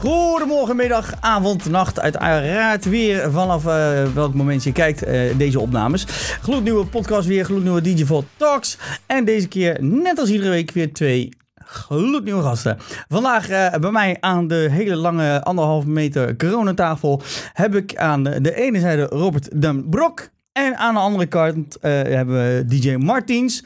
[0.00, 2.00] Goedemorgen, middag, avond, nacht.
[2.00, 6.04] Uiteraard weer vanaf uh, welk moment je kijkt uh, deze opnames.
[6.42, 8.04] Gloednieuwe podcast weer, gloednieuwe DJ
[8.36, 8.78] Talks.
[9.06, 12.78] En deze keer, net als iedere week, weer twee gloednieuwe gasten.
[13.08, 17.22] Vandaag uh, bij mij aan de hele lange anderhalve meter coronatafel
[17.52, 20.28] heb ik aan de, ene zijde Robert den Brok.
[20.52, 23.64] En aan de andere kant hebben we DJ Martins.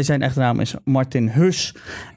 [0.00, 1.74] Zijn echte naam is Martin Hus.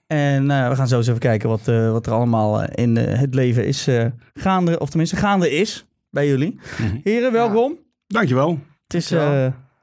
[0.10, 3.88] En we gaan zo eens even kijken wat, wat er allemaal in het leven is
[4.34, 4.80] gaande.
[4.80, 6.60] Of tenminste gaande is bij jullie.
[6.78, 7.02] Mm -hmm.
[7.04, 7.72] Heren, welkom.
[7.72, 7.80] Ja.
[8.08, 8.60] Dankjewel.
[8.84, 9.12] Het is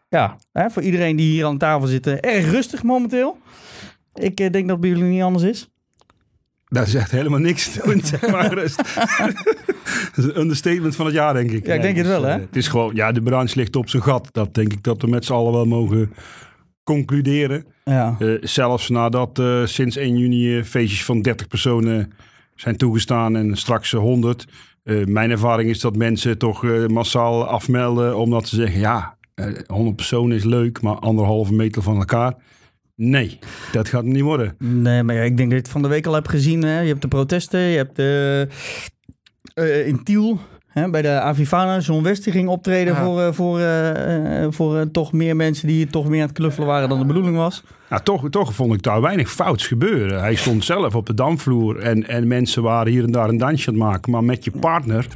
[0.08, 3.38] ja, hè, voor iedereen die hier aan tafel zit erg rustig momenteel.
[4.14, 5.68] Ik uh, denk dat bij jullie niet anders is.
[6.68, 8.54] Dat is echt helemaal niks te doen, zeg maar.
[8.54, 8.64] dat
[10.16, 11.66] is een understatement van het jaar, denk ik.
[11.66, 12.32] Ja, ik denk het wel, hè?
[12.40, 14.28] Het is gewoon, ja, de branche ligt op zijn gat.
[14.32, 16.12] Dat denk ik dat we met z'n allen wel mogen
[16.86, 17.64] concluderen.
[17.84, 18.16] Ja.
[18.18, 22.12] Uh, zelfs nadat uh, sinds 1 juni feestjes van 30 personen
[22.54, 24.46] zijn toegestaan en straks 100.
[25.04, 29.16] mijn ervaring is dat mensen toch massaal afmelden omdat ze zeggen, ja,
[29.66, 32.34] 100 personen is leuk, maar anderhalve meter van elkaar.
[32.94, 33.38] Nee,
[33.72, 34.54] dat gaat niet worden.
[34.58, 36.62] Nee, maar ja, ik denk dat je het van de week al hebt gezien.
[36.62, 36.80] Hè?
[36.80, 38.48] Je hebt de protesten, je hebt de,
[39.86, 40.40] in Tiel...
[40.78, 43.04] Hè, bij de Avivana, John West die ging optreden ja.
[43.04, 46.68] voor, uh, voor, uh, voor uh, toch meer mensen die toch meer aan het knuffelen
[46.68, 47.62] waren dan de bedoeling was.
[47.88, 50.20] Nou, toch, toch vond ik daar weinig fouts gebeuren.
[50.20, 53.68] Hij stond zelf op de dansvloer en, en mensen waren hier en daar een dansje
[53.68, 54.12] aan het maken.
[54.12, 55.06] Maar met je partner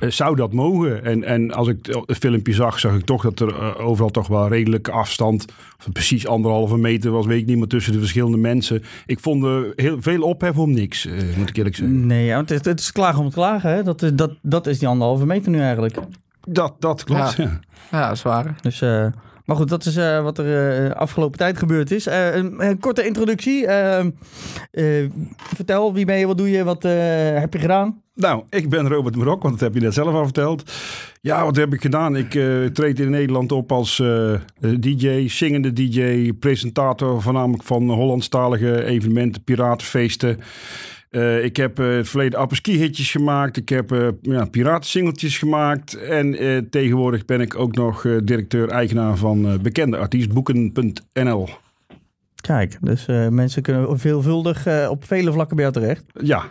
[0.00, 1.04] zou dat mogen.
[1.04, 4.48] En, en als ik het filmpje zag, zag ik toch dat er overal toch wel
[4.48, 5.44] redelijke afstand,
[5.78, 8.82] of precies anderhalve meter was, weet ik niet, maar tussen de verschillende mensen.
[9.06, 12.06] Ik vond er heel veel ophef om niks, moet ik eerlijk zeggen.
[12.06, 13.70] Nee, ja, het, het is klagen om het klagen.
[13.70, 13.82] Hè?
[13.82, 15.98] Dat, dat, dat is die anderhalve meter nu eigenlijk.
[16.40, 17.44] Dat, dat klopt, ja.
[17.44, 18.54] Ja, ja dat is waar.
[18.60, 19.06] Dus, uh,
[19.48, 22.06] maar goed, dat is uh, wat er uh, afgelopen tijd gebeurd is.
[22.06, 23.66] Een, korte introductie.
[25.54, 28.02] vertel, wie ben je, wat doe je, wat heb je gedaan?
[28.14, 30.72] Nou, ik ben Robert Marok, want dat heb je net zelf al verteld.
[31.20, 32.16] Ja, wat heb ik gedaan?
[32.16, 32.30] Ik
[32.72, 34.02] treed in Nederland op als
[34.78, 40.40] DJ, zingende DJ, presentator voornamelijk van Hollandstalige evenementen, piratenfeesten.
[41.10, 43.56] Uh, ik heb uh, het verleden apres-ski-hitjes gemaakt.
[43.56, 45.94] Ik heb uh, ja, piratensingeltjes gemaakt.
[45.94, 46.36] En
[46.70, 51.48] tegenwoordig ben ik ook nog directeur-eigenaar van bekende artiestboeken.nl.
[52.40, 56.04] Kijk, dus mensen kunnen veelvuldig op vele vlakken bij jou terecht.
[56.20, 56.44] Ja.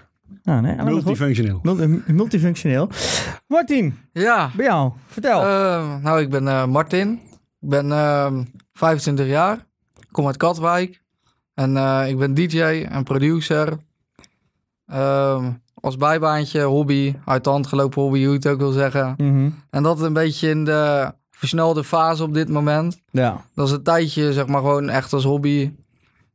[0.44, 1.60] Nou, nee, multifunctioneel.
[1.64, 2.90] Multi multifunctioneel.
[3.48, 4.52] Martin, ja.
[4.56, 5.42] bij jou, vertel.
[6.02, 7.20] nou, ik ben Martin.
[7.60, 7.90] Ik ben
[8.74, 9.58] 25 ehm, jaar.
[10.00, 11.02] Ik kom uit Katwijk.
[11.54, 13.78] En ik ben DJ en producer.
[14.94, 19.14] Um, als bijbaantje, hobby, uit de hand gelopen hobby, hoe je het ook wil zeggen.
[19.18, 19.56] Mm -hmm.
[19.70, 23.02] En dat een beetje in de versnelde fase op dit moment.
[23.12, 23.42] Ja.
[23.56, 25.72] Dat is een tijdje, zeg maar, gewoon echt als hobby.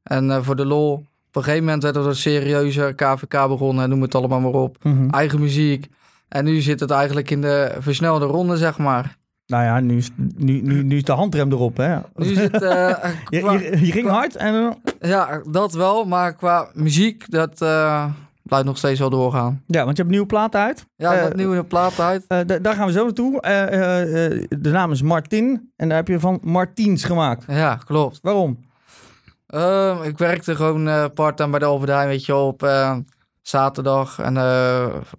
[0.02, 0.92] En uh, voor de lol.
[1.28, 4.76] Op een gegeven moment werd het een serieuze KVK begonnen, noem het allemaal maar op.
[4.82, 5.10] Mm -hmm.
[5.10, 5.88] Eigen muziek.
[6.28, 9.16] En nu zit het eigenlijk in de versnelde ronde, zeg maar.
[9.46, 11.98] Nou ja, nu is, nu, nu, nu is de handrem erop, hè?
[12.14, 12.60] Nu zit, uh,
[13.24, 14.76] qua, je, je, je, ging qua, hard en...
[15.00, 16.04] Ja, dat wel.
[16.04, 17.62] Maar qua muziek, dat...
[17.62, 18.04] Uh,
[18.42, 19.62] blijft nog steeds wel doorgaan.
[19.66, 20.86] Ja, want je hebt nieuwe plaat uit.
[20.96, 22.24] Ja, uh, nieuwe plaat uit.
[22.28, 23.34] Uh, daar gaan we zo naartoe.
[23.34, 23.40] Uh,
[24.60, 27.44] de naam is Martin en daar heb je van Martiens gemaakt.
[27.46, 28.18] Ja, klopt.
[28.22, 28.58] Waarom?
[29.46, 32.68] Ehm, ik werkte gewoon part-time bij de Albert weet je, op
[33.42, 34.36] zaterdag en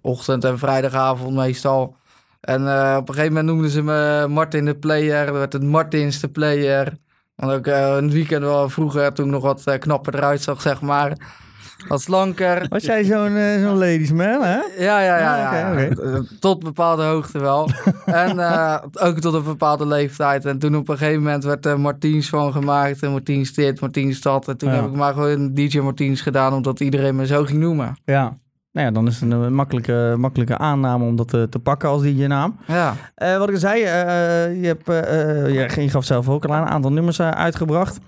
[0.00, 1.96] ochtend en vrijdagavond meestal.
[2.40, 2.60] En
[2.96, 5.32] op een gegeven moment noemden ze me Martin de Player.
[5.32, 6.92] Werd het Martins de Player.
[7.36, 11.42] En ook een weekend wel vroeger, toen ik nog wat knapper eruit zag, zeg maar.
[11.88, 12.66] Wat slanker.
[12.68, 14.58] Was jij zo'n uh, zo'n ladies man, hè?
[14.78, 15.18] Ja, ja, ja.
[15.18, 15.72] ja, ja.
[15.72, 16.22] Okay, okay.
[16.40, 17.68] Tot bepaalde hoogte wel.
[18.04, 20.44] en uh, ook tot een bepaalde leeftijd.
[20.44, 23.02] En toen op een gegeven moment werd er Martiens van gemaakt.
[23.02, 24.48] En Martiens dit, Martiens dat.
[24.48, 24.74] En toen Ja.
[24.74, 27.96] heb ik maar gewoon DJ Martiens gedaan, omdat iedereen me zo ging noemen.
[28.04, 28.36] Ja.
[28.72, 31.88] Nou ja, dan is het een eh, makkelijke, makkelijke aanname om dat te, te pakken
[31.88, 32.56] als die je naam.
[32.66, 36.44] Ja, Eh, wat ik al zei, eh, je, hebt, eh, eh, je, gaf zelf ook
[36.44, 37.98] al aan, een aantal nummers eh, uitgebracht.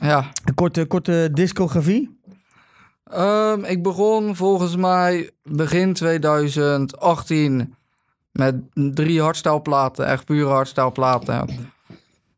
[0.00, 0.24] ja.
[0.44, 2.20] Een korte, korte discografie.
[3.12, 7.74] Ehm, ik begon volgens mij begin 2018
[8.30, 11.48] met drie hardstyleplaten, echt pure hardstyleplaten.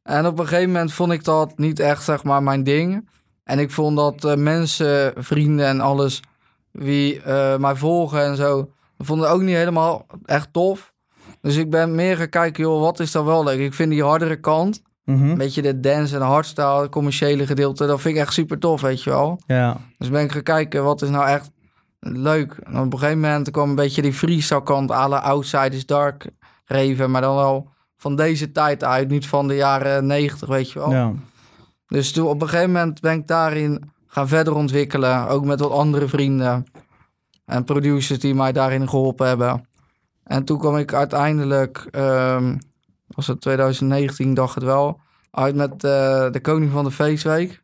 [0.02, 3.08] En op een gegeven moment vond ik dat niet echt zeg maar mijn ding.
[3.44, 6.22] En ik vond dat eh, mensen, vrienden en alles
[6.70, 10.92] wie eh, mij volgen en zo, vonden het ook niet helemaal echt tof.
[11.40, 13.58] Dus ik ben meer gaan kijken, joh, wat is dan wel leuk?
[13.58, 15.28] Ik vind die hardere kant, Mhm.
[15.28, 18.80] een beetje de dance en hardstyle, het commerciële gedeelte, dat vind ik echt super tof,
[18.80, 19.40] weet je wel.
[19.46, 19.76] Ja.
[19.98, 21.50] Dus ben ik gaan kijken, wat is nou echt
[22.00, 22.52] leuk?
[22.62, 25.86] En op een gegeven moment kwam een beetje die freestyle kant, à la Outside is
[25.86, 26.26] Dark,
[26.64, 30.78] Reven, maar dan wel van deze tijd uit, niet van de jaren negentig, weet je
[30.78, 30.90] wel.
[30.90, 31.12] ja.
[31.86, 35.70] Dus toen op een gegeven moment ben ik daarin gaan verder ontwikkelen, ook met wat
[35.70, 36.64] andere vrienden.
[37.44, 39.66] En producers die mij daarin geholpen hebben.
[40.24, 42.56] En toen kwam ik uiteindelijk, ehm,
[43.14, 45.00] was het 2019, dacht het wel,
[45.30, 47.62] uit met eh, de Koning van de Feestweek.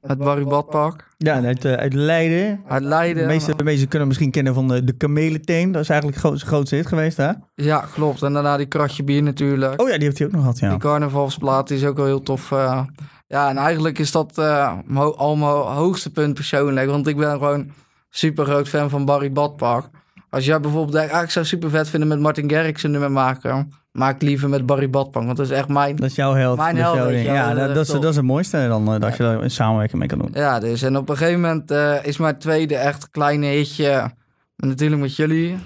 [0.00, 1.08] Met Barry Badpak.
[1.18, 2.60] Ja, uit, eh, uit Leiden.
[2.68, 3.26] Uit De Leiden.
[3.26, 5.72] meeste, de meeste kunnen misschien kennen van de, de kamelenteen.
[5.72, 7.30] Dat is eigenlijk de grootste, grootste hit geweest, hè?
[7.54, 8.22] Ja, klopt.
[8.22, 9.80] En daarna die Kratje Bier natuurlijk.
[9.80, 10.68] Oh ja, die heeft hij ook nog gehad, ja.
[10.68, 12.52] Die carnavalsplaat die is ook wel heel tof.
[12.52, 12.82] eh.
[13.26, 16.88] ja, en eigenlijk is dat eh, mijn ho- al mijn hoogste punt persoonlijk.
[16.90, 17.70] Want ik ben gewoon
[18.10, 19.88] super groot fan van Barry Badpak.
[20.30, 23.12] Als jij bijvoorbeeld denkt, ah, ik zou super vet vinden met Martin Garrix een nummer
[23.12, 23.70] maken.
[23.92, 25.96] Maak liever met Barry Badpak, want dat is echt mijn...
[25.96, 26.56] Dat is jouw held.
[26.58, 29.22] Mijn dat held, jouw Ja, dat dat, is dat, het mooiste dan, eh, dat je
[29.22, 30.30] daar een samenwerking mee kan doen.
[30.32, 34.10] Ja, dus en op een gegeven moment eh, is mijn tweede echt kleine hitje,
[34.56, 35.56] natuurlijk met jullie,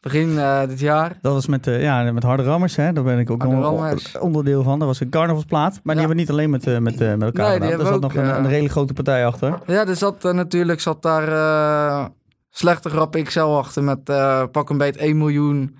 [0.00, 1.18] begin eh, dit jaar.
[1.22, 2.92] Dat was met, ja, met Harde Rammers, hè?
[2.92, 4.78] Daar ben ik ook on- onderdeel van.
[4.78, 5.72] Dat was een carnavalsplaat.
[5.82, 5.98] Maar die Ja.
[5.98, 7.70] hebben we niet alleen met, met, met elkaar Nee, gedaan.
[7.70, 9.58] Er zat we nog ook, een, een hele grote partij achter.
[9.66, 12.08] Ja, er zat natuurlijk zat daar
[12.50, 14.04] slechte grap XL achter met
[14.52, 15.76] pak een beet 1 miljoen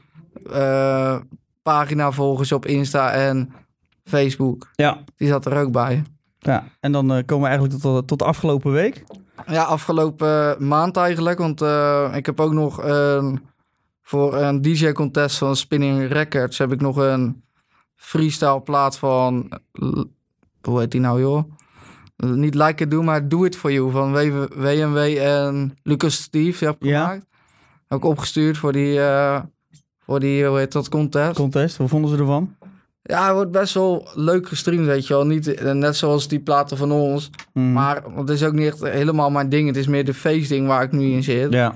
[0.53, 1.17] eh
[1.63, 3.53] pagina volgers op Insta en
[4.05, 4.69] Facebook.
[4.75, 5.05] Ja.
[5.17, 6.03] Die zat er ook bij.
[6.39, 6.65] ja.
[6.81, 9.05] En dan eh, komen we eigenlijk tot, tot de afgelopen week.
[9.47, 13.41] Ja, afgelopen maand eigenlijk, want eh, ik heb ook nog een,
[14.03, 17.43] voor een DJ-contest van Spinning Records heb ik nog een
[17.97, 19.53] freestyle plaat van,
[20.63, 21.43] hoe heet die nou joh?
[22.17, 26.75] Niet Like It Do, maar Do It For You van WMW en Lucas Steve, heb
[26.75, 27.03] ik Ja.
[27.05, 27.27] gemaakt.
[27.89, 29.41] Ik opgestuurd voor die, eh,
[30.07, 31.37] voor die, hoe heet dat, contest.
[31.37, 32.57] Contest, wat vonden ze ervan?
[33.03, 35.27] ja, het wordt best wel leuk gestreamd, weet je wel.
[35.27, 37.31] Niet, eh, net zoals die platen van ons.
[37.53, 37.73] Hmm.
[37.73, 39.67] Maar het is ook niet echt helemaal mijn ding.
[39.67, 41.53] Het is meer de feestding waar ik nu in zit.
[41.53, 41.75] Ja.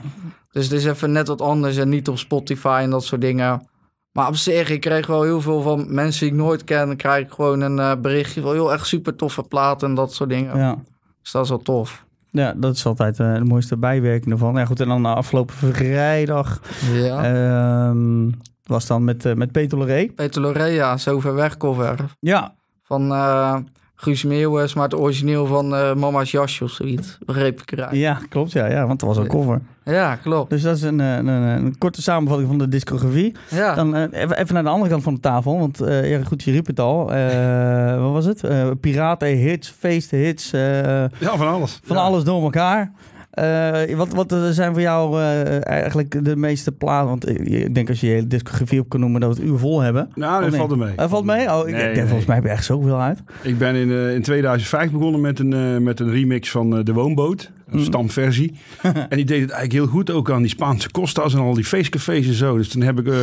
[0.52, 3.68] Dus het is even net wat anders en niet op Spotify en dat soort dingen.
[4.12, 6.86] Maar op zich, ik kreeg wel heel veel van mensen die ik nooit ken.
[6.86, 10.14] Dan krijg ik gewoon een eh, berichtje van heel echt super toffe platen en dat
[10.14, 10.58] soort dingen.
[10.58, 10.78] Ja.
[11.22, 12.05] Dus dat is wel tof.
[12.36, 14.54] Ja, dat is altijd eh, de mooiste bijwerking ervan.
[14.54, 16.60] Ja, goed, en dan afgelopen vrijdag
[16.92, 17.24] Ja.
[17.24, 18.30] ehm,
[18.64, 20.06] was dan met, eh, met Peter Loré.
[20.14, 21.96] Peter Lorea, zo ver weg cover.
[22.20, 23.56] Ja, Van eh
[23.98, 27.18] Guus Meeuwis, maar het origineel van eh, Mama's Jasje of zoiets.
[27.26, 27.94] Begreep ik eruit.
[27.96, 28.52] ja, klopt.
[28.52, 29.60] Ja, ja, want dat was een cover.
[29.84, 30.50] Ja, klopt.
[30.50, 33.34] Dus dat is een, eh, een, een, een korte samenvatting van de discografie.
[33.50, 33.74] Ja.
[33.74, 35.58] Dan eh, even, even naar de andere kant van de tafel.
[35.58, 37.12] Want eh, ja, goed, je riep het al.
[37.12, 38.44] Eh, wat was het?
[38.44, 40.52] Eh, piraten, hits, feesten, hits.
[40.52, 40.60] eh,
[40.98, 41.80] Ja, van alles.
[41.84, 42.02] van Ja.
[42.02, 42.92] alles door elkaar.
[43.36, 47.08] Eh, wat, wat zijn voor jou eh, eigenlijk de meeste platen?
[47.08, 49.58] Want ik denk als je je hele discografie op kan noemen dat we het uur
[49.58, 50.08] vol hebben.
[50.14, 50.58] Nou, dat nee?
[50.58, 50.92] valt er mee.
[50.96, 51.46] Eh, valt mee?
[51.52, 52.04] Oh, ik, Nee, ik- nee.
[52.04, 53.22] volgens mij heb je echt zoveel uit.
[53.42, 57.50] Ik ben in, eh, in 2005 begonnen met een, met een remix van De Woonboot.
[57.66, 57.84] Een Mm.
[57.84, 58.52] stamversie.
[58.82, 61.64] en die deed het eigenlijk heel goed ook aan die Spaanse Costa's en al die
[61.64, 62.56] feestcafés en zo.
[62.56, 63.18] Dus toen heb ik eh,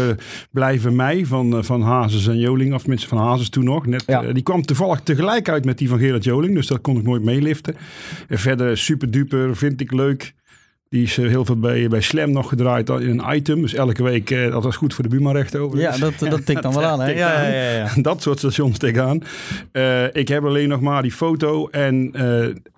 [0.51, 2.73] Blijven Mij van, eh, van Hazes en Joling.
[2.73, 3.85] Of tenminste van Hazes toen nog.
[3.85, 4.23] Net, Ja.
[4.23, 6.55] eh, die kwam toevallig tegelijk uit met die van Gerard Joling.
[6.55, 7.75] Dus dat kon ik nooit meeliften.
[8.27, 10.33] En verder super duper, vind ik leuk.
[10.93, 13.61] Die is eh, heel veel bij, bij Slam nog gedraaid in een item.
[13.61, 15.79] Dus elke week, eh, dat was goed voor de buurmanrechten over.
[15.79, 16.99] Ja, dat, dat tikt dan wel aan.
[16.99, 17.05] Hè?
[17.05, 17.51] tikt Ja, aan.
[17.51, 18.01] ja, ja, ja.
[18.01, 19.21] Dat soort stations tegenaan.
[19.71, 21.67] Eh ik heb alleen nog maar die foto.
[21.67, 22.11] En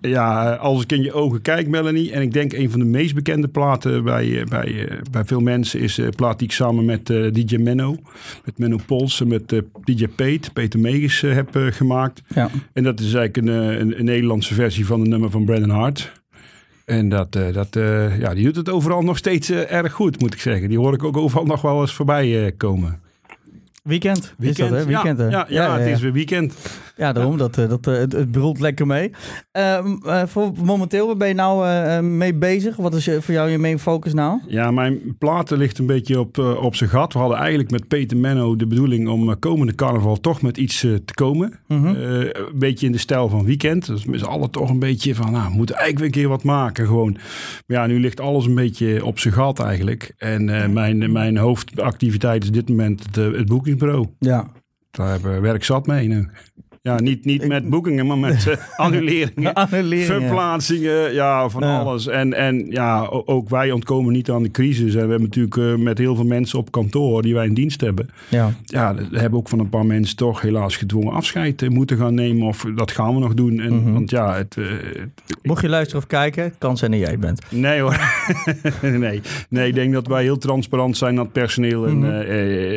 [0.00, 2.12] ja, als ik in je ogen kijk, Melanie.
[2.12, 5.94] En ik denk een van de meest bekende platen bij, bij, bij veel mensen is
[5.94, 7.96] de plaat die ik samen met DJ Menno.
[8.44, 12.22] Met Menno Pols en met DJ Peet, Peter Meges eh, heb gemaakt.
[12.34, 12.50] Ja.
[12.72, 16.12] En dat is eigenlijk een, een, een Nederlandse versie van een nummer van Brandon Hart.
[16.86, 20.20] En dat, eh, dat, eh, ja, die doet het overal nog steeds eh, erg goed,
[20.20, 20.68] moet ik zeggen.
[20.68, 23.00] Die hoor ik ook overal nog wel eens voorbij komen.
[23.86, 24.34] Weekend.
[24.38, 24.84] Is dat, hè?
[24.84, 25.30] Weekend, ja, hè?
[25.30, 26.54] ja, ja, het is weer weekend.
[26.96, 27.36] Ja, daarom.
[27.36, 29.10] Dat, eh, dat, eh, het, het brult lekker mee.
[29.52, 32.76] Ehm, eh, voor momenteel, waar ben je nou mee bezig?
[32.76, 34.40] Wat is je, voor jou je main focus nou?
[34.46, 37.12] Ja, mijn platen ligt een beetje op, op zijn gat.
[37.12, 41.14] We hadden eigenlijk met Peter Menno de bedoeling om komende carnaval toch met iets te
[41.14, 41.52] komen.
[41.66, 41.86] Mhm.
[41.86, 43.86] Een beetje in de stijl van weekend.
[43.86, 46.36] Dus met z'n allen toch een beetje van, nou, we moeten eigenlijk weer een keer
[46.36, 47.12] wat maken gewoon.
[47.66, 50.12] Maar ja, nu ligt alles een beetje op zijn gat eigenlijk.
[50.18, 54.06] En mijn, mijn hoofdactiviteit is dit moment het, het boekingsbureau.
[54.18, 54.50] Ja.
[54.90, 56.28] Daar hebben we werk zat mee nu.
[56.86, 59.52] Ja, niet, niet met boekingen, maar met eh, annuleringen.
[59.54, 60.06] Annuleringen.
[60.22, 61.78] Verplaatsingen, ja, van Ja.
[61.78, 62.06] alles.
[62.06, 64.94] En, en ja, ook wij ontkomen niet aan de crisis.
[64.94, 67.80] En we hebben natuurlijk eh, met heel veel mensen op kantoor die wij in dienst
[67.80, 68.10] hebben.
[68.28, 68.50] Ja.
[68.64, 72.14] Ja, we hebben ook van een paar mensen toch helaas gedwongen afscheid eh, moeten gaan
[72.14, 72.46] nemen.
[72.46, 73.60] Of dat gaan we nog doen.
[73.60, 73.92] En, Mhm.
[73.92, 74.56] Want ja, het,
[75.42, 77.40] Mocht je luisteren of kijken, kan zijn dat jij bent.
[77.50, 78.00] nee hoor.
[78.82, 79.20] nee.
[79.48, 81.86] nee, ik denk dat wij heel transparant zijn aan het personeel.
[81.86, 82.10] En Mhm.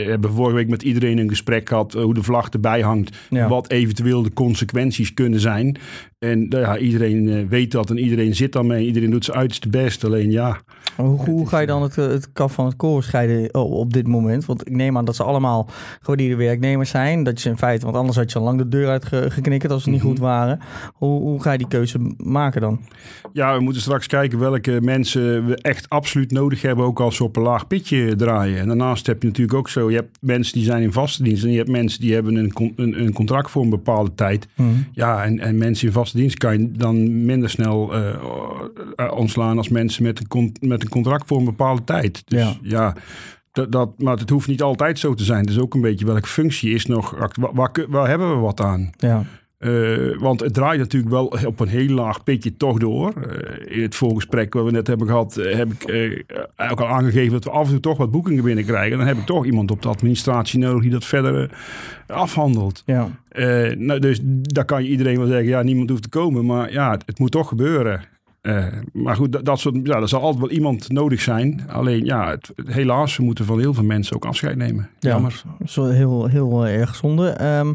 [0.09, 1.93] hebben vorige week met iedereen een gesprek gehad.
[1.95, 3.17] eh, hoe de vlag erbij hangt.
[3.29, 3.47] Ja.
[3.47, 5.77] Wat eventueel eventueel de consequenties kunnen zijn.
[6.19, 8.85] En nou ja, iedereen eh, weet dat en iedereen zit daarmee.
[8.85, 10.03] Iedereen doet zijn uiterste best.
[10.03, 10.61] Alleen ja,
[10.99, 13.93] Hoe, hoe ga je dan het, eh, het kaf van het koren scheiden op, op
[13.93, 14.45] dit moment?
[14.45, 15.69] Want ik neem aan dat ze allemaal
[16.01, 17.23] gewaardeerde werknemers zijn.
[17.23, 19.89] Dat je in feite, want anders had je al lang de deur uitgeknikkerd als ze
[19.89, 20.07] niet Mhm.
[20.07, 20.59] goed waren.
[20.93, 22.79] Hoe, hoe ga je die keuze maken dan?
[23.33, 27.23] Ja, we moeten straks kijken welke mensen we echt absoluut nodig hebben, ook als we
[27.23, 28.59] op een laag pitje draaien.
[28.59, 31.43] En daarnaast heb je natuurlijk ook zo, je hebt mensen die zijn in vaste dienst
[31.43, 34.47] en je hebt mensen die hebben een, een, een contract voor een bepaalde tijd.
[34.91, 38.09] Ja, en, en mensen in vaste dienst kan je dan minder snel eh,
[38.95, 42.21] eh, ontslaan als mensen met een, met een contract voor een bepaalde tijd.
[42.25, 42.53] Dus Ja.
[42.61, 42.95] ja,
[43.51, 45.39] dat, dat, maar het hoeft niet altijd zo te zijn.
[45.39, 47.15] Het is ook een beetje welke functie is nog,
[47.53, 48.89] waar, waar, hebben we wat aan?
[48.97, 49.23] Ja,
[49.59, 53.13] Eh, want het draait natuurlijk wel op een heel laag pitje toch door.
[53.13, 55.83] Eh, in het voorgesprek wat we net hebben gehad, eh, heb ik
[56.71, 58.97] ook al aangegeven dat we af en toe toch wat boekingen binnenkrijgen.
[58.97, 61.49] Dan heb ik toch iemand op de administratie nodig die dat verder
[62.07, 62.83] afhandelt.
[62.85, 63.09] ja.
[63.77, 66.45] Nou, dus daar kan je iedereen wel zeggen, ja, niemand hoeft te komen.
[66.45, 68.01] Maar ja, het, het moet toch gebeuren.
[68.41, 71.63] Eh, maar goed, dat, dat soort, ja, er zal altijd wel iemand nodig zijn.
[71.69, 74.89] Alleen ja, het, helaas, we moeten van heel veel mensen ook afscheid nemen.
[74.99, 75.09] Ja.
[75.09, 75.43] Jammer.
[75.65, 77.29] Zo heel, heel eh, erg zonde.
[77.29, 77.73] Ehm,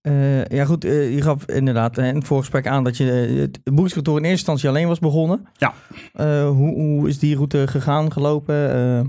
[0.00, 4.22] eh, ja goed, je gaf inderdaad in het voorgesprek aan dat je het boekingskantoor in
[4.22, 5.46] eerste instantie alleen was begonnen.
[5.56, 5.74] Ja.
[6.46, 9.08] Hoe, hoe is die route gegaan, gelopen?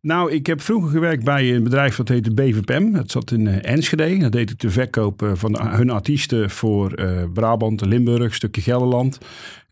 [0.00, 2.92] Nou, ik heb vroeger gewerkt bij een bedrijf dat heette BVPM.
[2.92, 4.18] Dat zat in Enschede.
[4.18, 6.94] Dat deed ik de verkoop van hun artiesten voor
[7.32, 9.18] Brabant, Limburg, een stukje Gelderland.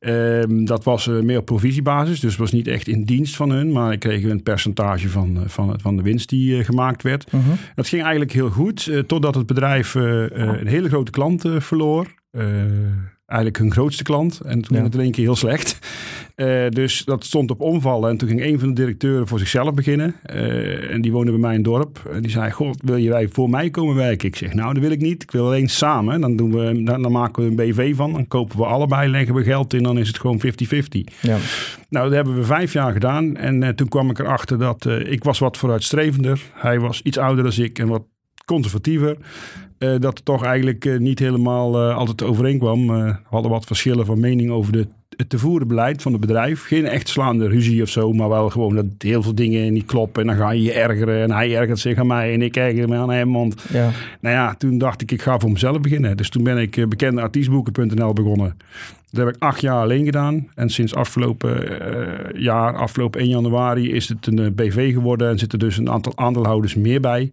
[0.00, 3.72] Ehm, dat was eh, meer op provisiebasis, dus was niet echt in dienst van hun.
[3.72, 7.32] Maar ik kreeg een percentage van, eh, van, van de winst die eh, gemaakt werd.
[7.32, 7.50] mhm.
[7.74, 12.06] Dat ging eigenlijk heel goed, totdat het bedrijf een hele grote klant verloor.
[13.26, 14.40] Eigenlijk hun grootste klant.
[14.40, 14.74] En toen Ja.
[14.74, 15.78] ging het in één keer heel slecht.
[16.40, 18.10] Eh, dus dat stond op omvallen.
[18.10, 20.14] En toen ging een van de directeuren voor zichzelf beginnen.
[20.22, 22.10] Eh, en die woonde bij mij in het dorp.
[22.12, 24.28] En die zei, god, wil je voor mij komen werken?
[24.28, 25.22] Ik zeg, nou, dat wil ik niet.
[25.22, 26.20] Ik wil alleen samen.
[26.20, 28.12] Dan, doen we, dan, dan maken we een BV van.
[28.12, 29.82] Dan kopen we allebei, leggen we geld in.
[29.82, 30.48] Dan is het gewoon 50-50.
[31.20, 31.36] ja.
[31.88, 33.36] Nou, dat hebben we vijf jaar gedaan.
[33.36, 36.40] En eh, toen kwam ik erachter dat ik was wat vooruitstrevender.
[36.52, 38.02] Hij was iets ouder dan ik en wat
[38.44, 39.16] conservatiever.
[39.80, 42.86] Eh, dat het toch eigenlijk eh, niet helemaal eh, altijd overeenkwam.
[42.86, 46.66] We hadden wat verschillen van mening over de, het te voeren beleid van het bedrijf.
[46.66, 50.22] Geen echt slaande ruzie of zo, maar wel gewoon dat heel veel dingen niet kloppen.
[50.22, 52.88] En dan ga je je ergeren en hij ergert zich aan mij en ik erger
[52.88, 53.32] me aan hem.
[53.32, 53.90] Want ja.
[54.20, 56.16] nou ja, toen dacht ik, ik ga voor mezelf beginnen.
[56.16, 58.56] Dus toen ben ik bekende artiestboeken.nl begonnen.
[59.10, 60.48] Dat heb ik acht jaar alleen gedaan.
[60.54, 61.78] En sinds afgelopen
[62.34, 65.28] jaar, afgelopen 1 januari, is het een BV geworden.
[65.28, 67.30] En zitten dus een aantal aandeelhouders meer bij.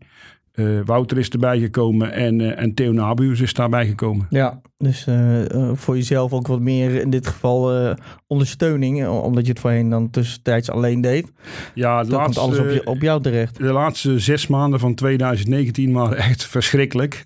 [0.58, 4.28] Eh, Wouter is erbij gekomen en, eh, en Theo Nabuurs is daarbij gekomen.
[4.30, 5.42] Ja, dus eh,
[5.74, 7.96] voor jezelf ook wat meer in dit geval
[8.28, 11.32] ondersteuning, omdat je het voorheen dan tussentijds alleen deed.
[11.74, 13.58] Ja, de Dan komt alles op, laatste, je, op jou terecht.
[13.58, 17.24] de laatste zes maanden van 2019 waren echt verschrikkelijk.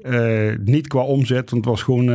[0.64, 2.06] Niet qua omzet, want het was gewoon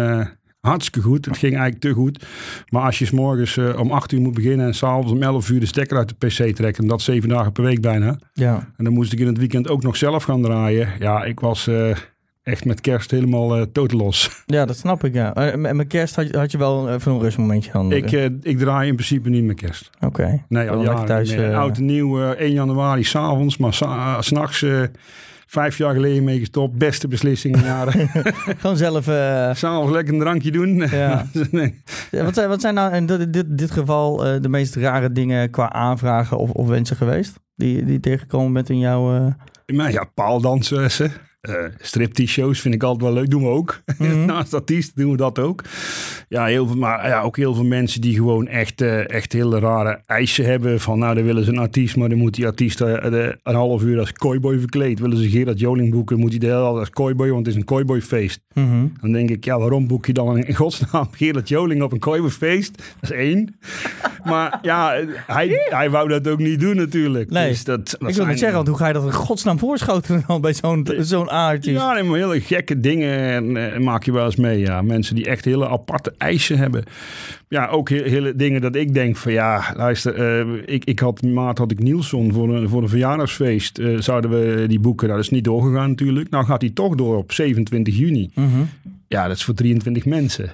[0.67, 1.25] hartstikke goed.
[1.25, 2.27] Het ging eigenlijk te goed.
[2.69, 5.51] Maar als je 's morgens eh, om 8 uur moet beginnen en s'avonds om 11
[5.51, 8.19] uur de stekker uit de PC trekken, en dat zeven dagen per week bijna.
[8.33, 10.89] Ja, En dan moest ik in het weekend ook nog zelf gaan draaien.
[10.99, 11.97] Ja, ik was eh,
[12.47, 14.43] echt met kerst helemaal eh totaal los.
[14.47, 15.35] ja dat snap ik, ja.
[15.35, 17.93] Eh, En met kerst had je, had je wel even een rustmomentje dan?
[17.93, 19.91] ik, eh, ik draai in principe niet meer kerst.
[20.01, 20.45] Oké.
[20.49, 23.75] Nee, al jaren thuis, eh, Oud en nieuw, eh, 1 januari s'avonds, maar
[24.21, 24.81] s'nachts eh
[25.49, 26.79] vijf jaar geleden mee gestopt.
[26.79, 28.09] Beste beslissing jaren.
[28.61, 29.09] Gewoon zelf...
[29.09, 30.77] eh, S'avonds lekker een drankje doen.
[30.77, 31.27] Ja.
[31.51, 31.83] nee.
[32.11, 35.13] Ja, Wat zijn, wat zijn nou in dit, dit, dit geval eh, de meest rare
[35.13, 37.35] dingen qua aanvragen of, of wensen geweest?
[37.55, 39.15] Die, die tegengekomen bent in jouw...
[39.17, 41.13] eh, Maar ja, paaldanseressen.
[41.49, 43.31] Eh striptease shows vind ik altijd wel leuk.
[43.31, 43.81] Doen we ook.
[43.99, 44.25] Mhm.
[44.25, 45.63] Naast artiest doen we dat ook.
[46.29, 49.59] Ja, heel veel, maar ja, ook heel veel mensen die gewoon echt, eh, echt hele
[49.59, 50.81] rare eisen hebben.
[50.81, 53.55] Van nou, dan willen ze een artiest, maar dan moet die artiest eh, de- een
[53.55, 54.99] half uur als kooiboy verkleed.
[54.99, 57.61] Willen ze Gerard Joling boeken, moet hij de hele dag als kooiboy, want het is
[57.61, 58.41] een kooiboyfeest.
[58.55, 58.87] mhm.
[59.01, 62.77] Dan denk ik, ja, waarom boek je dan in godsnaam Gerard Joling op een kooiboyfeest?
[63.01, 63.49] Dat is één.
[64.25, 67.31] Maar ja, hij, hij wou dat ook niet doen natuurlijk.
[67.31, 67.49] Nee.
[67.49, 70.25] Dus dat, dat Ik wil zijn- zeggen, want hoe ga je dat in godsnaam voorschoten
[70.27, 71.31] dan bij zo'n zo'n
[71.73, 74.59] Ja, nee, maar hele gekke dingen eh, maak je wel eens mee.
[74.59, 74.83] Ja.
[74.83, 76.85] Mensen die echt hele aparte eisen hebben.
[77.49, 81.23] Ja, ook he- hele dingen dat ik denk van ja, luister, eh, ik, ik had
[81.23, 83.79] maart had ik Nielsen voor een, voor een verjaardagsfeest.
[83.79, 86.31] eh, zouden we die boeken, nou, dat is niet doorgegaan natuurlijk.
[86.31, 88.31] Nou gaat die toch door op 27 juni.
[88.35, 88.49] Mhm.
[89.09, 90.53] Ja, dat is voor 23 mensen.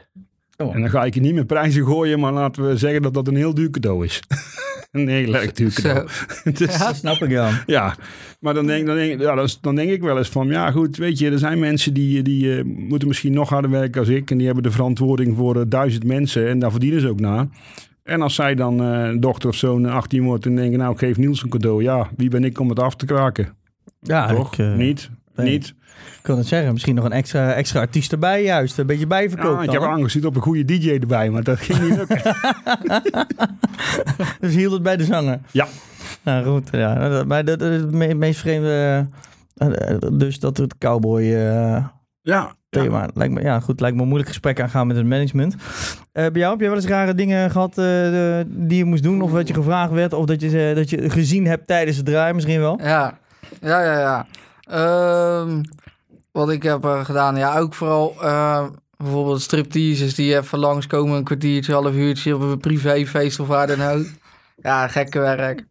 [0.57, 0.75] Oh.
[0.75, 3.29] En dan ga ik je niet meer prijzen gooien, maar laten we zeggen dat dat
[3.29, 4.23] een heel duur cadeau is.
[4.93, 6.09] een heel erg duur cadeau.
[6.53, 7.63] Dus- Ja, snap ik ja.
[7.67, 7.97] ja,
[8.41, 10.49] maar dan denk, dan, denk, ja, dan denk ik wel eens van...
[10.49, 14.01] Ja, goed, weet je, er zijn mensen die, die eh, moeten misschien nog harder werken
[14.01, 14.31] als ik.
[14.31, 16.49] En die hebben de verantwoording voor eh, duizend mensen.
[16.49, 17.47] En daar verdienen ze ook naar.
[18.03, 20.79] En als zij dan eh, een dochter of zoon 18 wordt en denken...
[20.79, 21.83] Nou, ik geef Niels een cadeau.
[21.83, 23.55] Ja, wie ben ik om het af te kraken?
[24.01, 24.59] Ja, Toch?
[24.59, 25.11] ik, Niet?
[25.37, 25.51] Nee.
[25.51, 25.67] Niet?
[26.17, 28.79] Ik kan het zeggen, misschien nog een extra, extra artiest erbij juist.
[28.79, 31.81] Een beetje bijverkoop Ja, ik heb aangezien op een goede DJ erbij, maar dat ging
[31.81, 32.21] niet lukken.
[34.41, 35.39] Dus hield het bij de zanger.
[35.51, 35.67] ja.
[36.23, 37.09] Nou goed, ja.
[37.09, 39.07] dat- Maar dat, dat is het me- meest vreemde...
[39.57, 41.85] eh, eh, dus dat het cowboy eh,
[42.23, 42.53] Ja.
[42.69, 43.09] thema.
[43.15, 45.55] Lijkt me, ja, goed, lijkt me een moeilijk gesprek aangaan met het management.
[46.13, 47.85] Eh, bij jou, heb jij wel eens rare dingen gehad eh,
[48.47, 49.23] die je moest doen?
[49.23, 50.13] Of dat je gevraagd werd?
[50.13, 52.79] Of dat je, dat je gezien hebt tijdens het draaien misschien wel?
[52.83, 53.19] Ja,
[53.61, 54.27] ja, ja, ja.
[54.73, 55.63] Ehm,
[56.33, 61.25] wat ik heb eh, gedaan, ja, ook vooral eh, bijvoorbeeld stripteases die even langskomen, een
[61.25, 64.07] kwartiertje, half uurtje op een privéfeest of waar dan ook.
[64.57, 65.65] Ja, gekke werk.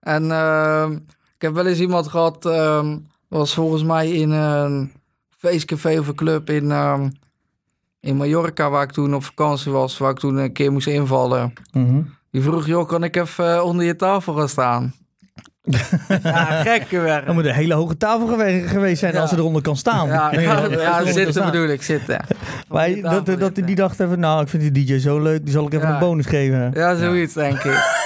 [0.00, 0.92] En ehm,
[1.34, 2.96] ik heb wel eens iemand gehad, ehm
[3.28, 4.92] was volgens mij in een
[5.38, 6.72] feestcafé of een club in,
[8.00, 11.52] in Mallorca, waar ik toen op vakantie was, waar ik toen een keer moest invallen.
[11.72, 12.02] Mhm.
[12.30, 14.94] Die vroeg, joh, kan ik even eh, onder je tafel gaan staan?
[16.22, 17.26] ja, gekke werk.
[17.26, 19.20] Dan moet een hele hoge tafel gewe- geweest zijn Ja.
[19.20, 20.08] als ze eronder kan staan.
[20.08, 20.32] Ja,
[20.70, 22.20] ja, zitten bedoel ik, zitten.
[22.68, 25.66] Maar dat, dat, die dacht even, nou, ik vind die DJ zo leuk, die zal
[25.66, 25.92] ik even Ja.
[25.94, 26.70] een bonus geven.
[26.74, 28.04] Ja, zoiets denk ik.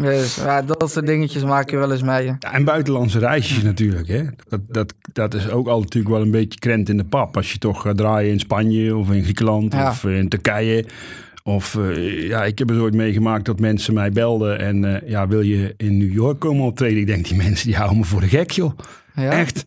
[0.00, 2.24] dus ja, dat soort dingetjes maak je wel eens mee.
[2.24, 4.08] Ja, en buitenlandse reisjes natuurlijk.
[4.08, 4.22] Hè?
[4.48, 7.36] Dat, dat, dat is ook al natuurlijk wel een beetje krent in de pap.
[7.36, 9.88] Als je toch gaat draaien in Spanje of in Griekenland Ja.
[9.88, 10.84] of in Turkije.
[11.46, 14.58] Of eh, ja, ik heb het ooit meegemaakt dat mensen mij belden.
[14.58, 16.98] En eh, ja, wil je in New York komen optreden?
[16.98, 18.78] Ik denk, die mensen die houden me voor de gek, joh.
[19.14, 19.30] Ja?
[19.30, 19.64] Echt.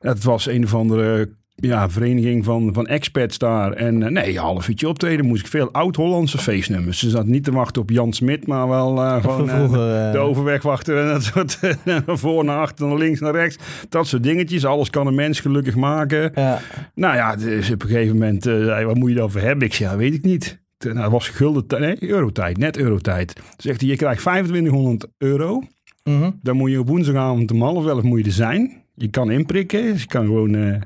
[0.00, 3.72] Dat was een of andere ja, vereniging van, van expats daar.
[3.72, 6.98] En eh, nee, een half uurtje optreden moest ik veel oud-Hollandse feestnummers.
[6.98, 9.48] Ze zaten niet te wachten op Jan Smit, maar wel eh, gewoon...
[9.48, 11.58] vroeger, de overwegwachter en dat soort
[12.20, 13.56] voor naar achter, naar links, naar rechts.
[13.88, 14.64] Dat soort dingetjes.
[14.64, 16.32] Alles kan een mens gelukkig maken.
[16.34, 16.60] Ja.
[16.94, 19.66] Nou ja, dus op een gegeven moment, eh, zei, wat moet je daarvoor hebben?
[19.66, 20.62] Ik zei, ja, weet ik niet.
[20.84, 23.40] Nou, dat was gulden, nee, eurotijd, net eurotijd.
[23.56, 25.62] Zegt hij, je krijgt 2500 euro.
[26.04, 26.30] Mhm.
[26.42, 28.82] Dan moet je op woensdagavond om half elf moet je er zijn.
[28.94, 30.54] Je kan inprikken, dus je kan gewoon...
[30.54, 30.80] eh,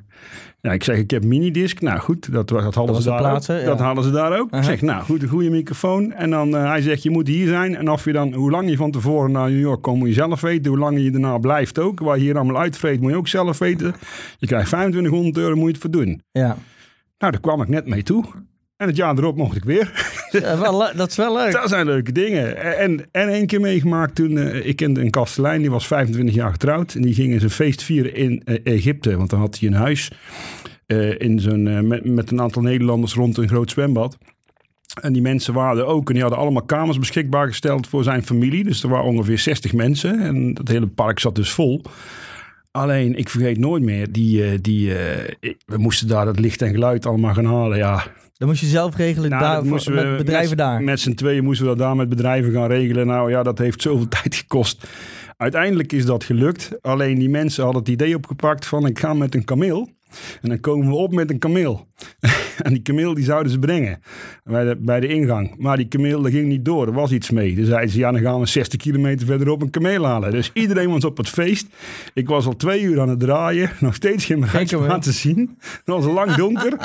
[0.61, 1.81] ja, ik zeg, ik heb minidisc.
[1.81, 3.61] Nou goed, dat, dat hadden ze daar plaatsen, ook.
[3.61, 3.67] ja.
[3.67, 4.47] Dat hadden ze daar ook.
[4.47, 4.63] Ik Aha.
[4.63, 6.13] zeg, nou goed, een goede microfoon.
[6.13, 7.77] En dan, eh, hij zegt, je moet hier zijn.
[7.77, 10.15] En of je dan, hoe lang je van tevoren naar New York komt, moet je
[10.15, 10.71] zelf weten.
[10.71, 12.01] Hoe lang je daarna blijft ook.
[12.01, 13.95] Waar je hier allemaal uitvreet, moet je ook zelf weten.
[14.39, 16.23] Je krijgt 2500 euro, moet je het voor doen.
[16.33, 16.57] Ja.
[17.19, 18.25] Nou, daar kwam ik net mee toe.
[18.79, 19.91] En het jaar erop mocht ik weer.
[20.31, 21.53] Ja, wel dat is wel leuk.
[21.53, 22.77] Dat zijn leuke dingen.
[22.79, 26.51] En, en één keer meegemaakt toen, eh, ik kende een kastelein, die was 25 jaar
[26.51, 26.95] getrouwd.
[26.95, 29.17] En die ging zijn feest vieren in eh, Egypte.
[29.17, 30.11] Want dan had hij een huis
[30.87, 34.19] eh, in zo'n, met, met een aantal Nederlanders rond een groot zwembad.
[35.01, 36.07] En die mensen waren er ook.
[36.09, 38.65] En die hadden allemaal kamers beschikbaar gesteld voor zijn familie.
[38.65, 40.21] Dus er waren ongeveer 60 mensen.
[40.21, 41.83] En dat hele park zat dus vol.
[42.71, 44.93] Alleen, ik vergeet nooit meer, die, die,
[45.67, 47.79] we moesten daar dat licht en geluid allemaal gaan halen.
[47.79, 48.05] Ja,
[48.39, 50.83] Dan moest je zelf regelen nou, daar, voor- met bedrijven met, daar.
[50.83, 53.07] Met z'n tweeën moesten we dat daar met bedrijven gaan regelen.
[53.07, 54.87] Nou ja, dat heeft zoveel tijd gekost.
[55.37, 56.79] Uiteindelijk is dat gelukt.
[56.81, 59.89] Alleen die mensen hadden het idee opgepakt van ik ga met een kameel.
[60.41, 61.88] En dan komen we op met een kameel.
[62.63, 64.01] en die kameel die zouden ze brengen
[64.45, 65.55] bij de, bij de ingang.
[65.59, 66.87] Maar die kameel dat ging niet door.
[66.87, 67.55] Er was iets mee.
[67.55, 70.31] Dus zeiden ze ja, dan gaan we 60 kilometer verderop een kameel halen.
[70.31, 71.67] Dus iedereen was op het feest.
[72.15, 73.71] Ik was al twee uur aan het draaien.
[73.81, 75.57] Nog steeds geen bruidspaar te zien.
[75.61, 76.77] Het was lang donker.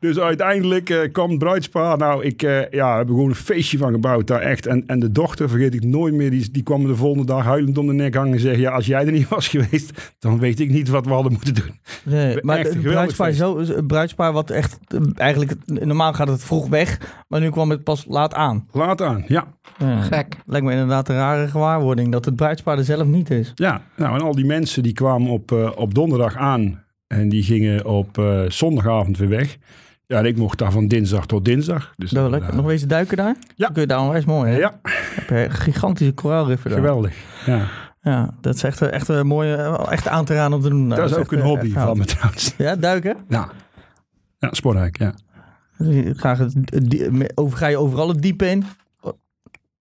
[0.00, 1.98] dus uiteindelijk eh, kwam het bruidspaar.
[1.98, 4.66] Nou, ik eh, ja, heb er gewoon een feestje van gebouwd daar echt.
[4.66, 7.78] En, en de dochter, vergeet ik nooit meer, die, die kwam de volgende dag huilend
[7.78, 10.60] om de nek hangen en zeggen: Ja, als jij er niet was geweest, dan weet
[10.60, 11.78] ik niet wat we hadden moeten doen.
[12.04, 14.78] Nee, maar het bruidspaar, zo, het bruidspaar wat echt,
[15.16, 18.66] eigenlijk, normaal gaat het vroeg weg, maar nu kwam het pas laat aan.
[18.72, 19.44] Laat aan, ja.
[19.78, 20.00] Ja.
[20.00, 20.36] Gek.
[20.46, 23.52] Lijkt me inderdaad een rare gewaarwording dat het bruidspaar er zelf niet is.
[23.54, 27.42] Ja, nou en al die mensen die kwamen op, eh, op donderdag aan en die
[27.42, 29.56] gingen op eh, zondagavond weer weg.
[30.06, 31.92] Ja, en ik mocht daar van dinsdag tot dinsdag.
[31.96, 32.48] Dus Dat lekker.
[32.50, 33.34] eh, Nog wezen duiken daar?
[33.38, 33.64] Ja.
[33.64, 34.58] Dan kun je daar onwijs mooi, hè?
[34.58, 34.80] Ja,
[35.14, 36.78] Heb je gigantische koraalriffen daar.
[36.78, 37.14] geweldig.
[37.46, 37.60] Ja.
[38.02, 39.54] Ja, dat is echt, echt een mooie,
[39.90, 40.88] echt aan te raden om te doen.
[40.88, 42.54] dat is ook echt, een hobby echt van me trouwens.
[42.58, 43.16] Ja, duiken?
[43.28, 43.48] Ja,
[44.40, 45.14] ja sportrijk, ja.
[46.16, 46.54] Graag het,
[47.34, 48.64] over, ga je overal het diepe in?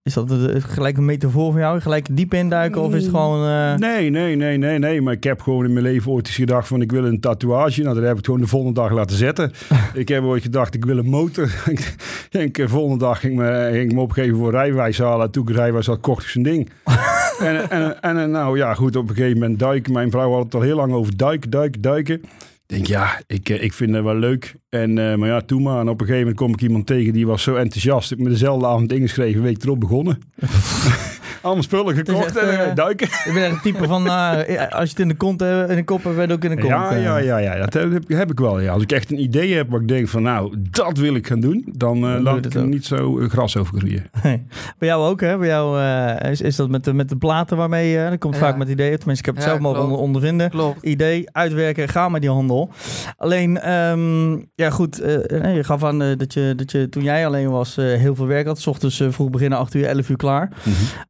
[0.04, 1.80] Is dat eh, gelijk een metafoor voor jou?
[1.80, 2.82] Gelijk het diepe in duiken?
[2.82, 3.48] Of is het gewoon...
[3.48, 5.02] eh, Nee, nee, nee, nee, nee.
[5.02, 7.82] Maar ik heb gewoon in mijn leven ooit eens gedacht van ik wil een tatoeage.
[7.82, 9.52] Nou, dat heb ik gewoon de volgende dag laten zetten.
[9.94, 11.64] ik heb ooit gedacht ik wil een motor.
[11.66, 11.96] ik
[12.30, 15.26] denk, de volgende dag ging, me, ging ik me opgeven voor rijwijs halen.
[15.26, 16.70] En toen ik rijwijs had, kocht ik zijn ding.
[17.40, 19.94] en, en, en nou ja, goed, op een gegeven moment duiken.
[19.94, 22.22] Mijn vrouw had het al heel lang over duiken, duiken, duiken.
[22.70, 24.56] Denk, ja, ik, eh, ik vind het wel leuk.
[24.70, 25.80] En, eh, maar ja, toen maar.
[25.80, 28.12] En op een gegeven moment kom ik iemand tegen die was zo enthousiast.
[28.12, 30.20] Ik heb me dezelfde avond ingeschreven, week erop begonnen.
[31.42, 33.08] Allemaal spullen gekocht echt, en eh, eh, duiken.
[33.08, 35.76] Ik ben echt het type van, eh, als je het in de, kont, hebt- in
[35.76, 36.74] de kop hebt, ben je het ook in de kont.
[36.74, 38.60] Ja, ja, ja, ja, dat heb, heb ik wel.
[38.60, 38.74] Ja.
[38.74, 41.40] Als ik echt een idee heb waar ik denk van nou, dat wil ik gaan
[41.40, 44.04] doen, dan eh, doe laat ik het er niet zo gras over groeien.
[44.24, 44.46] Nee.
[44.78, 45.38] Bij jou ook, hè?
[45.38, 48.08] Bij jou eh, is, is dat met de, met de platen waarmee je...
[48.10, 48.40] dat komt Ja.
[48.40, 48.98] vaak met ideeën.
[48.98, 50.50] Tenminste, ik heb het Ja, zelf mogen onder, ondervinden.
[50.50, 50.84] Klopt.
[50.84, 52.70] Idee, uitwerken, ga met die handel.
[53.18, 57.50] Alleen, ehm, ja goed, eh, je gaf aan dat, je, dat je toen jij alleen
[57.50, 58.60] was eh, heel veel werk had.
[58.60, 60.52] S ochtends eh, vroeg beginnen, 8 uur, 11 uur klaar.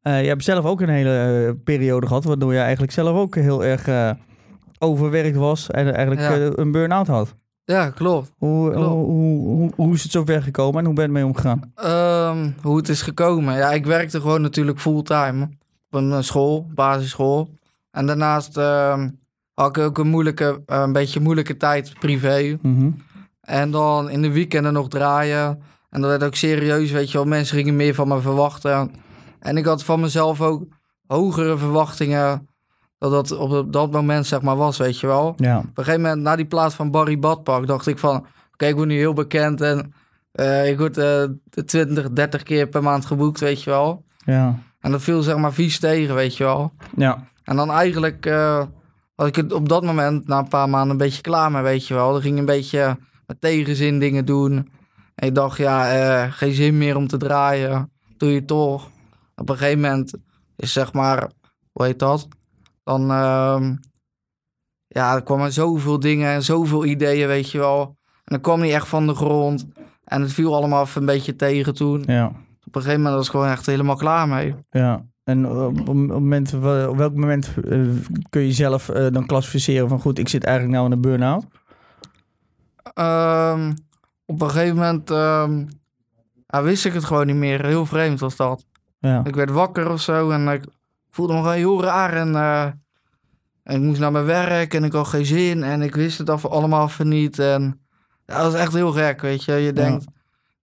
[0.01, 3.35] Eh, je hebt zelf ook een hele eh, periode gehad, waardoor je eigenlijk zelf ook
[3.35, 4.11] heel erg eh,
[4.79, 5.69] overwerkt was.
[5.71, 6.35] En eigenlijk Ja.
[6.35, 7.35] eh, een burn-out had.
[7.63, 8.31] Ja, klopt.
[8.37, 8.87] Hoe, Klopt.
[8.87, 11.71] hoe, hoe, hoe, hoe is het zo ver gekomen en hoe ben je ermee omgegaan?
[11.75, 13.55] Ehm, hoe het is gekomen.
[13.55, 15.43] Ja, ik werkte gewoon natuurlijk fulltime
[15.91, 17.49] op een eh, school, basisschool.
[17.91, 19.09] En daarnaast ehm,
[19.53, 22.57] had ik ook een moeilijke, eh, een beetje moeilijke tijd privé.
[22.61, 22.89] Mhm.
[23.41, 25.61] En dan in de weekenden nog draaien.
[25.89, 27.27] En dat werd ook serieus, weet je wel.
[27.27, 28.91] Mensen gingen meer van me verwachten.
[29.39, 30.63] En ik had van mezelf ook
[31.07, 32.47] hogere verwachtingen.
[32.97, 35.33] Dat dat op dat moment zeg maar was, weet je wel.
[35.37, 35.57] Ja.
[35.57, 38.25] Op een gegeven moment, na die plaats van Barry Badpak, dacht ik van...
[38.53, 39.93] Oké, ik word nu heel bekend en
[40.31, 41.23] eh, ik word eh
[41.65, 44.03] 20, 30 keer per maand geboekt, weet je wel.
[44.25, 44.59] Ja.
[44.79, 46.71] En dat viel zeg maar vies tegen, weet je wel.
[46.95, 47.27] Ja.
[47.43, 48.25] En dan eigenlijk
[49.19, 51.87] was ik het op dat moment, na een paar maanden, een beetje klaar mee, weet
[51.87, 52.11] je wel.
[52.11, 54.69] Dan ging ik een beetje met tegenzin dingen doen.
[55.15, 57.91] En ik dacht, ja, eh, geen zin meer om te draaien.
[58.17, 58.89] Doe je toch.
[59.39, 60.13] Op een gegeven moment
[60.55, 61.31] is zeg maar,
[61.71, 62.27] hoe heet dat?
[62.83, 63.75] Dan, ehm,
[64.87, 67.97] ja, er kwamen zoveel dingen en zoveel ideeën, weet je wel.
[68.05, 69.67] En dat kwam niet echt van de grond.
[70.03, 72.03] En het viel allemaal even een beetje tegen toen.
[72.05, 72.25] Ja.
[72.65, 74.55] Op een gegeven moment was ik gewoon echt helemaal klaar mee.
[74.69, 75.05] Ja.
[75.23, 77.81] En op, op, moment, op welk moment eh,
[78.29, 81.45] kun je zelf eh, dan klassificeren van goed, ik zit eigenlijk nou in een burn-out?
[82.93, 83.71] Ehm,
[84.25, 85.65] op een gegeven moment ehm,
[86.47, 87.65] ja, wist ik het gewoon niet meer.
[87.65, 88.65] Heel vreemd was dat.
[88.99, 89.21] Ja.
[89.25, 90.63] Ik werd wakker of zo en ik
[91.11, 92.13] voelde me gewoon heel raar.
[92.13, 92.63] En, eh,
[93.63, 95.63] en ik moest naar mijn werk en ik had geen zin.
[95.63, 97.39] En ik wist het af, allemaal even niet.
[97.39, 97.79] En
[98.25, 99.53] ja, dat was echt heel gek, weet je.
[99.53, 100.05] Je denkt,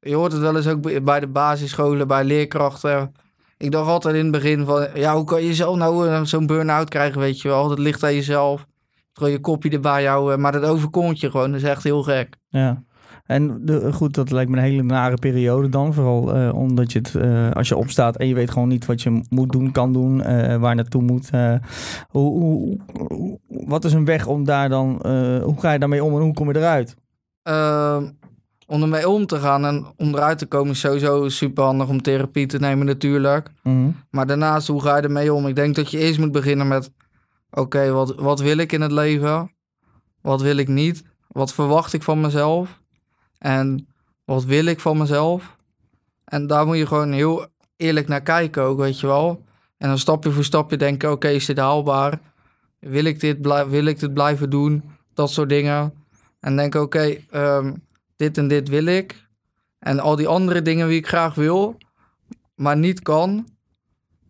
[0.01, 3.13] je hoort het wel eens ook bij- bij de basisscholen, bij leerkrachten.
[3.59, 6.47] Ik dacht altijd in het begin van, ja, hoe kan je zelf nou eh, zo'n
[6.47, 7.69] burn-out krijgen, weet je wel.
[7.69, 8.67] Dat ligt aan jezelf.
[9.13, 10.41] Gewoon je kopje erbij houden.
[10.41, 11.53] Maar dat overkomt je gewoon.
[11.53, 12.37] Dat is echt heel gek.
[12.49, 12.83] Ja.
[13.27, 15.95] En de, goed, dat lijkt me een hele nare periode dan.
[15.95, 19.03] Vooral eh, omdat je het, eh, als je opstaat en je weet gewoon niet wat
[19.03, 21.31] je moet doen, kan doen, eh, waar naartoe moet.
[22.09, 24.89] hoe, hoe, hoe- wat is een weg om daar dan,
[25.43, 26.97] hoe ga je daarmee om en hoe kom je eruit?
[27.43, 28.07] Ehm,
[28.67, 32.03] om ermee om te gaan en om eruit te komen is sowieso super handig om
[32.03, 33.51] therapie te nemen natuurlijk.
[33.63, 33.89] Mhm.
[34.11, 35.47] Maar daarnaast, hoe ga je ermee om?
[35.47, 36.91] Ik denk dat je eerst moet beginnen met...
[37.51, 39.51] Oké, wat, wat wil ik in het leven?
[40.23, 41.03] Wat wil ik niet?
[41.29, 42.83] Wat verwacht ik van mezelf?
[43.47, 43.89] En
[44.25, 45.57] wat wil ik van mezelf?
[46.25, 49.45] En daar moet je gewoon heel eerlijk naar kijken ook, weet je wel.
[49.79, 52.21] En dan stapje voor stapje denken, oké, is dit haalbaar?
[52.79, 54.83] Wil ik dit, blij- wil ik dit blijven doen?
[55.15, 55.93] Dat soort dingen.
[56.41, 57.75] En denk, oké, ehm,
[58.17, 59.27] dit en dit wil ik.
[59.79, 61.77] En al die andere dingen die ik graag wil,
[62.55, 63.47] maar niet kan.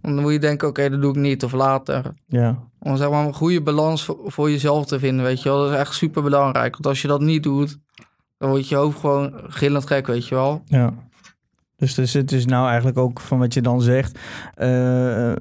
[0.02, 2.12] Dan moet je denken, oké, dat doe ik niet of later.
[2.26, 2.68] Ja.
[2.78, 5.62] Om zeg maar een goede balans voor, voor jezelf te vinden, weet je wel.
[5.62, 6.72] Dat is echt super belangrijk.
[6.72, 7.78] Want als je dat niet doet,
[8.38, 10.62] dan wordt je hoofd gewoon gillend gek, weet je wel.
[10.66, 10.94] Ja.
[11.76, 14.18] Dus, dus het is nou eigenlijk ook van wat je dan zegt.
[14.54, 15.32] eh,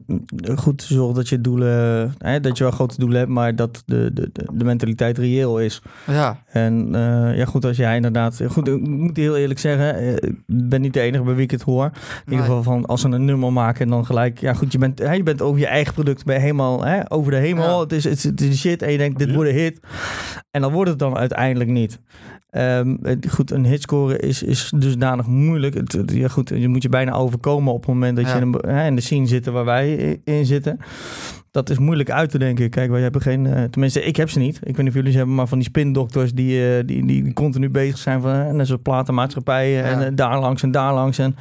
[0.56, 3.84] goed te zorgen dat je doelen, hè, dat je wel grote doelen hebt, maar dat
[3.86, 5.82] de, de, de, mentaliteit reëel is.
[6.08, 8.42] Ja, En eh, ja, goed, als jij inderdaad.
[8.48, 11.52] Goed, ik moet heel eerlijk zeggen, eh, ik ben niet de enige bij wie ik
[11.52, 11.92] het hoor.
[12.26, 14.40] In ieder geval van als ze een nummer maken en dan gelijk.
[14.40, 17.12] Ja, goed, je bent, hè, je bent over je eigen product ben je helemaal hè,
[17.12, 17.76] over de hemel.
[17.76, 17.80] Ja.
[17.80, 19.80] Het, is, het, is, het is shit en je denkt, dit wordt een hit.
[20.52, 22.00] En dan wordt het dan uiteindelijk niet.
[22.56, 22.96] Ehm,
[23.30, 25.74] goed, een hit scoren is, is dusdanig moeilijk.
[25.74, 28.36] Het, ja, goed, je moet je bijna overkomen op het moment dat Ja.
[28.36, 30.78] je in, een, in de scene zit waar wij in zitten.
[31.52, 32.70] Dat is moeilijk uit te denken.
[32.70, 33.46] Kijk, wij hebben geen.
[33.46, 34.56] eh, tenminste, ik heb ze niet.
[34.56, 37.34] Ik weet niet of jullie ze hebben, maar van die spindokters die, eh, die, die
[37.34, 38.32] continu bezig zijn van.
[38.34, 40.10] eh, net zoals platenmaatschappijen en Ja.
[40.10, 41.18] daar langs en daar langs.
[41.18, 41.36] En,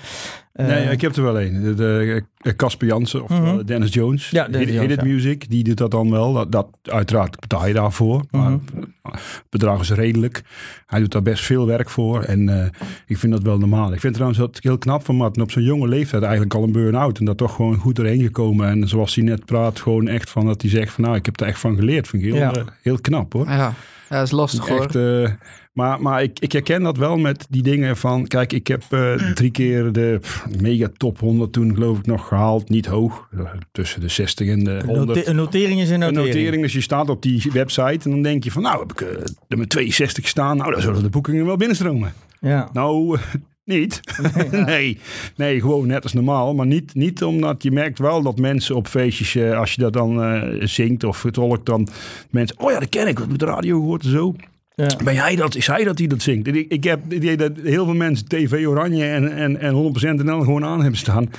[0.55, 1.75] nee, ik heb er wel een.
[1.77, 2.23] De,
[2.57, 3.45] Casper Jansen of Mhm.
[3.47, 4.31] eh, Dennis Jones.
[4.31, 5.13] Ja, Dennis Hit, Jones, Hit It ja.
[5.13, 6.33] Music, die doet dat dan wel.
[6.33, 8.25] Dat, dat, uiteraard betaal je daarvoor.
[8.31, 8.59] Maar Mhm.
[9.03, 10.43] het bedrag is redelijk.
[10.87, 12.23] Hij doet daar best veel werk voor.
[12.23, 12.67] En eh,
[13.07, 13.93] ik vind dat wel normaal.
[13.93, 16.73] Ik vind trouwens dat heel knap van Martin op zo'n jonge leeftijd eigenlijk al een
[16.73, 17.19] burn-out.
[17.19, 18.69] En dat toch gewoon goed erheen gekomen.
[18.69, 21.41] En zoals hij net praat, gewoon echt van dat hij zegt van nou, ik heb
[21.41, 22.09] er echt van geleerd.
[22.09, 22.53] Vind ik heel, Ja.
[22.53, 23.47] eh, heel knap hoor.
[23.47, 23.73] ja.
[24.11, 24.87] Ja, dat is lastig hoor.
[24.87, 25.31] Eh,
[25.75, 28.27] maar maar ik, ik herken dat wel met die dingen van...
[28.27, 32.29] Kijk, ik heb eh, drie keer de pff, mega top 100 toen geloof ik nog
[32.29, 32.69] gehaald.
[32.69, 33.41] Niet hoog, eh,
[33.73, 35.07] tussen de 60 en de een 100.
[35.07, 36.35] note- een notering is een Een notering.
[36.35, 38.63] notering, dus je staat op die website en dan denk je van...
[38.63, 40.57] Nou, heb ik eh, nummer 62 staan.
[40.57, 42.13] Nou, dan zullen de boekingen wel binnenstromen.
[42.41, 42.69] Ja.
[42.73, 43.19] Nou,
[43.65, 44.01] Niet?
[44.67, 44.99] Nee.
[45.37, 46.55] nee, gewoon net als normaal.
[46.55, 49.93] Maar niet, niet omdat je merkt wel dat mensen op feestjes, eh, als je dat
[49.93, 51.89] dan eh, zingt of vertolkt, dan
[52.31, 54.35] mensen, oh ja, dat ken ik, wat op de radio gehoord en zo.
[54.75, 54.97] Ja.
[55.05, 55.55] Ben jij dat?
[55.55, 56.47] Is hij dat die dat zingt?
[56.47, 59.75] Ik, ik heb het idee dat heel veel mensen TV Oranje en, en, en
[60.21, 61.31] 100% NL gewoon aan hebben staan.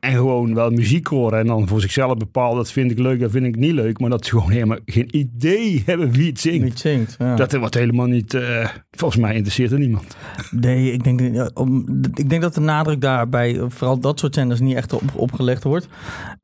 [0.00, 1.38] En gewoon wel muziek horen.
[1.38, 3.98] En dan voor zichzelf bepalen, dat vind ik leuk, dat vind ik niet leuk.
[3.98, 6.64] Maar dat ze gewoon helemaal geen idee hebben wie het zingt.
[6.64, 7.16] Niet zingt.
[7.18, 7.34] Ja.
[7.36, 8.34] Dat wordt helemaal niet...
[8.34, 10.16] eh, volgens mij interesseert er niemand.
[10.50, 14.76] Nee, ik denk, om, ik denk dat de nadruk daarbij, vooral dat soort zenders, niet
[14.76, 15.88] echt op, opgelegd wordt.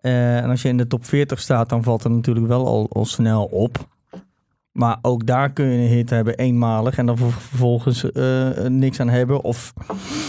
[0.00, 2.86] Eh, en als je in de top 40 staat, dan valt er natuurlijk wel al,
[2.92, 3.92] al snel op.
[4.74, 9.00] Maar ook daar kun je een hit hebben, eenmalig, en dan ver- vervolgens eh, niks
[9.00, 9.42] aan hebben.
[9.42, 9.72] Of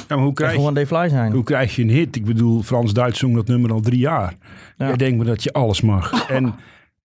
[0.07, 1.31] Ja, hoe krijg, gewoon day fly zijn.
[1.31, 2.15] hoe krijg je een hit?
[2.15, 4.33] Ik bedoel, Frans-Duits zong dat nummer al drie jaar.
[4.77, 4.87] Ja.
[4.87, 6.11] Jij denkt maar dat je alles mag.
[6.29, 6.55] En,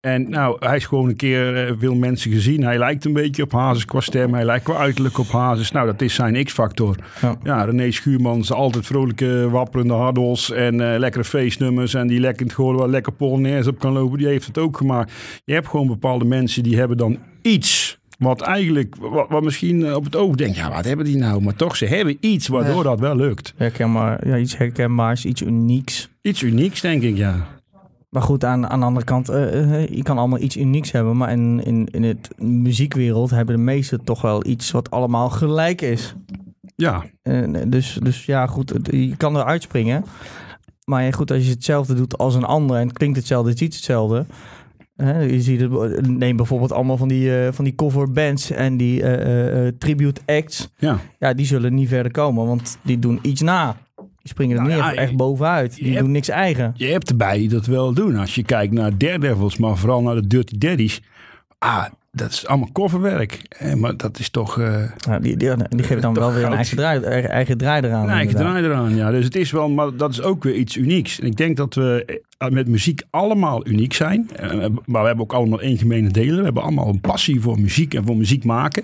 [0.00, 2.62] en nou, hij is gewoon een keer eh, veel mensen gezien.
[2.64, 4.34] Hij lijkt een beetje op Hazes qua stem.
[4.34, 5.70] Hij lijkt qua uiterlijk op Hazes.
[5.72, 6.96] Nou, dat is zijn X-factor.
[7.22, 7.36] Ja.
[7.42, 11.94] Ja, René Schuurmans, altijd vrolijke, wapperende hardos en eh, lekkere feestnummers.
[11.94, 14.18] En die lekker, gewoon wel lekker polonaise op kan lopen.
[14.18, 15.12] Die heeft het ook gemaakt.
[15.44, 17.98] Je hebt gewoon bepaalde mensen die hebben dan iets...
[18.18, 21.42] Wat eigenlijk, wat, wat misschien eh, op het oog denkt, ja, wat hebben die nou?
[21.42, 22.82] Maar toch, ze hebben iets waardoor Ja.
[22.82, 23.54] dat wel lukt.
[23.56, 26.08] Herkenbaar, ja, iets herkenbaars, iets unieks.
[26.22, 27.46] Iets unieks, denk ik, ja.
[28.10, 31.16] Maar goed, aan, aan de andere kant, eh, eh, je kan allemaal iets unieks hebben.
[31.16, 35.80] Maar in, in, in het muziekwereld hebben de meesten toch wel iets wat allemaal gelijk
[35.80, 36.14] is.
[36.76, 37.04] Ja,
[37.66, 40.04] dus, dus ja, goed, je kan er uitspringen.
[40.84, 43.60] Maar ja, goed, als je hetzelfde doet als een ander en het klinkt hetzelfde, het
[43.60, 44.26] is iets hetzelfde.
[45.00, 48.76] Hè, je ziet het, neem bijvoorbeeld allemaal van die, eh, van die cover bands en
[48.76, 50.70] die eh, eh, tribute acts.
[50.78, 50.98] ja.
[51.18, 53.76] Ja, die zullen niet verder komen, want die doen iets na.
[53.96, 55.74] Die springen er Nou niet ja, echt, bovenuit.
[55.74, 56.72] Die hebt- doen niks eigen.
[56.76, 58.16] Je hebt erbij dat wel doen.
[58.16, 61.02] Als je kijkt naar Daredevils, maar vooral naar de Dirty Daddies.
[61.58, 63.42] Ah, dat is allemaal coverwerk.
[63.48, 66.52] Eh, maar dat is toch eh, Ja, die, die, die geven dan wel weer een
[66.52, 68.02] eigen draai, eigen, draai eraan.
[68.02, 68.94] een eigen draai eraan.
[68.94, 69.10] Ja.
[69.10, 71.20] Dus het is wel, maar dat is ook weer iets unieks.
[71.20, 74.30] En ik denk dat we eh, met muziek allemaal uniek zijn.
[74.36, 74.48] Eh,
[74.84, 76.38] Maar we hebben ook allemaal één gemene deler.
[76.38, 78.82] We hebben allemaal een passie voor muziek en voor muziek maken.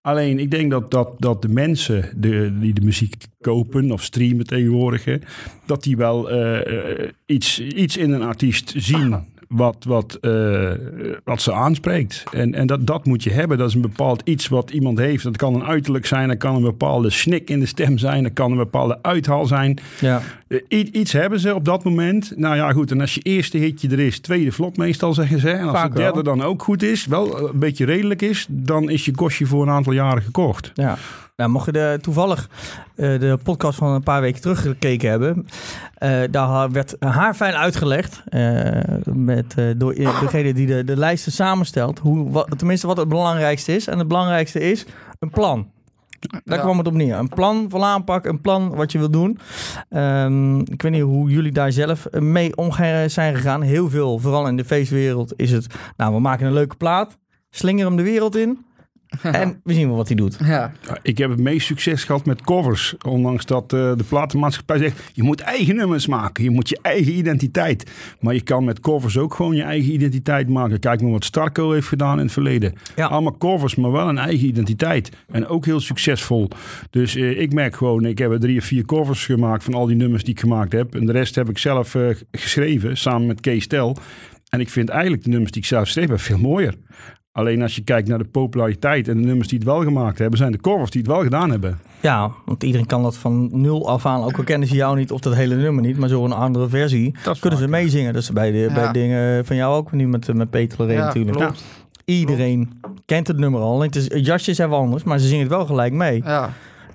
[0.00, 4.46] Alleen, ik denk dat, dat, dat de mensen de, die de muziek kopen of streamen
[4.46, 5.18] tegenwoordig,
[5.66, 6.30] dat die wel
[7.26, 10.70] iets, iets in een artiest zien wat, wat, eh,
[11.24, 12.24] wat ze aanspreekt.
[12.32, 13.58] En, en dat, dat moet je hebben.
[13.58, 15.24] Dat is een bepaald iets wat iemand heeft.
[15.24, 18.32] Dat kan een uiterlijk zijn, dat kan een bepaalde snik in de stem zijn, dat
[18.32, 19.78] kan een bepaalde uithaal zijn.
[20.00, 20.22] Ja.
[20.48, 22.32] Eh, i- iets hebben ze op dat moment.
[22.36, 22.90] Nou ja, goed.
[22.90, 25.50] En als je eerste hitje er is, tweede flop meestal zeggen ze.
[25.50, 26.36] En als Vaak de derde wel.
[26.36, 29.70] dan ook goed is, wel een beetje redelijk is, dan is je kostje voor een
[29.72, 30.70] aantal jaren gekocht.
[30.74, 30.96] Ja.
[31.36, 32.48] Nou, mocht je de, toevallig
[32.94, 35.46] eh, de podcast van een paar weken teruggekeken hebben,
[35.94, 38.80] eh, daar werd haarfijn uitgelegd, eh,
[39.12, 43.86] met, door degene die de, de lijsten samenstelt, hoe, wat, tenminste wat het belangrijkste is.
[43.86, 44.86] En het belangrijkste is
[45.18, 45.70] een plan.
[46.44, 46.62] Daar Ja.
[46.62, 47.16] kwam het op neer.
[47.16, 49.38] Een plan van aanpak, een plan wat je wil doen.
[49.88, 52.72] Ehm, ik weet niet hoe jullie daar zelf mee om
[53.06, 53.62] zijn gegaan.
[53.62, 55.66] Heel veel, vooral in de feestwereld, is het...
[55.96, 57.18] Nou, we maken een leuke plaat,
[57.50, 58.64] slinger hem de wereld in...
[59.42, 60.36] En we zien wel wat hij doet.
[60.44, 62.94] Ja, Ja, Ik heb het meest succes gehad met covers.
[63.06, 66.44] Ondanks dat eh, de platenmaatschappij zegt, je moet eigen nummers maken.
[66.44, 67.90] Je moet je eigen identiteit.
[68.20, 70.78] Maar je kan met covers ook gewoon je eigen identiteit maken.
[70.78, 72.72] Kijk maar wat Starco heeft gedaan in het verleden.
[72.96, 73.06] Ja.
[73.06, 75.10] Allemaal covers, maar wel een eigen identiteit.
[75.30, 76.48] En ook heel succesvol.
[76.90, 79.86] Dus eh, ik merk gewoon, ik heb er drie of vier covers gemaakt van al
[79.86, 80.94] die nummers die ik gemaakt heb.
[80.94, 83.96] En de rest heb ik zelf eh, geschreven, samen met Kees Tel.
[84.48, 86.74] En ik vind eigenlijk de nummers die ik zelf geschreven heb veel mooier.
[87.32, 90.38] Alleen als je kijkt naar de populariteit en de nummers die het wel gemaakt hebben,
[90.38, 91.78] zijn de covers die het wel gedaan hebben.
[92.00, 94.22] Ja, want iedereen kan dat van nul af aan.
[94.24, 97.14] Ook al kennen ze jou niet of dat hele nummer niet, maar zo'n andere versie.
[97.24, 97.80] Dat kunnen ze vaak, ja.
[97.80, 98.12] meezingen.
[98.12, 98.92] Dus bij, de, bij Ja.
[98.92, 101.36] dingen van jou ook nu met, met Peter ja natuurlijk.
[101.36, 101.64] klopt.
[102.04, 103.80] Iedereen kent het nummer al.
[103.80, 106.22] Het is, jasjes zijn wel anders, maar ze zingen het wel gelijk mee.
[106.24, 106.50] Ja,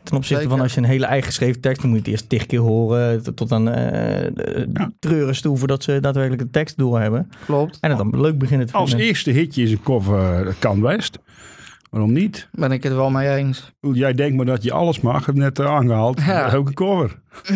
[0.08, 0.58] Ten opzichte zeker.
[0.58, 2.60] van als je een hele eigen geschreven tekst, dan moet je het eerst tig keer
[2.60, 3.36] horen.
[3.36, 4.32] Tot, aan eh
[4.74, 4.92] Ja.
[5.00, 7.30] treuren toe voordat ze daadwerkelijk de tekst door hebben.
[7.46, 7.78] klopt.
[7.82, 9.08] En het dan leuk beginnen te Als vinden.
[9.08, 11.20] eerste hitje is een cover, dat kan best.
[11.90, 12.50] Waarom niet?
[12.52, 13.72] Ben ik het wel mee eens.
[13.80, 16.22] Jij denkt maar dat je alles mag, heb net eh, aangehaald.
[16.22, 16.42] Ja.
[16.44, 17.20] Dat is ook een cover.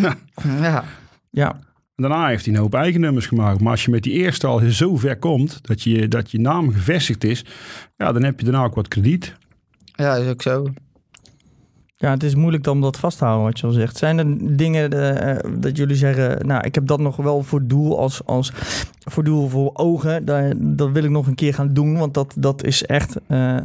[0.60, 0.84] Ja,
[1.30, 1.50] Ja,
[1.96, 3.60] En daarna heeft hij een hoop eigen nummers gemaakt.
[3.60, 6.72] Maar als je met die eerste al zo ver komt, dat je, dat je naam
[6.72, 7.44] gevestigd is,
[7.96, 9.34] ja, dan heb je daarna ook wat krediet.
[9.94, 10.66] ja is ook zo.
[12.02, 13.96] Ja, het is moeilijk om dat vast te houden, wat je al zegt.
[13.96, 17.98] Zijn er dingen eh, dat jullie zeggen, nou, ik heb dat nog wel voor doel
[17.98, 18.52] als, als
[19.04, 20.24] voor doel voor ogen.
[20.24, 23.56] Daar, dat wil ik nog een keer gaan doen, want dat, dat is echt, eh,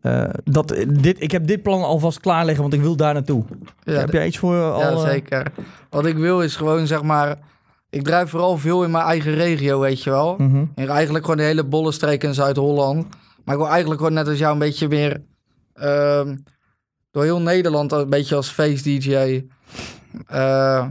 [0.00, 3.44] eh, dat, dit, ik heb dit plan alvast klaar liggen, want ik wil daar naartoe.
[3.82, 4.80] Ja, heb jij iets voor al?
[4.80, 5.52] ja, eh, zeker.
[5.90, 7.38] Wat ik wil is gewoon, zeg maar...
[7.90, 10.36] Ik drijf vooral veel in mijn eigen regio, weet je wel.
[10.74, 13.06] En eigenlijk gewoon de hele bollenstreek in Zuid-Holland.
[13.44, 15.22] Maar ik wil eigenlijk gewoon net als jou een beetje meer...
[15.74, 16.36] ehm,
[17.14, 19.44] door heel Nederland een beetje als face-dj
[20.26, 20.86] eh,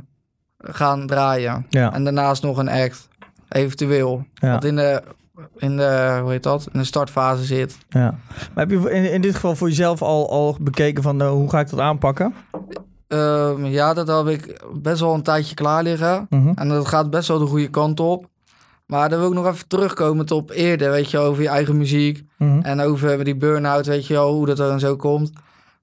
[0.57, 1.65] gaan draaien.
[1.69, 1.93] Ja.
[1.93, 3.07] En daarnaast nog een act,
[3.49, 4.25] eventueel.
[4.33, 4.53] Ja.
[4.53, 5.03] Wat in de,
[5.57, 7.77] in de, hoe heet dat, in de startfase zit.
[7.89, 8.15] Ja.
[8.53, 11.49] Maar heb je in, in dit geval voor jezelf al, al bekeken van eh, hoe
[11.49, 12.33] ga ik dat aanpakken?
[13.07, 16.25] Ehm, ja, dat heb ik best wel een tijdje klaar liggen.
[16.29, 16.51] Mhm.
[16.55, 18.25] En dat gaat best wel de goede kant op.
[18.85, 22.23] Maar dan wil ik nog even terugkomen op eerder, weet je, over je eigen muziek.
[22.37, 22.59] Mhm.
[22.61, 25.31] En over die burn-out, weet je wel, hoe dat er en zo komt.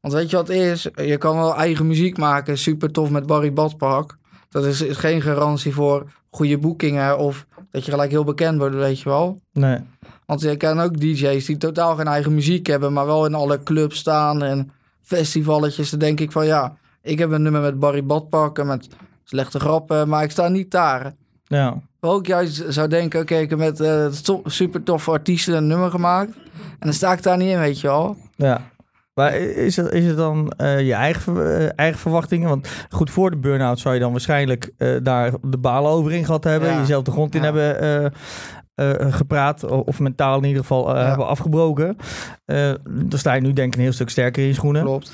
[0.00, 0.88] Want weet je wat het is?
[0.94, 4.14] Je kan wel eigen muziek maken, super tof met Barry Badpark.
[4.48, 8.74] Dat is, is geen garantie voor goede boekingen of dat je gelijk heel bekend wordt,
[8.74, 9.40] weet je wel.
[9.52, 9.78] Nee.
[10.26, 13.62] Want je kan ook DJ's die totaal geen eigen muziek hebben, maar wel in alle
[13.62, 14.70] clubs staan en
[15.02, 15.90] festivalletjes.
[15.90, 18.88] Dan denk ik van ja, ik heb een nummer met Barry Badpark en met
[19.24, 21.12] slechte grappen, maar ik sta niet daar.
[21.44, 21.76] Ja.
[22.00, 23.76] Ik juist zou denken, oké, ik heb met
[24.24, 26.34] to- super toffe artiesten een nummer gemaakt.
[26.54, 28.16] En dan sta ik daar niet in, weet je wel.
[28.36, 28.70] Ja.
[29.20, 32.48] Maar is het, is het dan eh, je eigen, eh, eigen verwachtingen?
[32.48, 36.24] Want goed, voor de burn-out zou je dan waarschijnlijk eh, daar de balen over in
[36.24, 36.68] gehad hebben.
[36.70, 36.78] Ja.
[36.78, 37.52] Jezelf de grond in Ja.
[37.52, 38.12] hebben
[39.12, 39.64] gepraat.
[39.64, 41.06] Of mentaal in ieder geval Ja.
[41.08, 41.96] hebben afgebroken.
[42.90, 44.82] Dan sta je nu denk ik een heel stuk sterker in je schoenen.
[44.82, 45.12] Klopt.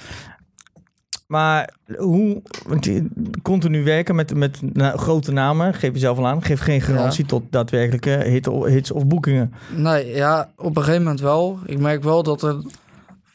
[1.26, 3.08] Maar hoe want je-
[3.42, 7.42] continu werken met, met nou, grote namen, geef jezelf al aan, geef geen garantie tot
[7.50, 9.52] daadwerkelijke hit, hits of boekingen.
[9.76, 11.58] Nee, ja, op een gegeven moment wel.
[11.64, 12.56] Ik merk wel dat er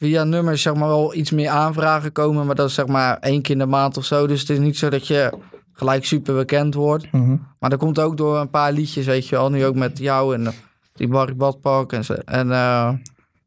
[0.02, 2.46] via nummers zeg maar wel iets meer aanvragen komen.
[2.46, 4.28] Maar dat is zeg maar één keer in de maand of zo.
[4.28, 5.34] Dus het is niet zo dat je
[5.74, 7.12] gelijk super bekend wordt.
[7.12, 7.36] Mhm.
[7.60, 9.50] Maar dat komt ook door een paar liedjes, weet je wel.
[9.50, 10.54] Nu ook met jou en eh,
[10.94, 12.94] die Barry Badpark en, en eh,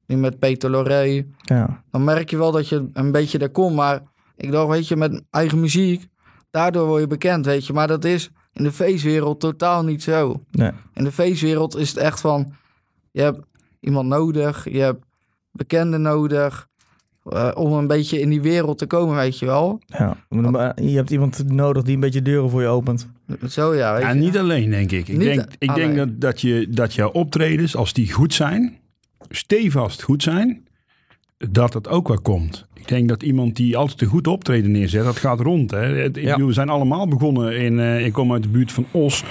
[0.06, 1.24] nu met Peter Loré.
[1.42, 1.82] Ja.
[1.90, 3.74] Dan merk je wel dat je een beetje daar komt.
[3.74, 4.02] Maar
[4.36, 6.06] ik dacht, weet je, met eigen muziek,
[6.50, 7.72] daardoor word je bekend, weet je.
[7.72, 10.40] Maar dat is in de feestwereld totaal niet zo.
[10.50, 10.70] Nee.
[10.94, 12.52] In de feestwereld is het echt van,
[13.10, 13.40] je hebt
[13.80, 15.04] iemand nodig, je hebt
[15.54, 16.68] bekenden nodig.
[17.30, 19.80] eh, om een beetje in die wereld te komen, weet je wel.
[19.86, 20.16] Ja.
[20.28, 23.08] Maar Je hebt iemand nodig die een beetje deuren voor je opent.
[23.48, 24.20] Zo ja, weet Ja, je.
[24.20, 25.08] niet alleen, denk ik.
[25.08, 28.76] Ik Niet denk, ik denk dat, dat, je, dat jouw optredens, als die goed zijn,
[29.28, 30.68] stevast goed zijn,
[31.50, 32.66] dat het ook wel komt.
[32.74, 35.70] Ik denk dat iemand die altijd een goed optreden neerzet, dat gaat rond.
[35.70, 35.78] Hè.
[35.84, 36.32] Het- Ik Ja.
[36.32, 39.24] bedoel, we zijn allemaal begonnen in, eh, ik kom uit de buurt van Os.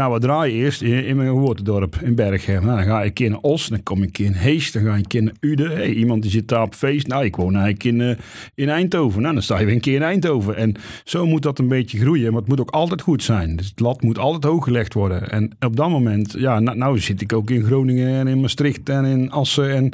[0.00, 0.82] Nou, wat draai je eerst?
[0.82, 2.64] In, in mijn geboortedorp, in Berghem.
[2.64, 5.34] Nou, dan ga keer naar Os, dan kom keer in Hees, dan ga keer naar
[5.40, 5.70] Uden.
[5.70, 7.06] Hey, iemand die zit daar op feest.
[7.06, 8.16] Nou, ik woon eigenlijk in, eh,
[8.54, 9.22] in Eindhoven.
[9.22, 10.56] Nou, dan sta je weer een keer in Eindhoven.
[10.56, 13.56] En zo moet dat een beetje groeien, maar het moet ook altijd goed zijn.
[13.56, 15.30] Dus het lat moet altijd hoog gelegd worden.
[15.30, 18.88] En op dat moment, ja, nou, nou zit ik ook in Groningen en in Maastricht
[18.88, 19.92] en in Assen en...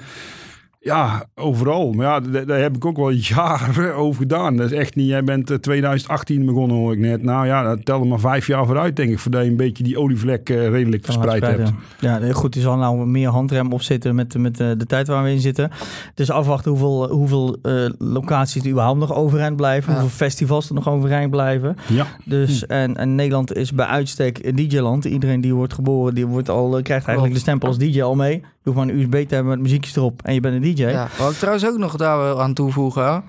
[0.87, 1.93] Ja, overal.
[1.93, 4.57] Maar ja, daar, daar heb ik ook wel jaren over gedaan.
[4.57, 5.09] Dat is echt niet...
[5.09, 7.23] Jij bent eh, 2018 begonnen, hoor ik net.
[7.23, 9.19] Nou ja, dat telde maar vijf jaar vooruit, denk ik.
[9.19, 11.73] Voordat je een beetje die olievlek eh, redelijk verspreid hebt.
[12.01, 15.23] Ja, goed, er zal nou meer handrem op zitten met, met eh, de tijd waar
[15.23, 15.71] we in zitten.
[16.15, 19.93] Dus afwachten hoeveel, hoeveel eh, locaties er überhaupt nog overeind blijven.
[19.93, 20.01] Ja.
[20.01, 21.77] Hoeveel festivals er nog overeind blijven.
[21.89, 25.05] Ja, Dus, en, en Nederland is bij uitstek een DJ-land.
[25.05, 28.15] Iedereen die wordt geboren, die wordt al, eh, krijgt eigenlijk de stempel als DJ al
[28.15, 28.43] mee.
[28.67, 30.83] Hoeft maar een USB te hebben met muziekjes erop en je bent een DJ.
[30.83, 33.25] Ja, wat ik trouwens ook nog daar wil aan toevoegen.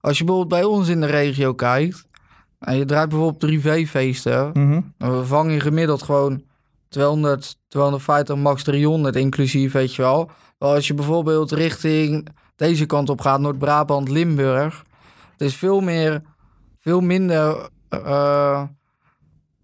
[0.00, 2.04] Als je bijvoorbeeld bij ons in de regio kijkt.
[2.58, 4.50] En je draait bijvoorbeeld privéfeesten.
[4.52, 4.80] Mhm.
[4.98, 6.42] Dan vang je gemiddeld gewoon
[6.88, 10.30] 200, 250, max 300 inclusief, weet je wel.
[10.58, 14.84] Maar als je bijvoorbeeld richting deze kant op gaat, Noord-Brabant, Limburg.
[15.32, 16.22] Het is veel meer,
[16.80, 18.62] veel minder, eh,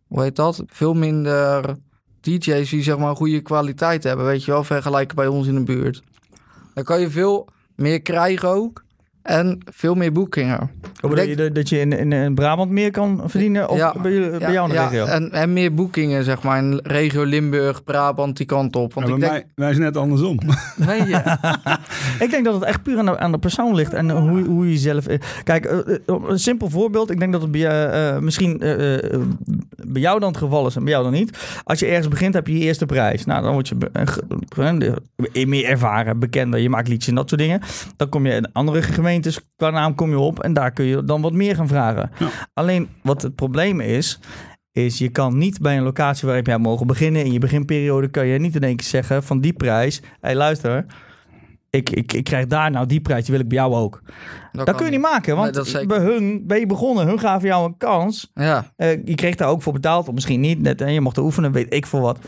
[0.07, 0.63] hoe heet dat?
[0.67, 1.77] Veel minder
[2.25, 5.55] DJ's die zeg maar een goede kwaliteit hebben, weet je wel, vergelijken bij ons in
[5.55, 6.03] de buurt.
[6.75, 8.85] Dan kan je veel meer krijgen ook
[9.25, 10.71] en veel meer boekingen.
[11.01, 13.69] Hoe bedoel je dat- je in, in, in Brabant meer kan verdienen?
[13.69, 13.95] Of Ja.
[14.03, 15.05] bij, jou in de ja, regio?
[15.05, 18.95] En, en meer boekingen, zeg maar, in regio Limburg, Brabant, die kant op.
[18.95, 20.39] Want Ja, ik bij denk, mij, wij zijn net andersom.
[20.87, 21.39] nee, ja.
[22.25, 24.71] Ik denk dat het echt puur aan de, aan de persoon ligt en hoe, hoe
[24.71, 25.07] je zelf.
[25.45, 27.11] Kijk, eh, eh, een simpel voorbeeld.
[27.11, 28.59] Ik denk dat het bij, eh, misschien
[29.87, 31.39] bij jou dan het geval is en bij jou dan niet.
[31.65, 33.25] Als je ergens begint, heb je je eerste prijs.
[33.25, 36.61] Nou, dan word je be- meer ervaren, bekender.
[36.61, 37.61] Je maakt liedjes en dat soort dingen.
[37.97, 38.83] Dan kom je in andere
[39.15, 42.11] gemeentes, qua naam kom je op en daar kun je dan wat meer gaan vragen.
[42.19, 42.29] Ja.
[42.53, 44.19] Alleen wat het probleem is.
[44.73, 47.25] Is je kan niet bij een locatie waar jij mogen beginnen.
[47.25, 50.01] In je beginperiode kan je niet in één keer zeggen van die prijs.
[50.01, 50.87] Hé, hey, luister
[51.75, 54.03] ik, ik, ik krijg daar nou die prijs, die wil ik bij jou ook.
[54.53, 55.87] Dat, kun je niet maken, want Nee, zeker.
[55.87, 57.07] bij hun ben je begonnen.
[57.07, 58.31] Hun gaven jou een kans.
[58.35, 60.63] Ja, Eh, je kreeg daar ook voor betaald, of misschien niet.
[60.63, 62.19] Net, en je mocht er oefenen, weet ik voor wat.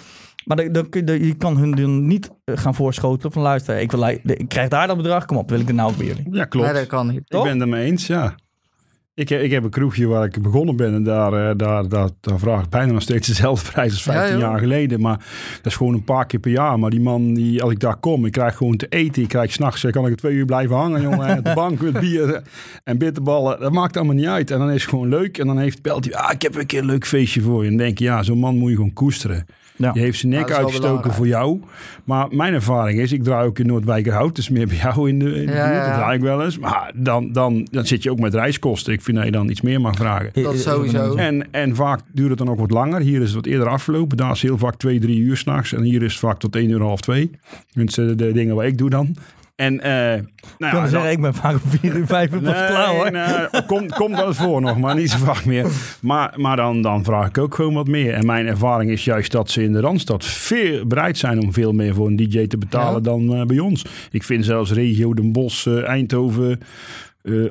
[0.47, 3.79] Maar dan, dan, kun je- je kan hun dan niet eh, gaan voorschotelen van luister,
[3.81, 6.07] ik, wil, ik krijg daar dat bedrag, kom op, wil ik er nou ook bij
[6.07, 6.27] jullie.
[6.31, 6.67] Ja, klopt.
[6.67, 7.17] nee, dat kan niet.
[7.17, 8.35] ik ben het ermee eens, ja.
[9.15, 12.09] Ik, heb- ik heb een kroegje waar ik begonnen ben en daar, eh, daar, daar,
[12.21, 14.49] daar vraag ik bijna nog steeds dezelfde prijs als Ja, 15 joh.
[14.49, 15.01] jaar geleden.
[15.01, 15.17] Maar
[15.57, 16.79] dat is gewoon een paar keer per jaar.
[16.79, 19.23] Maar die man, die, als ik daar kom, ik krijg gewoon te eten.
[19.23, 21.45] Ik krijg s'nachts, kan ik er twee uur blijven hangen, jongen.
[21.45, 22.43] De bank met bier
[22.85, 23.61] en bitterballen.
[23.61, 24.51] Dat maakt allemaal niet uit.
[24.51, 25.39] En dan is het gewoon leuk.
[25.39, 27.71] En dan heeft, belt hij, ah, ik heb een keer een leuk feestje voor je.
[27.71, 29.47] En dan denk je, ja, zo'n man moet je gewoon koesteren.
[29.77, 29.93] Ja.
[29.93, 31.61] Die heeft zijn nek Ja, dat uitgestoken voor jou.
[32.05, 34.37] Maar mijn ervaring is, ik draai ook in Noordwijkerhout.
[34.37, 35.77] Dus meer bij jou in de, in de Ja, buurt.
[35.77, 36.59] ja, Dat draai ik wel eens.
[36.59, 38.93] Maar dan, dan, dan zit je ook met reiskosten.
[38.93, 40.31] Ik vind dat je dan iets meer mag vragen.
[40.43, 41.15] Dat sowieso.
[41.15, 43.01] En, en vaak duurt het dan ook wat langer.
[43.01, 44.17] Hier is het wat eerder afgelopen.
[44.17, 45.73] Daar is heel vaak twee, drie uur s'nachts.
[45.73, 47.31] En hier is het vaak tot één uur, half twee.
[47.71, 49.17] Tenminste, de dingen wat ik doe dan.
[49.57, 50.21] En, eh
[50.59, 53.11] nou Ik ben vaak om 4 uur, 5 uur pas klaar hoor.
[53.11, 55.67] nee, komt, komt wel voor nog, maar niet zo vaak meer.
[56.01, 58.13] Maar, maar dan, dan vraag ik ook gewoon wat meer.
[58.13, 61.73] En mijn ervaring is juist dat ze in de Randstad veel bereid zijn om veel
[61.73, 63.01] meer voor een DJ te betalen Ja.
[63.01, 63.85] dan eh, bij ons.
[64.11, 66.61] Ik vind zelfs regio Den Bosch, eh, Eindhoven,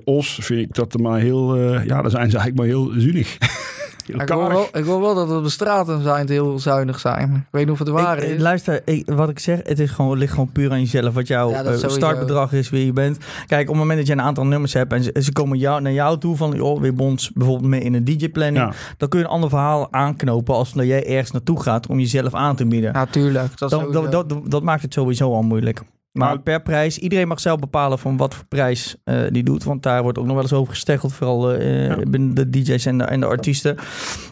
[0.03, 3.37] Os, vind ik dat er maar heel, ja, daar zijn ze eigenlijk maar heel zuinig.
[4.07, 7.33] Ik hoor, wel, ik hoor wel dat er op de straten zijn heel zuinig zijn.
[7.35, 8.33] Ik weet niet of het waar Ik- is.
[8.35, 11.13] eh, luister, ik- wat ik zeg, het is gewoon, ligt gewoon puur aan jezelf.
[11.13, 13.17] Wat jouw Ja, eh, startbedrag is, wie je bent.
[13.47, 15.81] Kijk, op het moment dat je een aantal nummers hebt en ze, ze komen jou,
[15.81, 18.65] naar jou toe van, joh, weer bons bijvoorbeeld mee in een DJ-planning.
[18.65, 18.73] Ja.
[18.97, 22.33] Dan kun je een ander verhaal aanknopen als dat jij ergens naartoe gaat om jezelf
[22.33, 22.91] aan te bieden.
[22.93, 23.49] Ja, tuurlijk.
[23.59, 24.09] Dat, dat, sowieso.
[24.09, 25.81] dat, dat, dat maakt het sowieso al moeilijk.
[26.15, 29.63] Maar Maar- per prijs, iedereen mag zelf bepalen van wat voor prijs eh, die doet.
[29.63, 31.95] Want daar wordt ook nog wel eens over gesteggeld, vooral eh, Ja.
[32.09, 33.75] binnen de DJ's en de, en de artiesten.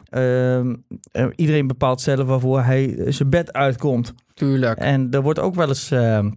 [0.09, 0.75] Ehm,
[1.11, 4.13] eh, iedereen bepaalt zelf waarvoor hij zijn bed uitkomt.
[4.33, 4.77] tuurlijk.
[4.79, 6.29] En er wordt ook wel eens, ehm,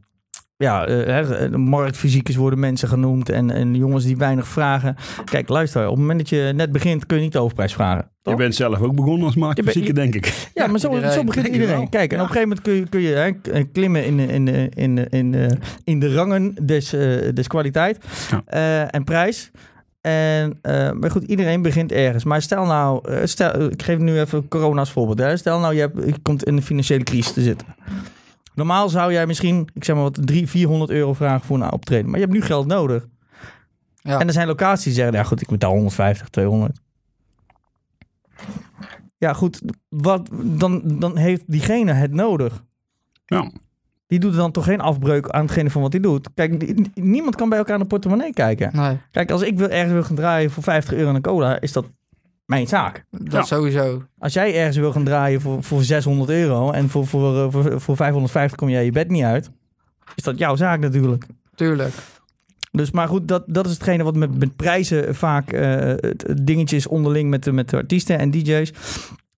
[0.57, 4.97] ja, eh, hè, de marktfysiekers worden mensen genoemd en, en jongens die weinig vragen.
[5.25, 8.11] Kijk, luister, op het moment dat je net begint kun je niet de overprijs vragen.
[8.23, 10.49] Je bent zelf ook begonnen als marktfysieke, denk ik.
[10.55, 11.13] Ja, maar zo, Iedereen.
[11.13, 11.89] zo begint iedereen.
[11.89, 12.23] Kijk, en Ja.
[12.23, 14.69] op een gegeven moment kun je, kun je hè, eh, klimmen in, de- in, de-
[14.75, 17.01] in, de- in, de- in de rangen des, eh,
[17.35, 17.99] des kwaliteit
[18.31, 18.43] Ja.
[18.47, 19.51] eh, en prijs.
[20.01, 22.25] En, eh, maar goed, iedereen begint ergens.
[22.25, 25.19] Maar stel nou, eh, stel, eh, ik geef nu even corona als voorbeeld.
[25.19, 25.37] Hè.
[25.37, 27.67] Stel nou, je, hebt, je komt in een financiële crisis te zitten.
[28.57, 32.05] Normaal zou jij misschien, ik zeg maar wat, 300, 400 euro vragen voor een optreden.
[32.11, 33.07] Maar je hebt nu geld nodig.
[33.97, 34.19] Ja.
[34.21, 36.81] En er zijn locaties die zeggen, ja goed, ik betaal 150, 200.
[39.19, 42.65] Ja goed, wat, dan, dan heeft diegene het nodig.
[43.27, 43.51] Ja.
[44.07, 46.29] Die doet dan toch geen afbreuk aan hetgene van wat hij doet.
[46.35, 48.71] Kijk, ni- niemand kan bij elkaar in de portemonnee kijken.
[48.77, 51.61] Nee, Kijk, als ik wil ergens wil gaan draaien voor 50 euro aan een cola,
[51.61, 51.87] is dat
[52.47, 53.05] mijn zaak.
[53.11, 53.43] dat Ja.
[53.43, 54.03] sowieso.
[54.19, 57.81] Als jij ergens wil gaan draaien voor, voor 600 euro en voor, voor, eh, voor,
[57.81, 59.51] voor 550 kom jij je bed niet uit,
[60.15, 61.25] is dat jouw zaak natuurlijk.
[61.55, 61.93] Tuurlijk.
[62.71, 66.77] Dus maar goed, dat, dat is hetgene wat met, met prijzen vaak eh, het, dingetje
[66.77, 68.73] is onderling met, de- met de artiesten en DJ's.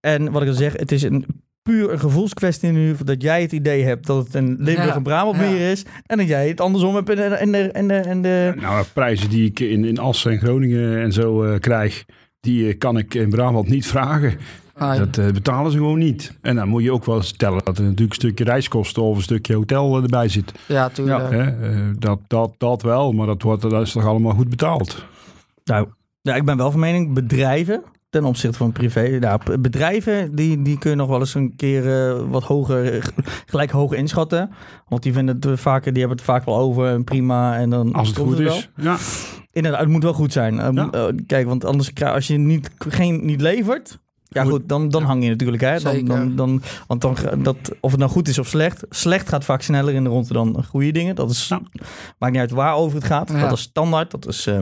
[0.00, 1.26] En wat ik al zeg, het is een
[1.62, 5.36] puur een gevoelskwestie nu dat jij het idee hebt dat het een Limburg en Brabant
[5.36, 5.42] ja.
[5.42, 8.22] meer is en dat jij het andersom hebt en de, en de, en de, en
[8.22, 12.04] de Nou, prijzen die ik in, in Assen en Groningen en zo eh, krijg,
[12.41, 14.39] die eh, kan ik in Brabant niet vragen.
[14.78, 14.99] Nee.
[14.99, 16.32] Dat eh, betalen ze gewoon niet.
[16.41, 19.22] En dan moet je ook wel stellen dat er natuurlijk een stukje reiskosten of een
[19.22, 20.53] stukje hotel eh, erbij zit.
[20.66, 21.30] Ja, tuurlijk.
[21.30, 21.70] Hè?
[21.70, 25.05] Eh, dat, dat, dat wel, maar dat, wordt, dat is toch allemaal goed betaald.
[25.64, 25.89] Nou,
[26.20, 29.18] ja, ik ben wel van mening, bedrijven ten opzichte van privé.
[29.20, 33.12] Nou, bedrijven, die, die kun je nog wel eens een keer eh, wat hoger,
[33.46, 34.50] gelijk hoog inschatten.
[34.88, 37.56] Want die vinden het eh, vaker, die hebben het vaak wel over en prima.
[37.59, 38.70] En dan Als het goed is.
[38.76, 38.96] Ja.
[39.52, 40.61] Inderdaad, het moet wel goed zijn.
[40.61, 40.90] Eh, Ja.
[40.90, 43.98] eh, kijk, want anders krijg als je niet, geen, niet levert.
[44.30, 45.62] Ja, goed, dan, dan hang je natuurlijk.
[45.62, 45.70] Hè?
[45.80, 46.06] Dan, Zeker.
[46.09, 48.84] dan, dan, want dan, dat, of het nou goed is of slecht.
[48.90, 51.14] Slecht gaat vaak sneller in de ronde dan goede dingen.
[51.14, 51.61] Dat is, Ja.
[52.18, 53.30] maakt niet uit waarover het gaat.
[53.30, 53.40] Ja.
[53.40, 54.11] Dat is standaard.
[54.11, 54.59] Dat is eh,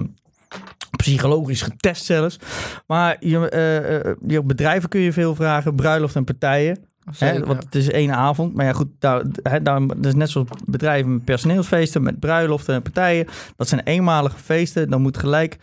[0.90, 2.38] psychologisch getest zelfs.
[2.86, 5.74] Maar je, eh, eh, je bedrijven kun je veel vragen.
[5.74, 6.78] Bruiloft en partijen.
[7.18, 7.44] Hè?
[7.44, 8.54] Want het is één avond.
[8.54, 12.74] Maar ja, goed, daar, hè, daar, dat is net zoals bedrijven met personeelsfeesten, met bruiloften
[12.74, 13.26] en partijen.
[13.56, 14.90] Dat zijn eenmalige feesten.
[14.90, 15.58] Dan moet gelijk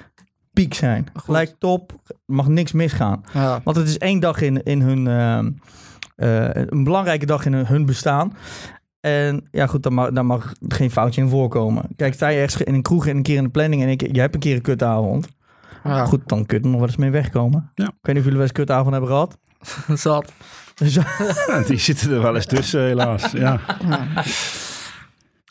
[0.53, 1.07] piek zijn.
[1.13, 1.91] Gelijk top.
[2.07, 3.24] Er mag niks misgaan.
[3.34, 3.61] Ja.
[3.63, 5.07] Want het is één dag in, in hun.
[6.15, 8.34] eh, een belangrijke dag in hun, hun bestaan.
[9.03, 11.83] En ja, goed, daar mag, daar mag geen foutje in voorkomen.
[11.95, 14.13] Kijk, sta je ergens in een kroeg en een keer in de planning en ik,
[14.13, 15.27] je hebt een keer een kutavond.
[15.83, 16.05] ja.
[16.05, 17.71] Goed, dan kun je er nog wel eens mee wegkomen.
[17.75, 17.83] Ja.
[17.85, 19.37] Ik weet niet of jullie wel eens een kutavond hebben gehad.
[20.01, 20.31] Zat.
[20.75, 20.93] Dus,
[21.47, 23.31] Ja, die zitten er wel eens tussen, helaas.
[23.31, 23.59] Ja.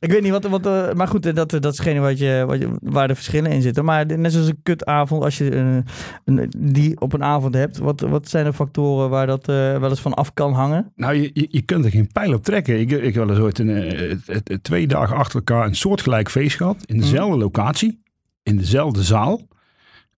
[0.03, 2.45] Ik weet niet wat, wat eh, maar goed, eh, dat, dat is geen wat je,
[2.47, 3.85] wat je, waar de verschillen in zitten.
[3.85, 5.93] Maar net zoals een kutavond, als je eh,
[6.25, 9.89] een, die op een avond hebt, wat, wat zijn de factoren waar dat eh, wel
[9.89, 10.93] eens van af kan hangen?
[10.97, 12.81] Nou, je, je, je kunt er geen pijl op trekken.
[12.81, 16.57] Ik, ik heb wel eens ooit een, eh, twee dagen achter elkaar een soortgelijk feest
[16.57, 16.83] gehad.
[16.85, 18.03] In dezelfde locatie,
[18.43, 19.49] in dezelfde zaal.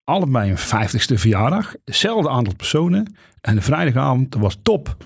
[0.04, 1.74] Allebei een vijftigste verjaardag.
[1.84, 3.14] Hetzelfde aantal personen.
[3.40, 4.96] En de vrijdagavond was top.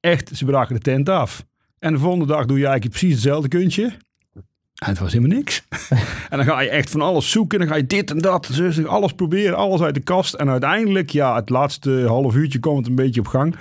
[0.00, 1.44] Echt, ze braken de tent af.
[1.84, 3.84] En de volgende dag doe je eigenlijk precies hetzelfde kuntje.
[4.74, 5.62] En het was helemaal niks.
[6.30, 7.58] en dan ga je echt van alles zoeken.
[7.58, 8.50] Dan ga je dit en dat.
[8.56, 9.56] Dus alles proberen.
[9.56, 10.34] Alles uit de kast.
[10.34, 13.54] En uiteindelijk, ja, het laatste half uurtje kwam het een beetje op gang.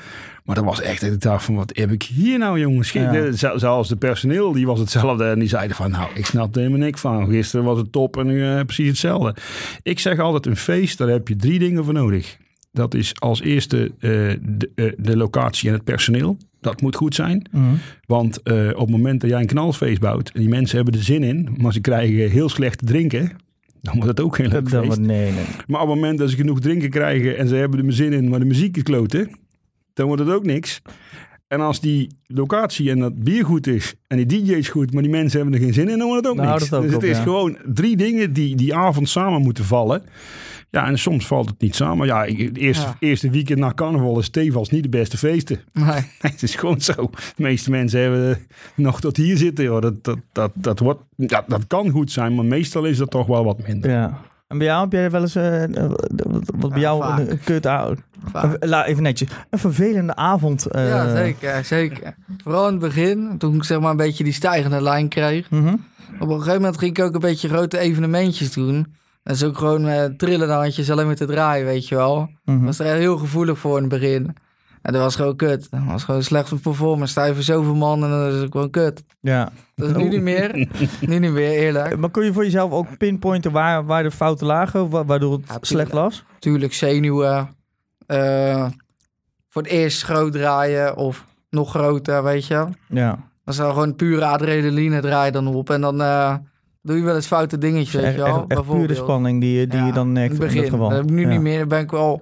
[0.44, 2.92] Maar dat was echt ik dacht van, wat heb ik hier nou jongens?
[2.92, 3.32] Ja.
[3.32, 5.26] Zel- Zelfs de personeel, die was hetzelfde.
[5.26, 7.28] En die zeiden van, nou, ik snap er helemaal niks van.
[7.30, 9.36] Gisteren was het top en nu eh, precies hetzelfde.
[9.84, 12.38] Ik zeg altijd, een feest, daar heb je drie dingen voor nodig.
[12.74, 14.10] Dat is als eerste eh,
[14.42, 16.38] de, eh, de locatie en het personeel.
[16.62, 17.50] Dat moet goed zijn.
[17.52, 17.74] Mhm.
[18.06, 20.30] Want eh, op het moment dat jij een knalfeest bouwt...
[20.30, 21.56] en die mensen hebben er zin in...
[21.58, 23.32] maar ze krijgen heel slecht te drinken...
[23.82, 25.00] dan wordt het ook geen leuk feest.
[25.00, 25.46] nee, nee.
[25.68, 28.30] Maar op het moment dat ze genoeg drinken krijgen en ze hebben er zin in,
[28.30, 29.32] maar de muziek is kloten,
[29.94, 30.82] dan wordt het ook niks.
[31.54, 35.02] En als die locatie en dat bier goed is en die DJ is goed, maar
[35.02, 36.70] die mensen hebben er geen zin in, dan wordt het ook Nou, niks.
[36.70, 37.24] dat ook dus op, het is ja.
[37.24, 40.04] gewoon drie dingen die die avond samen moeten vallen.
[40.70, 42.08] Ja, en soms valt het niet samen.
[42.08, 42.96] Ja, het eerste, Ja.
[43.00, 45.60] eerste weekend na carnaval is Stevals niet de beste feesten.
[45.74, 46.02] Nee.
[46.20, 46.94] het is gewoon zo.
[47.36, 48.38] De meeste mensen hebben
[48.76, 49.64] nog tot hier zitten.
[49.66, 49.82] Joh.
[49.82, 53.28] Dat, dat, dat, dat, wordt, ja, dat kan goed zijn, maar meestal is dat toch
[53.28, 53.92] wel wat minder.
[53.92, 54.22] Ja.
[54.54, 55.92] En bij jou heb jij wel eens, eh, eh,
[56.56, 57.20] wat bij jou vaak.
[57.20, 57.66] een, kut
[58.60, 60.66] la- even netjes, een vervelende avond.
[60.66, 62.16] eh, ja, zeker, zeker.
[62.44, 65.50] Vooral in het begin, toen ik zeg maar een beetje die stijgende lijn kreeg.
[65.50, 65.76] mhm.
[66.20, 68.96] Op een gegeven moment ging ik ook een beetje grote evenementjes doen.
[69.24, 72.30] Dat is ook gewoon eh, trillende handjes alleen met te draaien, weet je wel.
[72.46, 72.64] Mhm.
[72.66, 74.36] was er heel gevoelig voor in het begin.
[74.84, 75.68] En dat was gewoon kut.
[75.72, 77.12] Dat was gewoon slecht voor performance.
[77.12, 79.04] Sta je voor zoveel man en dan is het gewoon kut.
[79.20, 79.52] Ja.
[79.76, 80.68] Dat is nu niet meer.
[81.08, 81.98] nu niet meer, eerlijk.
[81.98, 85.58] Maar kun je voor jezelf ook pinpointen waar, waar de fouten lagen, wa- waardoor het
[85.68, 86.24] slecht was?
[86.40, 87.50] Tuurlijk zenuwen.
[88.06, 88.68] eh,
[89.50, 92.66] voor het eerst groot draaien of nog groter, weet je.
[92.88, 93.20] Ja.
[93.46, 95.70] Dan zou gewoon pure adrenaline draaien dan op.
[95.70, 96.36] En dan eh,
[96.82, 98.26] doe je wel eens foute dingetjes, weet je wel.
[98.28, 98.98] echt, echt puur de Bijvoorbeeld.
[98.98, 100.62] spanning die, je- die je dan merkt in in, het begin.
[100.62, 100.90] dat geval.
[100.90, 101.28] Dat heb ik nu Ja.
[101.28, 101.58] niet meer.
[101.58, 102.22] Daar ben ik wel,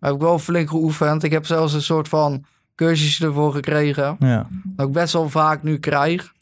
[0.00, 1.22] heb ik wel flink geoefend.
[1.22, 2.44] Ik heb zelfs een soort van
[2.74, 4.16] cursus ervoor gekregen.
[4.18, 4.46] Ja.
[4.64, 6.32] Dat ik best wel vaak nu krijg.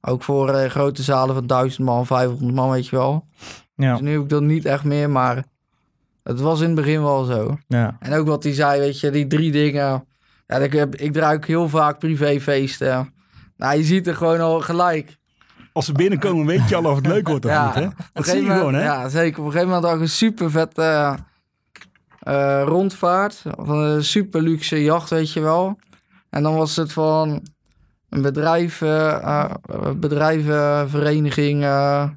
[0.00, 3.24] Ook voor eh, grote zalen van 1000 man, 500 man, weet je wel.
[3.76, 3.92] Ja.
[3.92, 5.44] Dus nu heb ik dat niet echt meer, maar
[6.22, 7.58] het was in het begin wel zo.
[7.68, 7.96] Ja.
[8.00, 10.04] En ook wat hij zei, weet je, die drie dingen.
[10.46, 13.12] Ja, ik, heb, ik draai ook heel vaak privéfeesten.
[13.56, 15.16] Nou, je ziet er gewoon al gelijk.
[15.72, 17.74] Als ze binnenkomen, weet je al of het leuk wordt of Ja, niet.
[17.74, 17.80] Hè?
[17.84, 19.00] Op een Dat zie je gegeven gewoon, moment- hè?
[19.02, 19.38] Ja, zeker.
[19.40, 21.16] Op een gegeven moment had ik een super vette
[22.24, 23.42] eh, rondvaart.
[23.56, 25.78] Van een super luxe jacht, weet je wel.
[26.30, 27.42] En dan was het van
[28.08, 29.50] een bedrijf, eh, eh,
[29.96, 31.62] bedrijvenvereniging.
[31.62, 32.08] eh,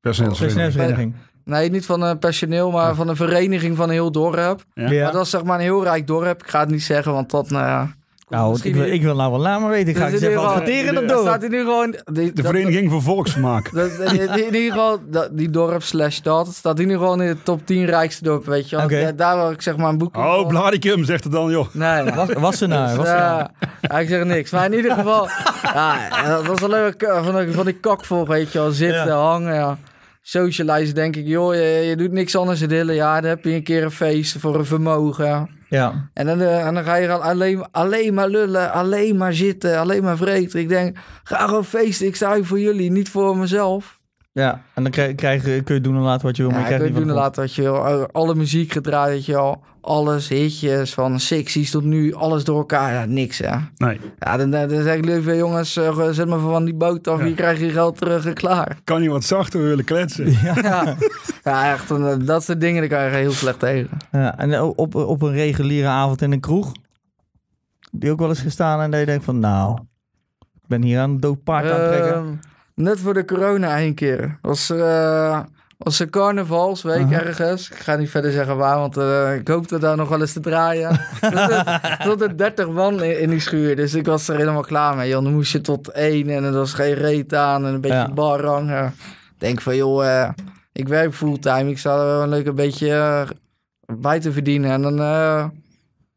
[0.00, 1.14] Personeelsvereniging.
[1.44, 4.62] Nee, niet van een personeel, maar van een vereniging van een heel dorp.
[4.74, 5.02] Ja.
[5.02, 6.42] Maar dat is zeg maar een heel rijk dorp.
[6.42, 7.50] Ik ga het niet zeggen, want dat...
[7.50, 7.88] nou
[8.28, 9.88] Nou, ik wil, niet- ik wil nou wel laat maar weten.
[9.88, 11.26] Ik ga Dus eens even adverteren dat Dan door.
[11.26, 11.90] staat hij nu gewoon...
[12.04, 13.70] die- De dat- Vereniging voor Volksvermaak.
[13.74, 17.26] Dat, dat- in, ieder geval, dat, die dorp slash stad staat in ieder geval in
[17.28, 18.90] de top 10 rijkste dorpen, weet je wel.
[18.90, 21.66] Ja, Daar wil ik zeg maar een boek Oh, Bladicum, zegt het dan, joh.
[21.72, 22.14] Nee, nee.
[22.14, 22.96] Was, was ze nou?
[22.96, 23.38] Was ze nou?
[23.38, 23.50] Ja,
[23.80, 24.50] ja, ik zeg niks.
[24.50, 25.28] Maar in ieder geval,
[25.74, 28.70] ja, dat was alleen maar k- van, die- van die kakvol, weet je wel.
[28.70, 29.16] Zitten, Ja.
[29.16, 29.78] hangen, ja.
[30.22, 32.94] Socializen, denk ik, joh, je, je doet niks anders dan dillen.
[32.94, 35.48] Ja, dan heb je een keer een feest voor een vermogen.
[35.68, 36.08] Ja.
[36.12, 40.02] En dan, eh, en dan ga je alleen, alleen maar lullen, alleen maar zitten, alleen
[40.02, 40.60] maar vreten.
[40.60, 42.06] Ik denk, ga gewoon feesten.
[42.06, 43.98] Ik sta hier voor jullie, niet voor mezelf.
[44.32, 44.62] ja.
[44.74, 46.74] En dan krijg, krijg, kun je doen en laten wat je wil, maar Ja, je
[46.74, 48.06] krijgt weet niet doen en laten wat je wil.
[48.12, 49.64] Alle muziek gedraaid, weet je wel.
[49.86, 52.92] Alles, hitjes, van sexies tot nu, alles door elkaar.
[52.92, 53.56] Ja, niks, hè.
[53.76, 57.18] Nee, Ja, dan, dan zeg ik liever, jongens, eh, zet me van die boot af.
[57.18, 57.24] Ja.
[57.24, 58.78] Hier krijg je geld terug en klaar.
[58.84, 60.30] kan niet wat zachter willen kletsen.
[60.42, 60.54] Ja,
[61.44, 61.90] ja echt.
[61.90, 63.98] en, eh, dat soort dingen, daar kan je heel slecht tegen.
[64.12, 66.72] Ja, en eh, op, op een reguliere avond in een kroeg,
[67.90, 69.78] die ook wel eens gestaan en dat je denkt van, nou,
[70.38, 72.14] ik ben hier aan een dood paard aan het trekken.
[72.14, 72.34] Ehm,
[72.74, 74.38] net voor de corona één keer.
[74.42, 75.40] Was, eh
[75.78, 77.70] was een carnavalsweek ergens.
[77.70, 80.40] Ik ga niet verder zeggen waar, want eh, ik hoopte daar nog wel eens te
[80.40, 81.00] draaien.
[81.20, 85.08] Er stonden 30 man in, in die schuur, dus ik was er helemaal klaar mee.
[85.08, 85.22] Joh.
[85.22, 88.86] Dan moest je tot één en er was geen reet aan en een beetje Ja.
[88.86, 90.30] Ik denk van, joh, eh,
[90.72, 91.70] ik werk fulltime.
[91.70, 93.28] Ik sta er wel een leuk een beetje eh,
[93.98, 94.70] bij te verdienen.
[94.70, 95.44] En dan, eh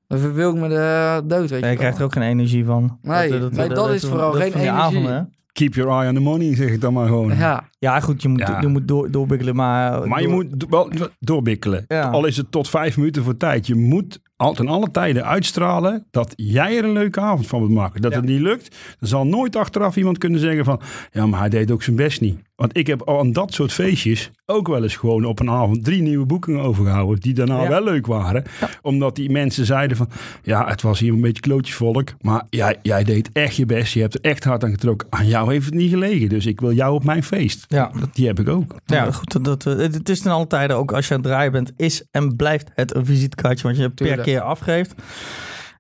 [0.08, 3.00] dan verveel ik me de dood, weet je krijgt er ook geen energie van.
[3.02, 4.82] Nee, nee, dat is vooral geen van energie.
[4.82, 5.22] avonden, hè?
[5.52, 7.36] Keep your eye on the money, zeg ik dan maar gewoon.
[7.38, 8.62] Ja, Ja, goed, je moet, Ja.
[8.62, 10.08] je moet door, doorbikkelen, maar...
[10.08, 11.86] Maar je moet wel doorbikkelen.
[11.88, 12.02] Ja.
[12.10, 13.68] Al is het tot vijf minuten voor tijd.
[13.68, 17.72] Je moet al ten alle tijden uitstralen dat jij er een leuke avond van moet
[17.72, 18.02] maken.
[18.02, 18.18] Dat Ja.
[18.18, 20.82] het niet lukt, dan zal nooit achteraf iemand kunnen zeggen van...
[21.12, 22.40] Ja, maar hij deed ook zijn best niet.
[22.56, 26.02] Want ik heb aan dat soort feestjes ook wel eens gewoon op een avond drie
[26.02, 27.20] nieuwe boekingen overgehouden.
[27.20, 27.70] Die daarna Ja.
[27.70, 28.44] wel leuk waren.
[28.82, 30.10] Omdat die mensen zeiden van...
[30.44, 32.14] Ja, het was hier een beetje klootjesvolk.
[32.22, 33.94] Maar jij, jij deed echt je best.
[33.94, 35.08] Je hebt er echt hard aan getrokken.
[35.10, 36.30] Aan jou heeft het niet gelegen.
[36.30, 37.66] Dus ik wil jou op mijn feest.
[37.76, 37.92] Ja.
[38.00, 38.76] Dat, die heb ik ook.
[38.86, 39.32] Ja, goed.
[39.44, 42.04] Dat, dat, het, is ten alle tijde, ook als je aan het draaien bent, is
[42.12, 44.94] en blijft het een visitekaartje wat je per keer afgeeft.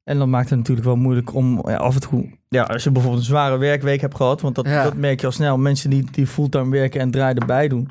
[0.03, 2.29] En dat maakt het natuurlijk wel moeilijk om ja, af en toe...
[2.47, 4.41] Ja, als je bijvoorbeeld een zware werkweek hebt gehad...
[4.41, 4.83] want dat, Ja.
[4.83, 5.57] dat merk je al snel.
[5.57, 7.89] Mensen die, die fulltime werken en draai erbij doen...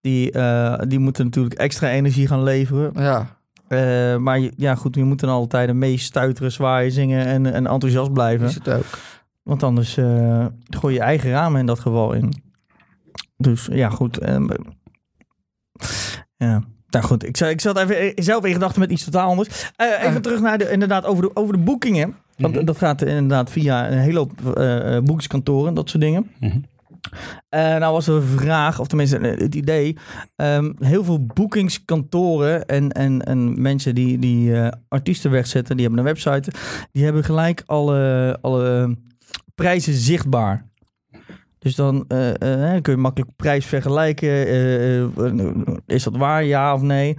[0.00, 2.90] Die, eh, die moeten natuurlijk extra energie gaan leveren.
[2.94, 3.26] Ja,
[3.68, 7.66] Eh, maar je- ja, goed, je moet dan altijd mee stuiteren, zwaaien, zingen en, en
[7.66, 8.46] enthousiast blijven.
[8.46, 8.84] is het ook.
[9.42, 12.42] Want anders eh, gooi je eigen ramen in dat geval in.
[13.42, 14.18] Dus ja, goed.
[14.18, 14.48] ehm,
[16.36, 16.62] ja.
[16.90, 19.70] Nou goed, ik, zat- ik zat even eh, zelf in gedachten met iets totaal anders.
[19.76, 22.14] Eh, even terug naar de, inderdaad, over de, over de boekingen.
[22.36, 22.64] Want Mhm.
[22.64, 26.30] dat gaat inderdaad via een hele hoop eh, boekingskantoren, dat soort dingen.
[26.40, 26.58] Mhm.
[27.50, 29.96] Nou was er een vraag, of tenminste het idee.
[30.36, 34.52] ehm, heel veel boekingskantoren en, en, en mensen die, die
[34.88, 36.52] artiesten wegzetten, die hebben een website.
[36.92, 38.96] Die hebben gelijk alle, alle
[39.54, 40.70] prijzen zichtbaar.
[41.62, 44.46] Dus dan eh, eh, kun je makkelijk prijs vergelijken.
[44.46, 45.02] Eh,
[45.86, 47.16] is dat waar, ja of nee?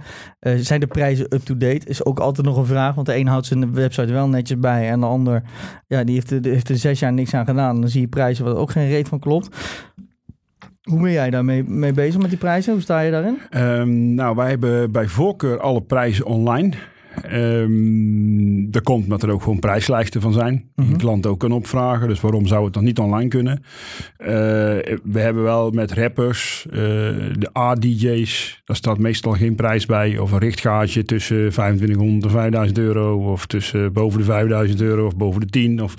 [0.56, 1.86] Zijn de prijzen up-to-date?
[1.86, 2.94] Is ook altijd nog een vraag.
[2.94, 4.88] Want de een houdt zijn website wel netjes bij.
[4.88, 5.42] En de ander,
[5.86, 7.80] ja, die heeft er, heeft er zes jaar niks aan gedaan.
[7.80, 9.56] Dan zie je prijzen waar ook geen reet van klopt.
[10.82, 12.72] Hoe ben jij daarmee mee bezig met die prijzen?
[12.72, 13.38] Hoe sta je daarin?
[13.50, 16.72] Ehm, nou, wij hebben bij voorkeur alle prijzen online.
[17.22, 20.52] Ehm er komt omdat er ook gewoon prijslijsten van zijn.
[20.54, 20.92] Die Mhm.
[20.92, 22.08] een klant ook kan opvragen.
[22.08, 23.62] Dus waarom zou het dan niet online kunnen?
[24.16, 24.26] Eh,
[25.02, 26.76] we hebben wel met rappers, eh,
[27.38, 28.62] de A-DJ's.
[28.64, 30.18] Daar staat meestal geen prijs bij.
[30.18, 33.32] Of een richtgaatje tussen 2500 en 5000 euro.
[33.32, 35.82] Of tussen boven de 5000 euro of boven de 10.
[35.82, 35.94] Of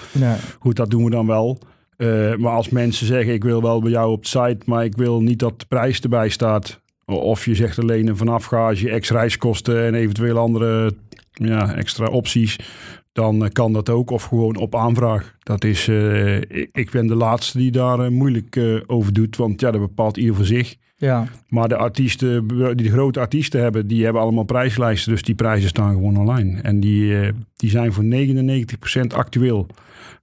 [0.59, 1.59] Goed, dat doen we dan wel.
[1.97, 4.95] Eh, maar als mensen zeggen, ik wil wel bij jou op de site, maar ik
[4.95, 6.84] wil niet dat de prijs erbij staat.
[7.06, 10.93] Of je zegt alleen een vanafgage, ex reiskosten en eventueel andere
[11.32, 12.58] ja, extra opties.
[13.12, 14.10] Dan eh, kan dat ook.
[14.10, 15.36] Of gewoon op aanvraag.
[15.39, 16.41] Dat is, eh,
[16.72, 19.36] ik, ben de laatste die daar eh, moeilijk over doet.
[19.36, 20.76] Want ja, dat bepaalt ieder voor zich.
[20.98, 25.12] Ja, Maar de artiesten, die de grote artiesten hebben, die hebben allemaal prijslijsten.
[25.12, 26.62] Dus die prijzen staan gewoon online.
[26.62, 29.68] En die, eh, die zijn voor 99% actueel.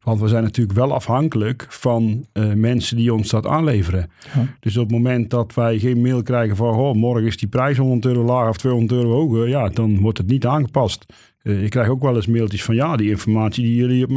[0.03, 4.11] Want we zijn natuurlijk wel afhankelijk van eh, mensen die ons dat aanleveren.
[4.35, 4.47] Ja.
[4.61, 6.75] Dus op het moment dat wij geen mail krijgen van...
[6.75, 9.49] Oh, morgen is die prijs 100 euro lager of 200 euro hoger...
[9.49, 11.07] ja, dan wordt het niet aangepast.
[11.43, 12.75] Eh, ik krijg ook wel eens mailtjes van...
[12.75, 14.11] ja, die informatie die jullie op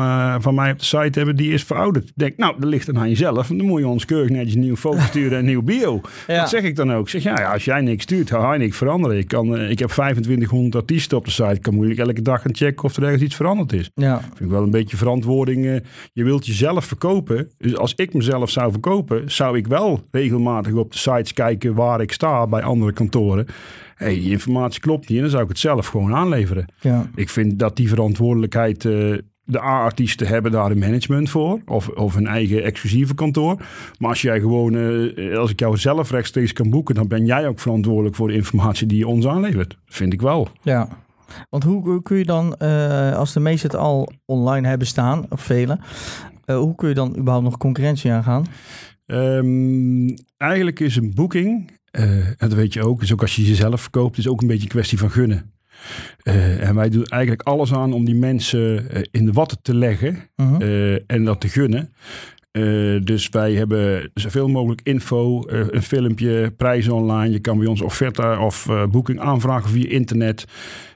[0.43, 1.35] van mij op de site hebben...
[1.35, 2.05] die is verouderd.
[2.07, 3.47] Ik denk, nou, dat ligt dan aan jezelf.
[3.47, 6.01] Dan moet je ons keurig netjes een nieuwe foto sturen en een nieuw bio.
[6.27, 6.39] Ja.
[6.39, 7.03] Dat zeg ik dan ook.
[7.03, 9.17] Ik zeg, ja, ja, als jij niks stuurt, ga je niks veranderen.
[9.17, 11.53] Ik, kan, eh, ik heb 2500 artiesten op de site.
[11.53, 13.91] Ik kan moeilijk elke dag gaan checken of er ergens iets veranderd is.
[13.95, 15.65] ja, Vind ik wel een beetje verantwoording.
[15.65, 15.75] eh,
[16.13, 17.49] je wilt jezelf verkopen.
[17.57, 22.01] Dus als ik mezelf zou verkopen, zou ik wel regelmatig op de sites kijken waar
[22.01, 23.45] ik sta bij andere kantoren.
[23.95, 26.65] Hey, die informatie klopt niet en dan zou ik het zelf gewoon aanleveren.
[26.81, 27.09] ja.
[27.15, 28.85] Ik vind dat die verantwoordelijkheid.
[28.85, 29.13] eh,
[29.47, 31.59] de A-artiesten hebben daar een management voor.
[31.65, 33.57] Of, of een eigen exclusieve kantoor.
[33.97, 37.47] Maar als jij gewoon, eh, als ik jou zelf rechtstreeks kan boeken, dan ben jij
[37.47, 39.77] ook verantwoordelijk voor de informatie die je ons aanlevert.
[39.85, 40.47] Vind ik wel.
[40.61, 40.87] Ja,
[41.49, 45.25] want hoe, hoe kun je dan, eh, als de meesten het al online hebben staan,
[45.29, 45.79] of velen,
[46.45, 48.45] hoe kun je dan überhaupt nog concurrentie aangaan?
[49.05, 53.43] Ehm, eigenlijk is een boeking, eh, en dat weet je ook, is ook als je
[53.43, 55.53] jezelf verkoopt, is ook een beetje een kwestie van gunnen.
[56.23, 59.75] Eh, en wij doen eigenlijk alles aan om die mensen eh, in de watten te
[59.75, 60.61] leggen Mhm.
[61.07, 61.93] en dat te gunnen.
[63.03, 67.31] Dus wij hebben zoveel mogelijk info, een filmpje, prijzen online.
[67.31, 70.45] Je kan bij ons offerte of boeking aanvragen via internet.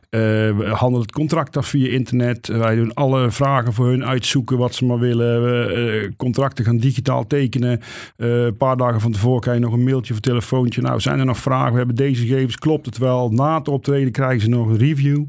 [0.10, 0.20] Eh,
[0.57, 2.47] we handelen het contract af via internet.
[2.47, 5.70] Wij doen alle vragen voor hun uitzoeken wat ze maar willen.
[5.76, 7.80] Eh, contracten gaan digitaal tekenen.
[8.16, 10.82] Eh, een paar dagen van tevoren krijg je nog een mailtje of telefoontje.
[10.82, 11.72] Nou, zijn er nog vragen?
[11.72, 12.55] We hebben deze gegevens.
[12.55, 13.30] Klopt het wel?
[13.30, 15.26] Na het optreden krijgen ze nog een review.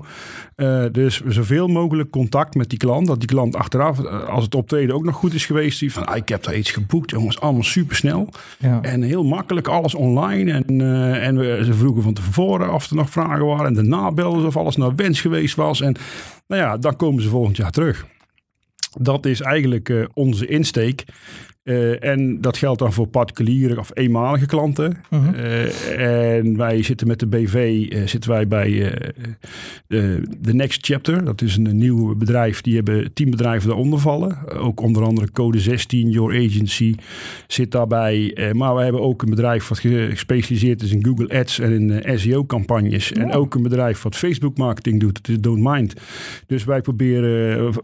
[0.61, 3.07] Eh, dus zoveel mogelijk contact met die klant.
[3.07, 6.07] Dat die klant achteraf, eh, als het optreden ook nog goed is geweest, die van,
[6.07, 8.29] ah, ik heb daar iets geboekt, jongens, allemaal super snel.
[8.59, 8.79] Ja.
[8.83, 10.53] En heel makkelijk, alles online.
[10.53, 13.67] En, eh, en we, ze vroegen van tevoren of er nog vragen waren.
[13.67, 15.81] En daarna belden ze of alles naar wens geweest was.
[15.81, 15.97] En
[16.47, 18.07] nou ja, dan komen ze volgend jaar terug.
[18.99, 21.05] Dat is eigenlijk eh, onze insteek.
[21.63, 25.01] Eh, en dat geldt dan voor particuliere of eenmalige klanten.
[25.11, 25.35] Mhm.
[25.35, 28.95] Eh, en wij zitten met de BV eh, zitten wij bij
[29.87, 31.25] de, Next Chapter.
[31.25, 32.61] Dat is een, nieuw bedrijf.
[32.61, 34.59] Die hebben tien bedrijven daaronder vallen.
[34.59, 36.95] Ook onder andere Code 16, Your Agency
[37.47, 38.37] zit daarbij.
[38.53, 42.19] Maar wij hebben ook een bedrijf wat ge- gespecialiseerd is in Google Ads en in
[42.19, 43.13] SEO-campagnes.
[43.13, 45.17] En ook een bedrijf wat Facebook-marketing doet.
[45.17, 45.95] Het is Don't Mind.
[46.47, 47.75] Dus wij proberen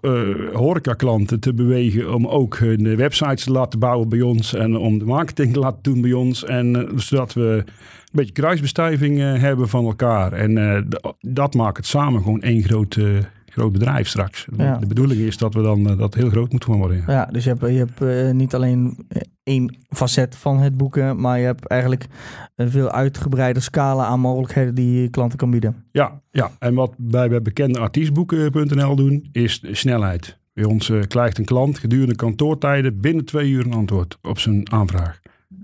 [0.53, 4.55] horeca-klanten te bewegen om ook hun websites te laten bouwen bij ons.
[4.55, 6.45] En om de marketing te laten doen bij ons.
[6.45, 10.33] En eh, zodat we een beetje kruisbestuiving eh, hebben van elkaar.
[10.33, 10.83] En eh,
[11.21, 14.47] dat maakt het samen gewoon één grote, groot bedrijf straks.
[14.57, 14.77] Ja.
[14.77, 17.05] De bedoeling is dat we dan dat heel groot moeten gaan worden.
[17.07, 17.13] ja.
[17.13, 19.07] Ja, dus je hebt, je hebt niet alleen
[19.43, 22.07] één facet van het boeken, maar je hebt eigenlijk
[22.55, 25.85] een veel uitgebreider scala aan mogelijkheden die je klanten kan bieden.
[25.93, 30.39] Ja, ja, en wat wij bij bekende artiestboeken.nl doen, is snelheid.
[30.57, 34.73] Bij ons eh, krijgt een klant gedurende kantoortijden binnen twee uur een antwoord op zijn
[34.73, 35.21] aanvraag.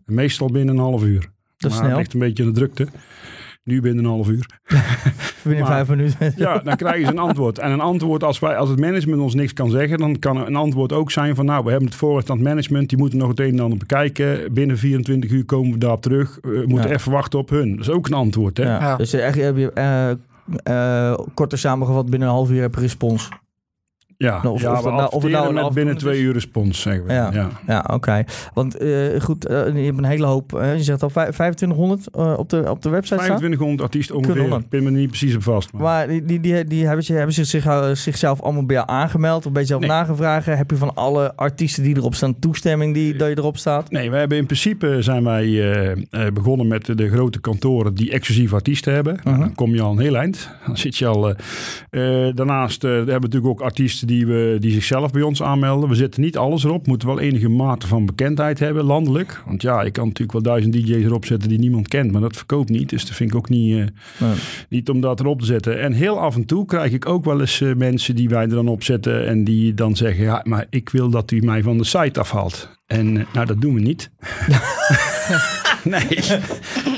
[0.07, 1.31] En meestal binnen een half uur.
[1.57, 1.99] Dat is maar snel.
[1.99, 2.87] echt een beetje aan de drukte.
[3.65, 4.47] Nu binnen een half uur.
[5.45, 6.33] Binnen maar- vijf minuten.
[6.37, 7.59] Ja, dan krijgen ze een antwoord.
[7.59, 10.57] En een antwoord, als, wij, als het management ons niks kan zeggen, dan kan een
[10.57, 13.29] antwoord ook zijn van, nou, we hebben het voorrecht aan het management, die moeten nog
[13.29, 14.53] het een en ander bekijken.
[14.53, 16.39] Binnen 24 uur komen we daarop terug.
[16.43, 16.95] We moeten Ja.
[16.97, 17.71] even wachten op hun.
[17.77, 18.65] Dat is ook een antwoord, hè?
[18.65, 18.81] Ja.
[18.81, 18.97] Ja.
[18.97, 20.11] Dus heb je eh,
[21.11, 23.29] eh, korter samengevat binnen een half uur heb je respons.
[24.23, 26.81] Ja, Nou, of- ja of nou- of het adverteren nou een binnen twee uur respons,
[26.81, 27.13] zeggen we.
[27.13, 27.31] Ja.
[27.33, 27.49] Ja.
[27.67, 28.25] Ja, oké.
[28.55, 30.55] Want eh, goed, eh, je hebt een hele hoop.
[30.55, 33.27] eh, je zegt al vijf- 2500 eh, op, de, op de website staan.
[33.27, 34.57] 2500 artiesten ongeveer.
[34.59, 35.73] Ik ben me niet precies op vast.
[35.73, 35.83] Maar.
[35.83, 39.47] Maar die, die, die, die hebben, zich, hebben zich, zich, zichzelf allemaal bij jou aangemeld?
[39.47, 39.91] Of ben je zelf Nee.
[39.91, 40.47] nagevraagd?
[40.47, 43.91] Heb je van alle artiesten die erop staan toestemming die, dat je erop staat?
[43.91, 45.97] Nee, we hebben in principe zijn wij
[46.35, 49.19] begonnen met de, grote kantoren die exclusief artiesten hebben.
[49.25, 49.45] Nou, Mhm.
[49.47, 50.51] dan kom je al een heel eind.
[50.67, 51.35] Dan zit je al.
[52.35, 55.89] daarnaast hebben we natuurlijk ook artiesten die, we, die zichzelf bij ons aanmelden.
[55.89, 56.87] We zetten niet alles erop.
[56.87, 59.43] Moeten wel enige mate van bekendheid hebben landelijk.
[59.47, 62.37] Want ja, ik kan natuurlijk wel duizend DJ's erop zetten die niemand kent, maar dat
[62.37, 62.89] verkoopt niet.
[62.91, 63.73] Dus dat vind ik ook niet.
[63.79, 63.85] eh,
[64.19, 64.35] Nee.
[64.69, 65.81] Niet om dat erop te zetten.
[65.81, 68.49] En heel af en toe krijg ik ook wel eens eh, mensen die wij er
[68.49, 69.27] dan op zetten.
[69.27, 72.69] En die dan zeggen: Ja, maar ik wil dat u mij van de site afhaalt.
[72.87, 74.11] En eh, nou, dat doen we niet.
[75.85, 76.19] nee.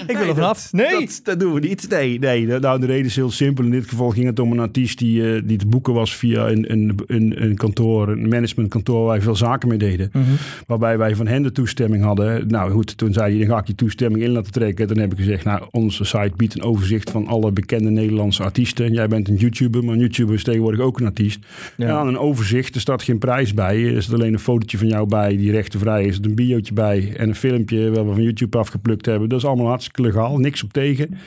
[0.07, 0.73] Ik wil er vanaf.
[0.73, 1.01] Nee!
[1.01, 1.89] Dat, dat doen we niet.
[1.89, 2.47] Nee, nee.
[2.47, 3.65] Nou, de reden is heel simpel.
[3.65, 6.49] In dit geval ging het om een artiest die, eh, die te boeken was via
[6.49, 10.11] een, een, een, een kantoor, een managementkantoor waar wij veel zaken mee deden.
[10.13, 10.25] Mhm.
[10.67, 12.49] Waarbij wij van hen de toestemming hadden.
[12.49, 14.89] Nou goed, toen zei hij, dan ga ik je toestemming in laten trekken.
[14.89, 18.93] Dan heb ik gezegd, nou, onze site biedt een overzicht van alle bekende Nederlandse artiesten.
[18.93, 21.39] Jij bent een YouTuber, maar een YouTuber is tegenwoordig ook een artiest.
[21.77, 21.87] Ja.
[21.87, 23.95] En aan een overzicht, er staat geen prijs bij.
[23.95, 26.19] Er zit alleen een fotootje van jou bij, die rechtenvrij is.
[26.19, 29.29] Er een biootje bij en een filmpje wat we van YouTube afgeplukt hebben.
[29.29, 31.19] Dat is allemaal hartstikke legaal, niks op tegen.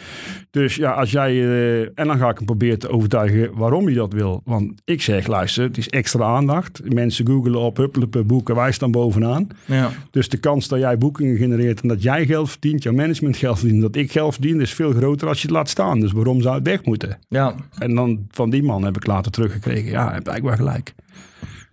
[0.52, 1.32] Dus ja, als jij...
[1.32, 4.42] eh, en dan ga ik hem proberen te overtuigen waarom je dat wil.
[4.46, 6.94] Want ik zeg, luister, het is extra aandacht.
[6.94, 9.48] Mensen googelen op huppelepe boeken, wij staan bovenaan.
[9.66, 9.90] Ja.
[10.12, 13.60] Dus de kans dat jij boekingen genereert en dat jij geld verdient, jouw management geld
[13.60, 16.00] verdient, dat ik geld verdien, is veel groter als je het laat staan.
[16.00, 17.18] Dus waarom zou het weg moeten?
[17.30, 17.56] ja.
[17.78, 19.92] En dan van die man heb ik later teruggekregen.
[19.92, 20.94] Ja, hij wel gelijk.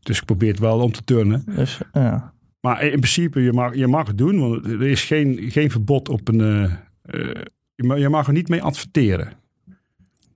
[0.03, 1.45] Dus ik probeer het wel om te turnen.
[1.57, 2.33] Dus, ja.
[2.65, 6.09] Maar in principe, je mag, je mag het doen, want er is geen, geen verbod
[6.09, 6.41] op een...
[6.41, 7.31] eh,
[7.75, 9.33] je, mag, mag er niet mee adverteren.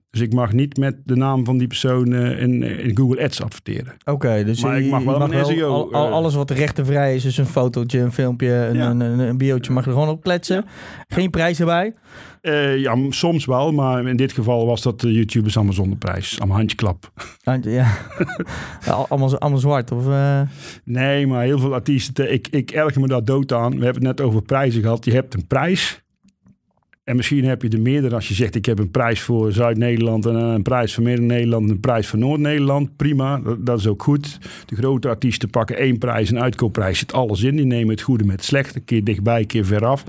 [0.09, 3.41] Dus ik mag niet met de naam van die persoon eh, in, in Google Ads
[3.41, 3.97] adverteren.
[4.05, 7.23] Oké, dus Maar je, ik mag wel een SEO, al, al- alles wat rechtenvrij is,
[7.23, 8.89] dus een fotootje, een filmpje, een, Ja.
[8.89, 10.65] een, een, een biootje, mag je er gewoon op kletsen.
[11.07, 11.93] Geen prijs erbij.
[12.41, 16.39] Eh, ja, soms wel, maar in dit geval was dat de YouTubers allemaal zonder prijs.
[16.39, 17.11] Allemaal handjeklap.
[17.43, 17.97] Handje, Ja.
[18.87, 19.91] Al- allemaal, allemaal zwart.
[19.91, 20.41] Of, eh,
[20.83, 23.77] Nee, maar heel veel artiesten, ik, ik erger me daar dood aan.
[23.77, 25.05] We hebben het net over prijzen gehad.
[25.05, 26.01] Je hebt een prijs.
[27.03, 30.25] En misschien heb je er meerdere als je zegt, ik heb een prijs voor Zuid-Nederland
[30.25, 32.95] en een prijs voor Midden-Nederland en een prijs voor Noord-Nederland.
[32.95, 34.37] Prima, dat, dat is ook goed.
[34.65, 37.55] De grote artiesten pakken één prijs, een uitkoopprijs, zit alles in.
[37.55, 40.03] Die nemen het goede met het slechte, een keer dichtbij, een keer veraf.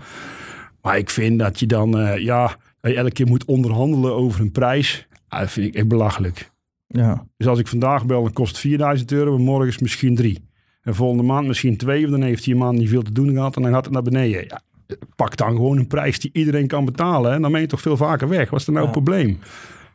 [0.82, 4.40] Maar ik vind dat je dan, eh, ja, dat je elke keer moet onderhandelen over
[4.40, 5.06] een prijs.
[5.28, 6.50] Ah, dat vind ik echt belachelijk.
[6.86, 7.26] ja.
[7.36, 10.14] Dus als ik vandaag bel, dan kost het 4000 euro, en morgen is het misschien
[10.14, 10.48] 3.
[10.82, 13.30] En volgende maand misschien 2, of dan heeft hij een maand niet veel te doen
[13.30, 14.44] gehad en dan gaat het naar beneden.
[14.48, 14.60] Ja,
[15.16, 17.32] pak dan gewoon een prijs die iedereen kan betalen.
[17.32, 18.50] En dan ben je toch veel vaker weg.
[18.50, 18.92] Wat is er nou Ja.
[18.92, 19.38] het probleem?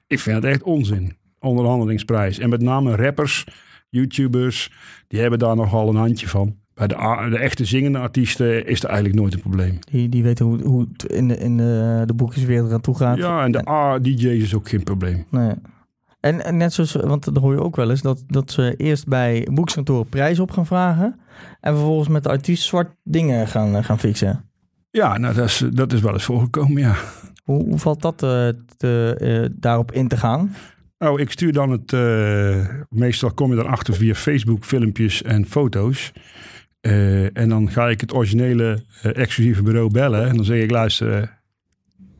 [0.07, 1.17] Ik vind het echt onzin.
[1.39, 2.39] Onderhandelingsprijs.
[2.39, 3.45] En met name rappers,
[3.89, 4.71] YouTubers,
[5.07, 6.55] die hebben daar nogal een handje van.
[6.75, 9.79] Bij de, echte zingende artiesten is er eigenlijk nooit een probleem.
[9.91, 13.17] Die, die weten hoe, hoe het in de, in de, de boekjeswereld aan toe gaat.
[13.17, 15.25] Ja, en de A-DJ's is ook geen probleem.
[15.29, 15.53] Nee.
[16.19, 19.07] En, en net zoals, want dan hoor je ook wel eens dat, dat ze eerst
[19.07, 21.19] bij boekskantoren prijs op gaan vragen.
[21.59, 24.49] En vervolgens met de artiest zwart dingen gaan, gaan fixen.
[24.89, 26.95] Ja, nou, dat is, dat is wel eens voorgekomen, ja.
[27.43, 28.47] Hoe, hoe valt dat eh,
[28.77, 30.55] te, eh, daarop in te gaan?
[30.97, 31.93] Nou, ik stuur dan het.
[31.93, 36.13] eh, meestal kom je erachter via Facebook, filmpjes en foto's.
[36.85, 40.27] Eh, en dan ga ik het originele eh, exclusieve bureau bellen.
[40.27, 41.27] En dan zeg ik: luister, eh,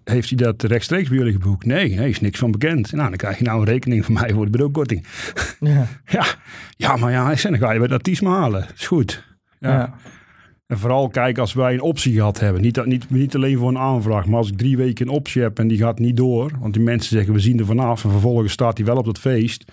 [0.03, 1.65] heeft hij dat rechtstreeks bij jullie geboekt?
[1.65, 2.91] Nee, nee, is niks van bekend.
[2.91, 5.05] Nou, dan krijg je nou een rekening van mij voor de bureaukorting.
[5.59, 5.87] Ja.
[6.05, 6.25] Ja,
[6.77, 8.65] ja maar ja, dan ga je bij dat maar halen.
[8.75, 9.23] Is goed.
[9.59, 9.71] Ja.
[9.71, 9.93] Ja.
[10.67, 12.61] En vooral kijk als wij een optie gehad hebben.
[12.61, 15.41] Niet, dat- niet, niet alleen voor een aanvraag, maar als ik drie weken een optie
[15.41, 16.51] heb en die gaat niet door.
[16.59, 19.19] Want die mensen zeggen we zien er vanaf en vervolgens staat hij wel op dat
[19.19, 19.71] feest.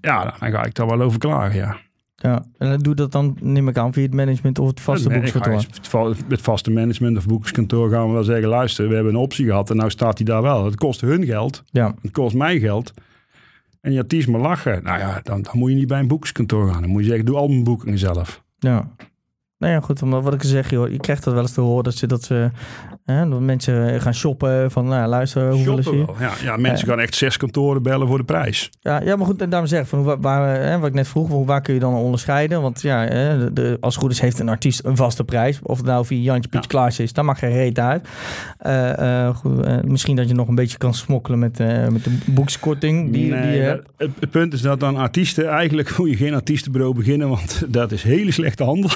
[0.00, 1.76] Ja, dan ga ik daar wel over klagen, ja.
[2.22, 2.44] Ja.
[2.58, 6.16] En doe dat dan, neem ik aan, via het management of het vaste Nee, boekskantoor.
[6.28, 9.70] Met vaste management of boekingskantoor gaan we wel zeggen, luister, we hebben een optie gehad
[9.70, 10.64] en nou staat hij daar wel.
[10.64, 11.94] Het kost hun geld, Ja.
[12.02, 12.92] het kost mij geld.
[13.80, 14.82] en die artiest maar lachen.
[14.82, 16.80] Nou ja, dan, dan moet je niet bij een boekingskantoor gaan.
[16.82, 18.42] Dan moet je zeggen, doe al mijn boekingen zelf.
[18.58, 18.90] Ja.
[19.58, 21.84] Nou ja, goed, omdat wat ik zeg, joh, je krijgt dat wel eens te horen
[21.84, 22.50] dat ze dat ze
[23.04, 26.18] hè, dat mensen gaan shoppen van, nou, luister, hoeveel is Shoppen hier?
[26.18, 26.28] wel.
[26.28, 28.70] Ja, ja, mensen gaan echt zes kantoren bellen voor de prijs.
[28.80, 31.08] Ja, ja, maar goed, en daarom zeg ik, van, waar, waar, hè, wat ik net
[31.08, 32.62] vroeg, waar kun je dan onderscheiden?
[32.62, 35.58] Want ja, hè, de, als het goed is heeft een artiest een vaste prijs.
[35.62, 38.08] Of het nou via Jantje Pietje Klaas is, daar mag geen reet uit.
[38.58, 41.58] Eh, eh, goed, eh, misschien dat je nog een beetje kan smokkelen met,
[41.90, 43.88] met de boekskorting die, Nee, die je dat- hebt.
[43.96, 47.92] het, het punt is dat dan artiesten, eigenlijk moet je geen artiestenbureau beginnen, want dat
[47.92, 48.90] is hele slechte handel.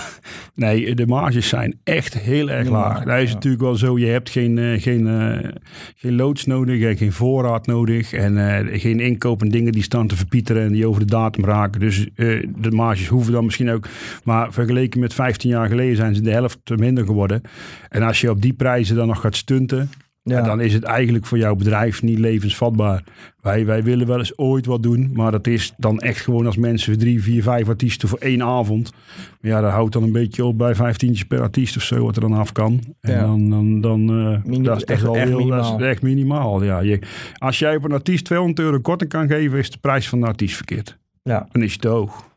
[0.54, 3.04] Nee, de marges zijn echt heel erg laag.
[3.04, 3.34] Dat is ja.
[3.34, 5.50] natuurlijk wel zo, je hebt geen, eh, geen, eh,
[5.96, 10.06] geen loods nodig en geen voorraad nodig en eh, geen inkoop en dingen die staan
[10.06, 11.80] te verpieteren en die over de datum raken.
[11.80, 12.08] Dus
[12.56, 13.88] de marges hoeven dan misschien ook,
[14.24, 17.42] maar vergeleken met 15 jaar geleden zijn ze de helft minder geworden.
[17.88, 19.90] En als je op die prijzen dan nog gaat stunten,
[20.24, 20.36] Ja.
[20.38, 20.42] ja.
[20.44, 23.04] dan is het eigenlijk voor jouw bedrijf niet levensvatbaar.
[23.40, 26.56] Wij, wij willen wel eens ooit wat doen, maar dat is dan echt gewoon als
[26.56, 28.92] mensen drie, vier, vijf artiesten voor één avond.
[29.40, 32.14] Maar ja, dat houdt dan een beetje op bij vijftientjes per artiest of zo, wat
[32.16, 32.80] er dan af kan.
[33.00, 33.20] En Ja.
[33.20, 34.08] dan, dan, dan
[34.46, 35.78] eh, dat is echt- wel heel, dat minimaal.
[35.80, 36.62] is echt minimaal.
[36.62, 36.78] Ja.
[36.80, 36.98] Je,
[37.38, 40.26] als jij op een artiest 200 euro korting kan geven, is de prijs van de
[40.26, 40.98] artiest verkeerd.
[41.22, 42.28] ja, Dan is het te hoog.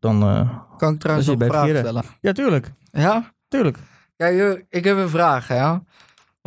[0.00, 0.22] dan...
[0.22, 2.02] eh, Kan ik trouwens nog een vraag stellen?
[2.20, 2.72] ja, tuurlijk.
[2.92, 3.32] Ja?
[3.48, 3.78] Tuurlijk.
[4.16, 5.82] Kijk, joh, ik heb een vraag, ja.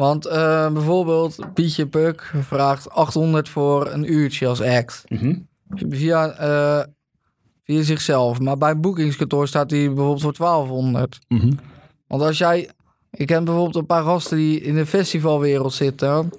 [0.01, 5.03] Want eh, bijvoorbeeld Pietje Puk vraagt 800 voor een uurtje als act.
[5.69, 6.83] Via, eh,
[7.63, 8.39] via zichzelf.
[8.39, 11.19] Maar bij een boekingskantoor staat hij bijvoorbeeld voor 1200.
[11.27, 11.53] Mhm.
[12.07, 12.69] Want als jij...
[13.11, 16.29] Ik ken bijvoorbeeld een paar gasten die in de festivalwereld zitten.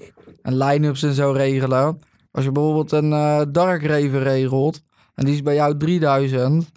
[0.43, 2.01] En line-ups en zo regelen.
[2.31, 4.81] Als je bijvoorbeeld een eh dark regelt.
[5.15, 6.71] En die is bij jou 3000.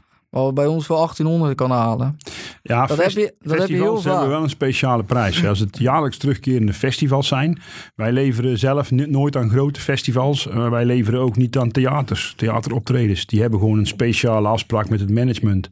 [0.43, 2.17] Wat bij ons voor 1800 kan halen.
[2.61, 5.45] Ja, Dat heb je- dat heb je heel hebben wel een speciale prijs.
[5.45, 7.59] Als het jaarlijks terugkerende festivals zijn.
[7.95, 10.47] Wij leveren zelf nooit aan grote festivals.
[10.47, 13.25] maar wij leveren ook niet aan theaters, theateroptredens.
[13.25, 15.69] Die hebben gewoon een speciale afspraak met het management.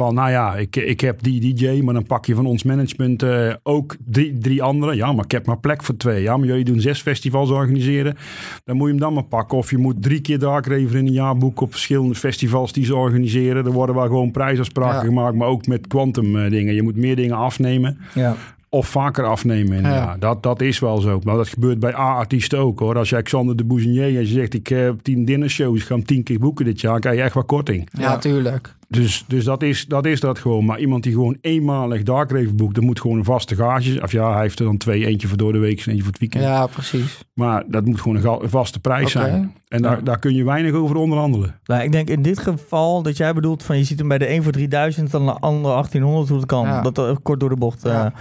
[0.00, 3.22] Van, nou ja, ik, ik heb die DJ, maar dan pak je van ons management
[3.22, 4.94] eh, ook drie, drie andere.
[4.94, 6.22] Ja, maar ik heb maar plek voor twee.
[6.22, 8.16] Ja, maar jullie doen zes festivals organiseren.
[8.64, 9.58] Dan moet je hem dan maar pakken.
[9.58, 12.94] Of je moet drie keer Darkraver in een jaar boeken op verschillende festivals die ze
[12.96, 13.64] organiseren.
[13.64, 15.04] Er worden wel gewoon prijsafspraken Ja.
[15.04, 16.74] gemaakt, maar ook met quantum eh, dingen.
[16.74, 17.98] Je moet meer dingen afnemen.
[18.14, 18.36] Ja.
[18.68, 19.76] Of vaker afnemen.
[19.76, 19.94] En Ja.
[19.94, 20.16] ja.
[20.18, 21.20] dat, dat is wel zo.
[21.24, 22.96] Maar dat gebeurt bij A-artiesten ook hoor.
[22.98, 26.04] Als jij Xander de Bouzinier, als je zegt ik heb tien dinnershows, ik ga hem
[26.04, 27.88] tien keer boeken dit jaar, krijg je echt wat korting.
[27.98, 28.78] Ja, tuurlijk.
[28.92, 30.64] Dus, dus dat, is, dat is dat gewoon.
[30.64, 34.00] Maar iemand die gewoon eenmalig Darkraven boekt, dat moet gewoon een vaste gage.
[34.02, 35.06] Of ja, hij heeft er dan twee.
[35.06, 36.44] Eentje voor door de week en eentje voor het weekend.
[36.44, 37.18] Ja, precies.
[37.34, 39.26] Maar dat moet gewoon een, ga- een vaste prijs Oké.
[39.26, 39.54] zijn.
[39.68, 41.60] En daar, daar kun je weinig over onderhandelen.
[41.64, 44.30] Nou, ik denk in dit geval dat jij bedoelt van je ziet hem bij de
[44.32, 46.66] een voor 3000 dan de andere 1800 hoe het kan.
[46.66, 46.80] Ja.
[46.90, 47.84] Dat kort door de bocht.
[47.84, 48.12] eh, Ja.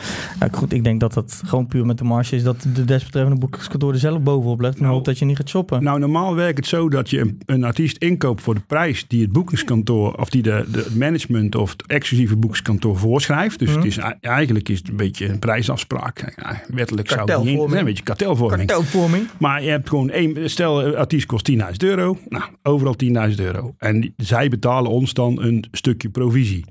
[0.51, 3.93] goed, ik denk dat dat gewoon puur met de marge is dat de desbetreffende boekingskantoor
[3.93, 5.83] er zelf bovenop legt en Nou, hoopt dat je niet gaat shoppen.
[5.83, 9.21] Nou, normaal werkt het zo dat je een, een artiest inkoopt voor de prijs die
[9.21, 13.59] het boekingskantoor of die de het management of het exclusieve boekingskantoor voorschrijft.
[13.59, 13.77] Dus Mhm.
[13.77, 16.33] het is, eigenlijk is het een beetje een prijsafspraak.
[16.35, 18.67] Ja, wettelijk zou het niet een beetje kartelvorming.
[18.69, 19.27] Kartelvorming.
[19.37, 22.17] Maar je hebt gewoon één, stel een artiest kost 10.000 euro.
[22.29, 23.75] Nou, overal 10.000 euro.
[23.77, 26.65] En zij betalen ons dan een stukje provisie.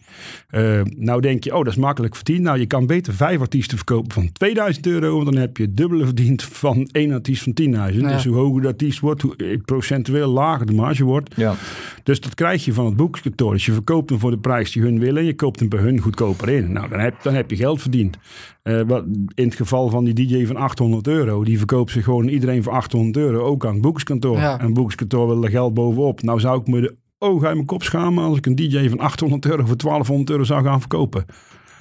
[0.48, 2.40] Eh, nou denk je, oh dat is makkelijk verdiend.
[2.42, 5.12] Nou, je kan beter vijf artiesten verkopen van 2000 euro.
[5.14, 8.00] Want dan heb je dubbele verdiend van één artiest van 10.000.
[8.00, 8.12] Ja.
[8.12, 11.34] Dus hoe hoger de artiest wordt, hoe eh, procentueel lager de marge wordt.
[11.36, 11.54] Ja.
[12.02, 13.52] Dus dat krijg je van het boekingskantoor.
[13.52, 15.24] Dus je verkoopt hem voor de prijs die hun willen.
[15.24, 16.72] Je koopt hem bij hun goedkoper in.
[16.72, 18.18] Nou, dan heb, dan heb je geld verdiend.
[18.62, 19.04] Eh, wat,
[19.34, 21.44] in het geval van die DJ van 800 euro.
[21.44, 23.44] Die verkoopt zich gewoon iedereen voor 800 euro.
[23.44, 24.36] Ook aan het boekingskantoor.
[24.36, 24.58] Ja.
[24.58, 26.22] En het boekingskantoor wil er geld bovenop.
[26.22, 28.24] Nou zou ik me de ogen uit mijn kop schamen...
[28.24, 31.24] als ik een DJ van 800 euro voor 1200 euro zou gaan verkopen.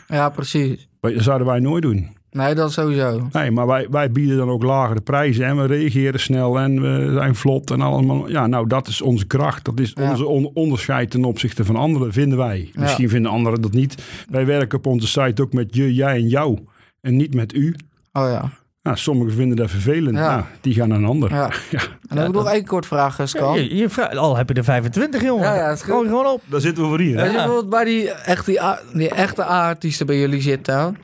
[0.07, 0.87] Ja, precies.
[0.99, 2.16] Dat zouden wij nooit doen.
[2.37, 3.27] Nee, dat sowieso.
[3.31, 7.13] Nee, maar wij, wij bieden dan ook lagere prijzen en we reageren snel en we
[7.13, 8.29] zijn vlot en allemaal.
[8.29, 9.65] Ja, nou, dat is onze kracht.
[9.65, 10.09] Dat is Ja.
[10.09, 12.69] onze on- onderscheid ten opzichte van anderen, vinden wij.
[12.73, 12.81] Ja.
[12.81, 14.03] Misschien vinden anderen dat niet.
[14.29, 16.59] Wij werken op onze site ook met je, jij en jou
[17.01, 17.75] en niet met u.
[18.13, 18.49] Oh ja.
[18.83, 20.15] Nou, sommigen vinden dat vervelend.
[20.17, 20.29] Ja.
[20.35, 21.31] Nou, die gaan naar een ander.
[21.33, 21.49] ja.
[21.71, 21.79] Ja.
[21.79, 23.53] En dan heb ik nog één kort vraag, eh, Scan.
[23.63, 25.43] Je, je vraagt, al heb je er 25, jongen.
[25.45, 25.85] Ja, ja, is goed.
[25.89, 26.41] Gewoon, gewoon op.
[26.45, 27.19] Daar zitten we voor hier.
[27.19, 28.59] Als je bijvoorbeeld bij die, echt die,
[28.93, 30.97] die echte A-artiesten bij jullie zitten,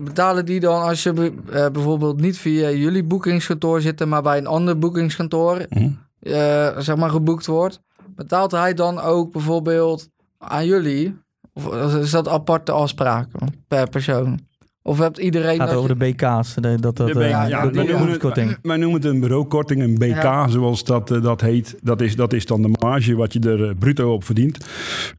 [0.00, 4.46] betalen die dan als je eh, bijvoorbeeld niet via jullie boekingskantoor zit, maar bij een
[4.46, 5.90] ander boekingskantoor Hm.
[6.20, 7.80] eh, zeg maar geboekt wordt,
[8.14, 11.18] betaalt hij dan ook bijvoorbeeld aan jullie?
[11.52, 14.47] Of is dat aparte afspraken per persoon?
[14.88, 15.56] Of hebt iedereen...
[15.58, 16.54] gaat over je- de BK's.
[16.54, 18.48] de- Dat, dat, De BK, eh, ja, ja, de wij, noemen beroepskorting.
[18.50, 20.48] het, wij noemen het een bureaukorting, een BK, Ja.
[20.48, 21.76] zoals dat, eh, dat heet.
[21.82, 24.66] Dat is, dat is dan de marge wat je er eh, bruto op verdient.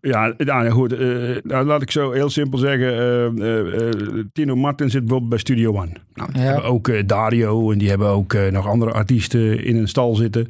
[0.02, 0.98] Ja, nou, goed,
[1.44, 2.88] nou, laat ik zo heel simpel zeggen.
[2.92, 3.94] eh, eh, eh,
[4.34, 5.92] Tino Martin zit bijvoorbeeld bij Studio One.
[6.14, 6.40] Nou, Ja.
[6.40, 10.48] hebben ook Dario en die hebben ook nog andere artiesten in een stal zitten.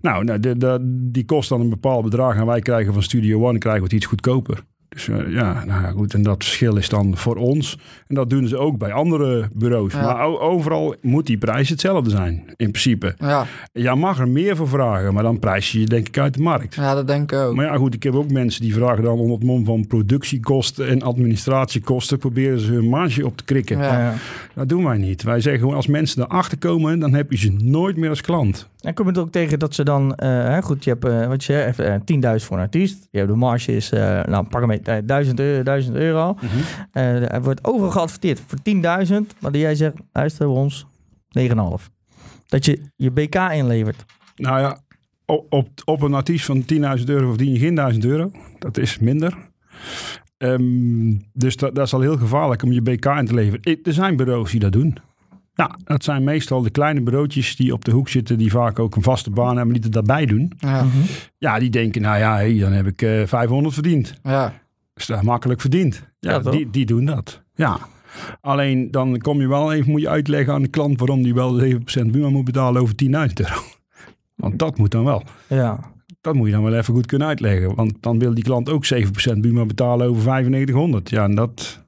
[0.00, 0.78] Nou, nou de, de-
[1.12, 3.96] die kost dan een bepaald bedrag en wij krijgen van Studio One krijgen we het
[3.96, 4.62] iets goedkoper.
[4.94, 6.14] Dus eh, ja, nou ja, goed.
[6.14, 7.78] En dat verschil is dan voor ons.
[8.06, 9.92] En dat doen ze ook bij andere bureaus.
[9.92, 10.00] Ja.
[10.02, 13.14] Maar overal moet die prijs hetzelfde zijn, in principe.
[13.18, 16.34] Ja, Ja, mag er meer voor vragen, maar dan prijs je je denk ik uit
[16.34, 16.74] de markt.
[16.74, 17.54] ja, dat denk ik ook.
[17.54, 20.88] Maar ja, goed, ik heb ook mensen die vragen dan onder het mom van productiekosten
[20.88, 23.78] en administratiekosten, proberen ze hun marge op te krikken.
[23.78, 23.98] Ja.
[23.98, 24.14] Ja.
[24.54, 25.22] Dat doen wij niet.
[25.22, 28.68] Wij zeggen gewoon, als mensen erachter komen, dan heb je ze nooit meer als klant.
[28.80, 31.44] En kom je er ook tegen dat ze dan, eh, goed, je hebt, eh, wat
[31.44, 33.08] je even, eh, 10.000 voor een artiest.
[33.10, 35.62] Je hebt de marge is, nou pak hem mee, eh, 1000 euro.
[35.62, 36.36] 1000 euro.
[36.92, 40.86] Eh, er wordt overal geadverteerd voor 10.000, maar jij zegt, luister ons,
[41.28, 41.90] 9,5.
[42.46, 44.04] Dat je je BK inlevert.
[44.36, 44.78] Nou ja,
[45.26, 48.30] op, op, op een artiest van 10.000 euro verdien je geen 1000 euro.
[48.58, 49.36] Dat is minder.
[50.38, 53.78] Ehm, dus dat, dat is al heel gevaarlijk om je BK in te leveren.
[53.82, 54.98] Er zijn bureaus die dat doen.
[55.60, 58.96] Nou, dat zijn meestal de kleine bureautjes die op de hoek zitten, die vaak ook
[58.96, 60.52] een vaste baan hebben, die er daarbij doen.
[60.58, 60.86] Ja,
[61.38, 64.14] Ja, die denken, nou ja, hey, dan heb ik eh 500 verdiend.
[64.22, 64.52] ja,
[64.94, 66.02] is dat makkelijk verdiend.
[66.18, 67.42] Ja, die, die doen dat.
[67.54, 67.78] Ja.
[68.40, 71.60] Alleen dan kom je wel even, moet je uitleggen aan de klant waarom die wel
[71.60, 73.60] 7% Buma moet betalen over 10.000 euro.
[74.42, 75.22] Want dat moet dan wel.
[75.46, 75.80] Ja.
[76.20, 77.74] Dat moet je dan wel even goed kunnen uitleggen.
[77.74, 81.10] Want dan wil die klant ook 7% Buma betalen over 9500.
[81.10, 81.79] Ja, en dat,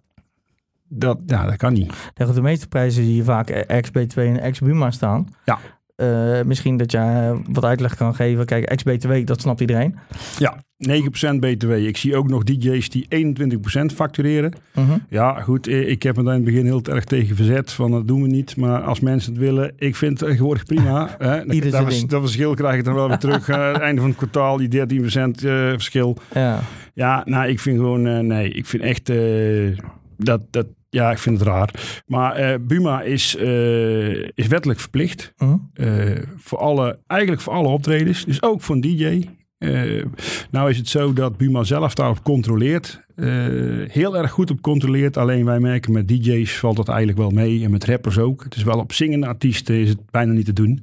[0.94, 1.92] dat, ja, dat kan niet.
[2.24, 5.26] Goed, de meeste prijzen zie je vaak eh, XB2 en XBUMA staan.
[5.44, 5.58] Ja.
[5.96, 8.46] Eh, misschien dat je eh, wat uitleg kan geven.
[8.46, 9.96] Kijk, XB2, dat snapt iedereen.
[10.38, 11.70] Ja, 9% BTW.
[11.72, 14.52] Ik zie ook nog DJ's die 21% factureren.
[14.74, 14.98] Mhm.
[15.08, 15.66] Ja, goed.
[15.66, 17.72] eh, Ik heb me daar in het begin heel erg tegen verzet.
[17.72, 18.56] Van dat doen we niet.
[18.56, 21.08] Maar als mensen het willen, ik vind het tegenwoordig prima.
[21.18, 21.44] Hè.
[21.46, 22.08] Dat, vers- ding.
[22.10, 23.48] dat verschil krijg ik dan wel weer terug.
[23.48, 26.16] eh, aan het einde van het kwartaal, die 13% eh, verschil.
[26.34, 26.58] Ja.
[26.94, 29.78] Ja, nou, ik vind gewoon, eh, nee, ik vind echt eh,
[30.16, 32.02] dat, dat, ja, ik vind het raar.
[32.06, 35.32] Maar eh, Buma is, eh, is wettelijk verplicht.
[35.74, 35.86] Eh,
[36.36, 38.24] voor alle, eigenlijk voor alle optredens.
[38.24, 39.28] Dus ook voor een DJ.
[40.50, 43.00] Nou is het zo dat Buma zelf daarop controleert.
[43.86, 45.16] heel erg goed op controleert.
[45.16, 47.64] Alleen wij merken met DJ's valt dat eigenlijk wel mee.
[47.64, 48.44] En met rappers ook.
[48.44, 50.82] Het is wel op zingende artiesten is het bijna niet te doen.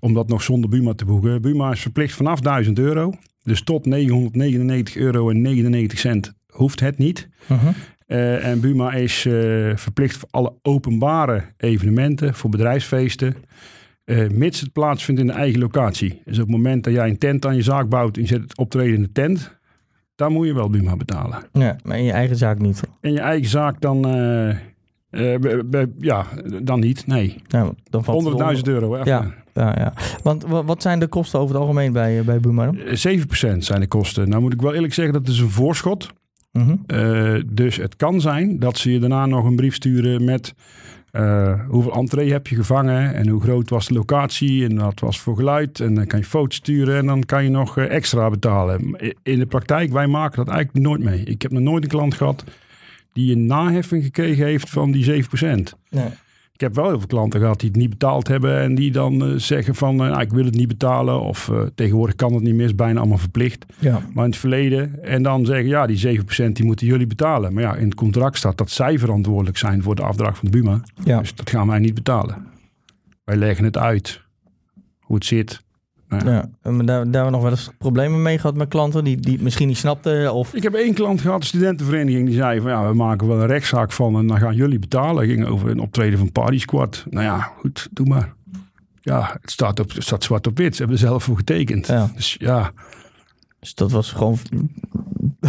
[0.00, 1.42] Om dat nog zonder Buma te boeken.
[1.42, 3.12] Buma is verplicht vanaf 1000 euro.
[3.42, 7.28] Dus tot 999 euro en 99 cent hoeft het niet.
[7.46, 7.72] Mhm.
[8.14, 9.32] Eh, en Buma is eh,
[9.76, 13.34] verplicht voor alle openbare evenementen, voor bedrijfsfeesten,
[14.04, 16.20] eh, mits het plaatsvindt in de eigen locatie.
[16.24, 18.40] Dus op het moment dat jij een tent aan je zaak bouwt en je zet
[18.42, 19.56] het optreden in de tent,
[20.14, 21.38] dan moet je wel Buma betalen.
[21.52, 22.80] ja, maar in je eigen zaak niet.
[23.00, 23.98] In je eigen zaak dan,
[25.98, 26.26] ja,
[26.62, 27.36] dan niet, nee.
[27.46, 28.94] Ja, dan valt het 100.000 euro.
[28.94, 29.06] Echt.
[29.06, 29.34] Ja.
[29.54, 29.92] Ja, ja.
[30.22, 32.64] Want wa- wat zijn de kosten over het algemeen bij, bij Buma?
[32.64, 32.78] dan?
[32.78, 34.28] Eh, 7% zijn de kosten.
[34.28, 36.12] Nou moet ik wel eerlijk zeggen, dat is een voorschot.
[36.54, 36.76] Mhm.
[36.86, 40.54] Eh, dus het kan zijn dat ze je daarna nog een brief sturen met
[41.10, 45.20] eh, hoeveel entree heb je gevangen en hoe groot was de locatie en wat was
[45.20, 45.80] voor geluid.
[45.80, 48.96] En dan kan je foto's sturen en dan kan je nog eh, extra betalen.
[49.22, 51.24] In de praktijk, wij maken dat eigenlijk nooit mee.
[51.24, 52.44] Ik heb nog nooit een klant gehad
[53.12, 55.74] die een naheffing gekregen heeft van die 7%.
[55.90, 56.08] Nee.
[56.54, 59.24] Ik heb wel heel veel klanten gehad die het niet betaald hebben en die dan
[59.24, 62.42] eh, zeggen van eh, nou, ik wil het niet betalen of eh, tegenwoordig kan het
[62.42, 63.66] niet meer, is bijna allemaal verplicht.
[63.78, 63.92] Ja.
[64.12, 65.02] Maar in het verleden.
[65.02, 67.52] En dan zeggen, ja, die 7% die moeten jullie betalen.
[67.52, 70.58] Maar ja, in het contract staat dat zij verantwoordelijk zijn voor de afdracht van de
[70.58, 70.80] Buma.
[71.04, 71.18] Ja.
[71.18, 72.46] Dus dat gaan wij niet betalen.
[73.24, 74.22] Wij leggen het uit.
[74.98, 75.63] Hoe het zit.
[76.24, 79.16] Ja, maar daar, daar hebben we nog wel eens problemen mee gehad met klanten die,
[79.16, 80.34] die het misschien niet snapten.
[80.34, 80.54] Of...
[80.54, 83.46] Ik heb één klant gehad, een studentenvereniging, die zei van ja, we maken wel een
[83.46, 85.26] rechtszaak van en dan gaan jullie betalen.
[85.26, 87.04] ging over een optreden van Party Squad.
[87.10, 88.32] Nou ja, goed, doe maar.
[89.00, 90.76] Ja, het staat, op, het staat zwart op wit.
[90.76, 91.86] Ze hebben er zelf voor getekend.
[91.86, 92.10] Ja.
[92.14, 92.72] Dus ja,
[93.60, 94.38] Dus dat was gewoon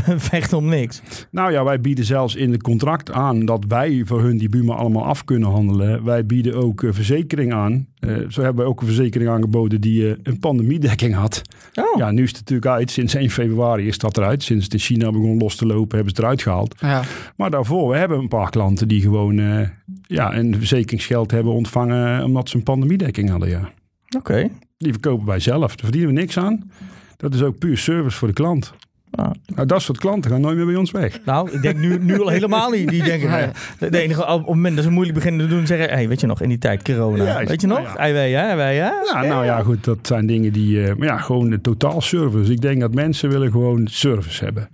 [0.32, 1.02] vecht om niks.
[1.32, 4.74] Nou ja, wij bieden zelfs in het contract aan dat wij voor hun die Buma
[4.74, 6.04] allemaal af kunnen handelen.
[6.04, 7.88] Wij bieden ook eh, verzekering aan.
[8.00, 11.42] Eh, zo hebben wij ook een verzekering aangeboden die eh, een pandemiedekking had.
[11.76, 12.92] Oh, Ja, nu is het natuurlijk uit.
[12.92, 14.44] Sinds 1 februari is dat eruit.
[14.44, 16.76] Sinds het in China begon los te lopen, hebben ze het eruit gehaald.
[16.80, 17.04] Ja,
[17.36, 19.70] Maar daarvoor, we hebben een paar klanten die gewoon eh,
[20.08, 23.50] ja, een verzekeringsgeld hebben ontvangen omdat ze een pandemiedekking hadden.
[23.50, 23.72] Ja.
[24.18, 24.50] oké.
[24.78, 25.76] Die verkopen wij zelf.
[25.76, 26.72] Daar verdienen we niks aan.
[27.18, 28.74] Dat is ook puur service voor de klant.
[29.16, 29.30] Ah.
[29.56, 31.20] Nou, dat soort klanten gaan nooit meer bij ons weg.
[31.26, 32.90] Nou, ik denk nu, nu al helemaal niet.
[32.90, 33.48] Die denken, Nee.
[33.80, 33.90] nee.
[33.90, 36.28] de enige, op het moment dat ze moeilijk beginnen te doen, zeggen, hey, weet je
[36.28, 37.46] nog, in die tijd corona.
[37.46, 37.78] Weet je nog?
[37.78, 37.98] nou ja.
[37.98, 38.56] Ei, wij, hè?
[38.56, 38.90] Wij, hè?
[39.14, 42.52] Ja, nou ja, goed, dat zijn dingen die, eh, maar ja, gewoon de totaal service.
[42.52, 44.70] Ik denk dat mensen willen gewoon service hebben.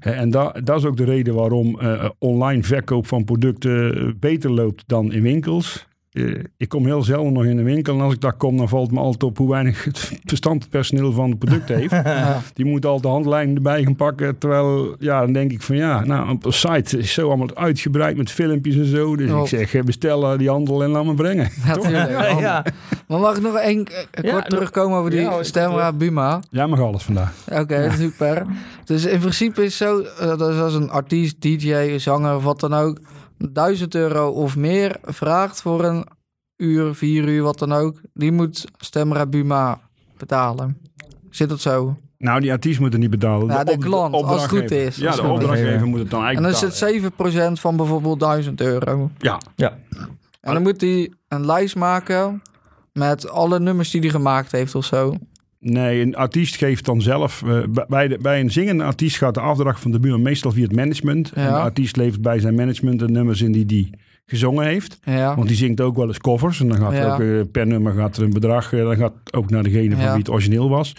[0.00, 4.04] Hè, En da, dat is ook de reden waarom eh, online verkoop van producten eh,
[4.20, 5.86] beter loopt dan in winkels.
[6.12, 8.68] Eh, ik kom heel zelden nog in een winkel en als ik daar kom, dan
[8.68, 11.90] valt me altijd op hoe weinig het verstand het personeel van het product heeft.
[11.90, 12.40] Ja.
[12.54, 14.38] Die moet al de handleiding erbij gaan pakken.
[14.38, 18.16] Terwijl, ja, dan denk ik van ja, nou, op een site is zo allemaal uitgebreid
[18.16, 19.16] met filmpjes en zo.
[19.16, 21.50] Dus ik zeg, eh, bestel eh, die handel en laat me brengen.
[21.66, 22.10] Natuurlijk.
[22.10, 22.64] Ja, ja.
[23.06, 26.40] Maar mag ik nog één Ja, kort terugkomen over die ja, Stemra Buma?
[26.50, 27.32] Jij mag alles vandaag.
[27.52, 28.46] Oké, super.
[28.84, 32.74] Dus in principe is zo, dat is als een artiest, DJ, zanger of wat dan
[32.74, 32.98] ook,
[33.38, 36.06] 1000 euro of meer vraagt voor een
[36.56, 39.80] uur, vier uur, wat dan ook, die moet Stemra Buma
[40.16, 40.76] betalen.
[41.30, 41.96] Zit dat zo?
[42.18, 43.46] Nou, die artiest moet er niet betalen.
[43.46, 44.60] Ja, de op- klant, als het opdrachtgever.
[44.68, 44.96] goed is.
[44.96, 47.52] Ja, de opdrachtgever moet het dan En eigenlijk dan is het betalen.
[47.52, 49.10] 7% van bijvoorbeeld 1000 euro.
[49.18, 49.78] Ja, Ja.
[50.40, 52.42] En dan moet hij een lijst maken
[52.92, 55.14] met alle nummers die hij gemaakt heeft of zo.
[55.60, 57.42] Nee, een artiest geeft dan zelf...
[57.42, 60.52] eh, bij- bij, de, bij een zingende artiest gaat de afdracht van de buurman meestal
[60.52, 61.32] via het management.
[61.32, 63.90] En de artiest levert bij zijn management de nummers in die die
[64.26, 64.98] gezongen heeft.
[65.04, 65.34] Ja.
[65.36, 66.60] Want die zingt ook wel eens covers.
[66.60, 67.12] En dan gaat er Ja.
[67.14, 68.72] ook eh, per nummer gaat er een bedrag.
[68.72, 70.10] eh, dan gaat ook naar degene van Ja.
[70.10, 70.92] wie het origineel was.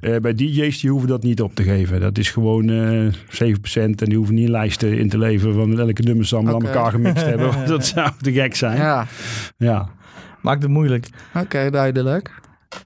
[0.00, 2.00] Eh, bij DJ's die hoeven dat niet op te geven.
[2.00, 4.00] Dat is gewoon eh 7%.
[4.02, 6.68] En die hoeven niet lijsten in te leveren van welke nummers ze allemaal Oké.
[6.68, 7.46] aan elkaar gemixt hebben.
[7.54, 8.76] Want dat zou te gek zijn.
[8.76, 9.06] Ja.
[9.56, 9.88] Ja,
[10.42, 11.08] Maakt het moeilijk.
[11.34, 12.40] oké, duidelijk.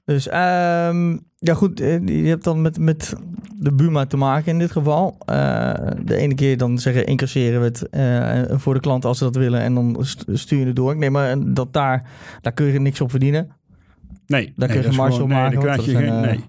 [0.05, 3.13] Dus ehm, ja goed, eh, je hebt dan met, met
[3.55, 5.17] de Buma te maken in dit geval.
[5.25, 5.73] Eh,
[6.03, 9.35] de ene keer dan zeggen incasseren we het eh, voor de klant als ze dat
[9.35, 10.97] willen en dan st- stuur je het door.
[10.97, 12.03] Nee, maar dat daar,
[12.41, 13.47] daar kun je niks op verdienen.
[14.27, 16.07] Nee, Daar kun je nee, geen marge op nee, maken, dan want krijg je geen.
[16.13, 16.43] zijn, Nee.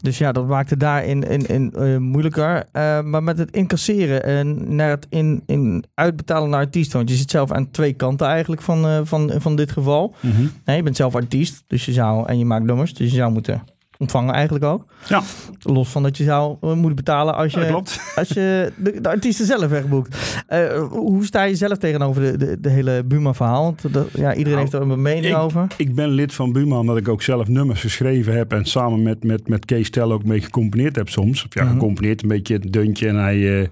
[0.00, 2.64] Dus ja, dat maakt het daarin in, in, eh, moeilijker.
[2.72, 6.96] Eh, maar met het incasseren en naar het in, in uitbetalen naar artiesten.
[6.96, 10.14] Want je zit zelf aan twee kanten eigenlijk van, eh, van, van dit geval.
[10.20, 10.46] Mhm.
[10.64, 13.32] Nee, je bent zelf artiest, dus je zou, en je maakt nummers, dus je zou
[13.32, 13.62] moeten
[13.98, 14.84] ontvangen eigenlijk ook.
[15.08, 15.22] Ja.
[15.60, 18.00] Los van dat je zou eh, moeten betalen als je, klopt.
[18.16, 20.42] als je de, de artiesten zelf wegboekt.
[20.46, 23.62] Eh, hoe sta je zelf tegenover de, de, de hele Buma-verhaal?
[23.64, 25.66] Want dat, ja, iedereen Nou, heeft er een mening ik- over.
[25.76, 28.52] Ik ben lid van Buma omdat ik ook zelf nummers geschreven heb.
[28.52, 31.44] En samen met, met, met Kees Tel ook mee gecomponeerd heb soms.
[31.44, 31.72] Of ja, Mhm.
[31.72, 33.08] gecomponeerd een beetje het deuntje.
[33.08, 33.68] En hij, eh,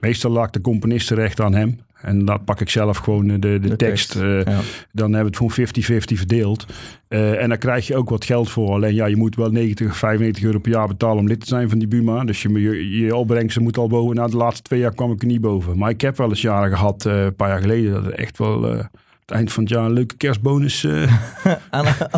[0.00, 1.80] meestal lag de componist recht aan hem.
[2.00, 4.12] En daar pak ik zelf gewoon eh, de, de, De tekst.
[4.12, 4.60] tekst, eh, ja.
[4.92, 6.66] Dan hebben we het gewoon 50-50 verdeeld.
[7.08, 8.70] Eh, en dan krijg je ook wat geld voor.
[8.70, 11.68] Alleen ja, je moet wel 90, 95 euro per jaar betalen om lid te zijn
[11.68, 12.24] van die Buma.
[12.24, 14.16] Dus je, je, je opbrengsten moet al boven.
[14.16, 15.78] Na de laatste twee jaar kwam ik er niet boven.
[15.78, 18.38] Maar ik heb wel eens jaren gehad, eh, een paar jaar geleden, dat het echt
[18.38, 18.86] wel...
[19.28, 21.12] het eind van het jaar een leuke kerstbonus eh,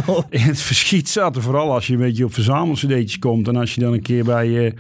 [0.07, 1.43] oh, in het verschiet zaten.
[1.43, 3.49] Vooral als je een beetje op verzamelcd'tjes komt.
[3.49, 4.73] En als je dan een keer bij, eh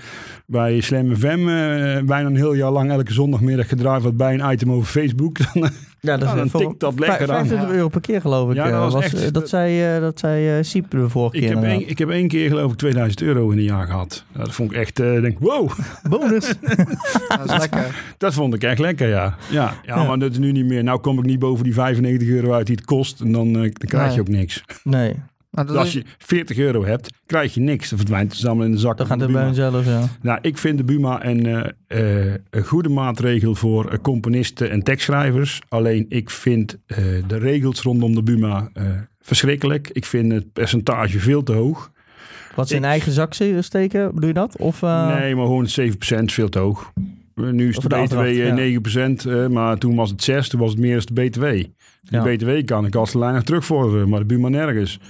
[0.46, 4.52] bij Slam FM eh, bijna een heel jaar lang elke zondagmiddag gedraaid wordt bij een
[4.52, 5.36] item over Facebook.
[5.54, 5.70] Dan,
[6.00, 7.36] ja, dat Ja, dan voor- tikt dat lekker vijf- aan.
[7.36, 8.56] 25 euro per keer geloof ik.
[8.56, 11.42] Ja, dat eh, was echt- dat, zei, eh, dat zei eh Siep de vorige ik,
[11.46, 11.56] keer.
[11.70, 14.24] heb ik heb één keer geloof ik 2000 euro in een jaar gehad.
[14.32, 15.70] Ja, dat vond ik echt, eh denk wow,
[16.08, 16.52] Bonus.
[17.28, 18.14] Dat is lekker.
[18.18, 19.36] dat vond ik echt lekker ja.
[19.50, 20.84] Ja, ja, maar dat is nu niet meer.
[20.84, 23.20] Nou kom ik niet boven die 95 euro uit die het kost.
[23.20, 24.62] En dan, eh, dan krijg je ook niks.
[24.84, 25.14] nee,
[25.50, 27.88] Maar dat als je 40 euro hebt, krijg je niks.
[27.88, 28.96] Dan verdwijnt het allemaal in de zak.
[28.98, 29.54] dat gaat de er bij Buma.
[29.54, 30.08] hunzelf, ja.
[30.22, 31.46] Nou, ik vind de Buma een,
[31.86, 35.60] eh, eh, een goede maatregel voor eh, componisten en tekstschrijvers.
[35.68, 36.96] Alleen ik vind eh,
[37.26, 38.84] de regels rondom de Buma eh,
[39.20, 39.90] verschrikkelijk.
[39.92, 41.90] Ik vind het percentage veel te hoog.
[42.54, 44.56] Wat ze in Ik- eigen zak ze- steken, bedoel je dat?
[44.56, 46.92] Of, eh, nee, maar gewoon 7% is veel te hoog.
[47.44, 48.54] Eh, Nu is de de BTW afdracht, eh, ja.
[48.54, 51.40] 9%, eh, maar toen was het 6, toen was het meer de BTW.
[51.40, 51.68] De
[52.02, 52.22] Ja.
[52.22, 55.00] BTW kan ik als de lijn nog terugvorderen, maar de Buma nergens.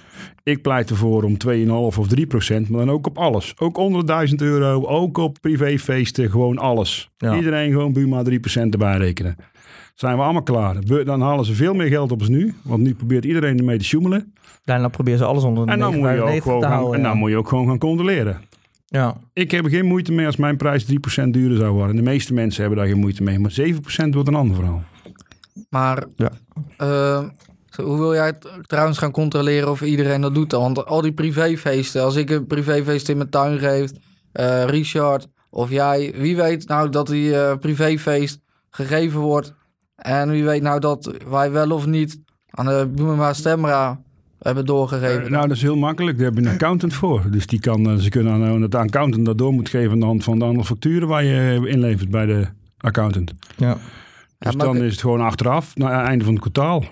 [0.43, 3.55] Ik pleit ervoor om 2,5 of 3%, maar dan ook op alles.
[3.59, 7.11] Ook onder de 1000 euro, ook op privéfeesten, gewoon alles.
[7.19, 7.37] Ja.
[7.37, 9.37] Iedereen gewoon Buma 3% erbij rekenen.
[9.95, 10.77] Zijn we allemaal klaar.
[11.05, 13.85] Dan halen ze veel meer geld op als nu, want nu probeert iedereen ermee te
[13.85, 14.33] sjoemelen.
[14.65, 16.95] Daarna proberen ze alles onder de En dan, moet je ook 9,95 gewoon te gaan,
[16.95, 18.41] en dan moet je ook gewoon gaan controleren.
[18.91, 19.17] Ja.
[19.33, 21.97] Ik heb er geen moeite mee als mijn prijs 3% duurder zou worden.
[21.97, 23.39] De meeste mensen hebben daar geen moeite mee.
[23.39, 23.75] Maar 7%
[24.11, 24.83] wordt een ander verhaal.
[25.71, 26.31] maar Ja.
[26.77, 27.25] eh,
[27.85, 30.61] hoe wil jij het trouwens gaan controleren of iedereen dat doet dan?
[30.63, 33.91] Want al die privéfeesten, als ik een privéfeest in mijn tuin geef,
[34.33, 39.55] eh, Richard of jij, wie weet nou dat die eh, privéfeest gegeven wordt
[39.97, 42.21] en wie weet nou dat wij wel of niet
[42.51, 44.01] aan de Boemema Stemra
[44.41, 45.25] hebben doorgegeven.
[45.25, 46.17] Eh, nou, dat is heel makkelijk.
[46.17, 47.31] Daar heb je een accountant voor.
[47.31, 50.07] Dus die kan, eh, ze kunnen aan de accountant dat door moet geven aan de
[50.07, 52.47] hand van de andere facturen waar je eh, inlevert bij de
[52.79, 53.33] accountant.
[53.57, 53.77] Ja.
[54.39, 56.85] Dus dan is het gewoon achteraf, na het einde van het kwartaal.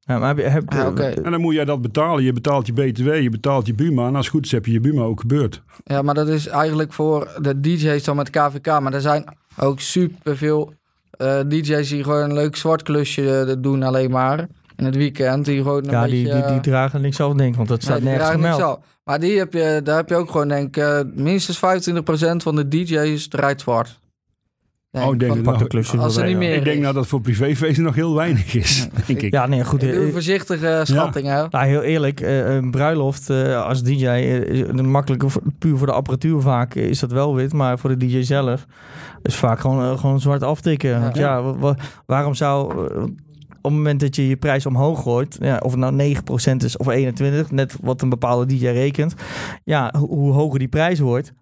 [0.00, 0.42] Ja, maar heb je...
[0.42, 1.02] Heb, oké.
[1.02, 2.24] En dan moet jij dat betalen.
[2.24, 4.06] Je betaalt je BTW, je betaalt je Buma.
[4.06, 5.62] En als het goed is, heb je je Buma ook gebeurd.
[5.84, 8.80] Ja, maar dat is eigenlijk voor de DJ's dan met KVK.
[8.80, 9.24] Maar er zijn
[9.56, 10.72] ook superveel
[11.10, 14.48] eh DJ's die gewoon een leuk zwart klusje doen alleen maar.
[14.76, 15.44] In het weekend.
[15.44, 16.16] Die gewoon een Ja, beetje...
[16.16, 18.78] die, die, die dragen niks af, denk ik, want dat staat nee, nergens gemeld.
[19.04, 21.60] Maar die heb je, daar heb je ook gewoon, denk ik, eh, minstens 25%
[22.36, 23.98] van de DJ's draait zwart.
[24.90, 25.46] Denk Oh, ik denk
[25.98, 26.38] Als er niet ja.
[26.38, 28.88] meer Ik denk nou dat voor privéfeesten nog heel weinig is.
[29.06, 29.32] denk ik.
[29.32, 29.82] Ja, nee, goed.
[29.82, 31.46] Een eh, voorzichtige schatting, hè.
[31.50, 34.06] Nou, heel eerlijk, eh, een bruiloft eh, als DJ,
[34.46, 37.98] is een makkelijke, voor- puur voor de apparatuur vaak is dat wel wit, maar voor
[37.98, 38.66] de DJ zelf
[39.22, 41.00] is vaak gewoon, gewoon zwart aftikken.
[41.00, 41.76] Want ja, wa- wa-
[42.06, 42.88] waarom zou
[43.68, 46.86] het moment dat je je prijs omhoog gooit, ja, of het nou 9% is of
[46.88, 49.14] 21%, net wat een bepaalde DJ rekent,
[49.64, 51.32] ja, ho- hoe hoger die prijs wordt,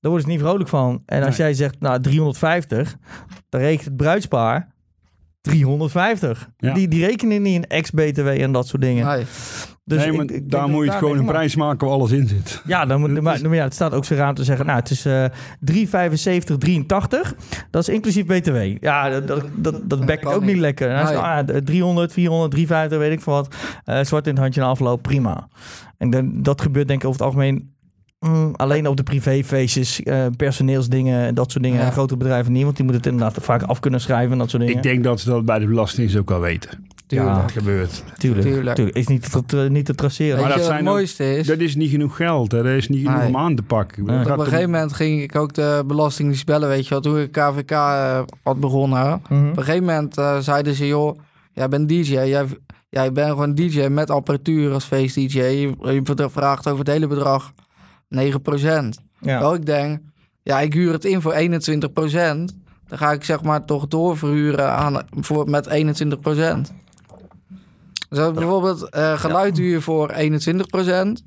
[0.00, 1.02] daar worden ze niet vrolijk van.
[1.06, 1.46] En als Nee.
[1.46, 2.96] jij zegt, nou 350,
[3.48, 4.72] dan rekent het bruidspaar
[5.40, 6.48] 350.
[6.56, 6.74] Ja.
[6.74, 9.06] Die, die rekenen niet in ex-BTW en dat soort dingen.
[9.06, 9.24] Nee.
[9.88, 11.96] Dus nee, maar ik- ik denk daar moet je daar gewoon een prijs maken waar
[11.96, 12.62] alles in zit.
[12.66, 14.78] Ja, dan moet, maar, maar ja, het staat ook zo raar om te zeggen, nou,
[14.78, 15.24] het is eh
[15.60, 17.34] 375, 83.
[17.70, 18.56] Dat is inclusief BTW.
[18.80, 20.56] Ja, dat, dat, dat, ook niet niet.
[20.60, 20.88] lekker.
[21.06, 23.54] Zegt, ah, 300, 400, 350, weet ik veel wat.
[23.84, 25.48] Eh, zwart in het handje en afloop, prima.
[25.98, 27.72] En dan, dat gebeurt denk ik over het algemeen
[28.20, 31.78] mm, alleen op de privéfeestjes, eh, personeelsdingen en dat soort dingen.
[31.80, 31.86] Ja.
[31.86, 34.50] En grote bedrijven niet, want die moeten het inderdaad vaak af kunnen schrijven en dat
[34.50, 34.76] soort dingen.
[34.76, 36.86] Ik denk dat ze dat bij de Belastingdienst ook wel weten.
[37.08, 37.30] Tuurlijk.
[37.36, 37.42] Ja.
[37.42, 38.04] Dat gebeurt.
[38.18, 38.76] tuurlijk, tuurlijk.
[38.76, 38.96] tuurlijk.
[38.96, 40.36] Is niet te, tra- niet te traceren.
[40.36, 41.46] Weet Maar je dat wat het zijn ook- mooiste is?
[41.46, 42.52] Dat is niet genoeg geld.
[42.52, 42.62] Hè.
[42.62, 43.28] Dat is niet genoeg Nee.
[43.28, 44.04] om aan te pakken.
[44.04, 44.20] Nee.
[44.32, 47.32] Op een gegeven moment ging ik ook de belastingdienst bellen, weet je wel, toen ik
[47.32, 49.22] KVK eh, had begonnen.
[49.28, 49.48] Mhm.
[49.50, 51.18] Op een gegeven moment eh, zeiden ze, joh,
[51.52, 52.46] jij bent DJ, jij,
[52.88, 55.38] jij bent gewoon DJ met apparatuur als feest-DJ.
[55.40, 55.72] Je,
[56.16, 57.52] je vraagt over het hele bedrag
[58.08, 58.98] 9%.
[59.20, 59.38] Ja.
[59.40, 60.00] Wel, ik denk,
[60.42, 62.54] ja, ik huur het in voor 21%.
[62.88, 66.72] Dan ga ik zeg maar toch doorverhuren aan, voor, met 21%.
[68.08, 71.22] Dus bijvoorbeeld eh, geluid huur je voor 21%.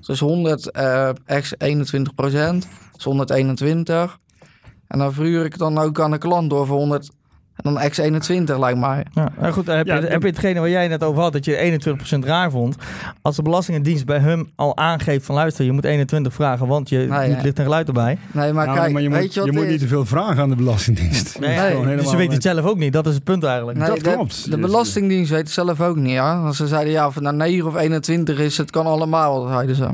[0.00, 2.66] Dus 100 eh ex 21%.
[2.92, 4.18] Dus 121.
[4.88, 7.10] En dan verhuur ik dan ook aan de klant door voor 100
[7.62, 9.04] en dan ex 21 lijkt mij.
[9.12, 11.44] Ja, nou goed, heb, Ja, je, heb je hetgene waar jij net over had, dat
[11.44, 11.80] je
[12.14, 12.76] 21% raar vond.
[13.22, 16.96] Als de Belastingdienst bij hem al aangeeft van luister, je moet 21 vragen, want je
[16.96, 17.42] Nee, niet nee.
[17.42, 18.18] licht en geluid erbij.
[18.32, 19.86] Nee, maar Nou, kijk, maar je weet moet, je wat je het moet niet te
[19.88, 21.38] veel vragen aan de Belastingdienst.
[21.40, 23.78] Nee, dus ze weten het zelf ook niet, dat is het punt eigenlijk.
[23.78, 24.44] Nee, dat de- klopt.
[24.44, 26.40] De Dus- Belastingdienst weet het zelf ook niet, ja.
[26.44, 29.76] Als ze zeiden, ja, of het nou 9 of 21 is, het kan allemaal, zeiden
[29.76, 29.86] ze.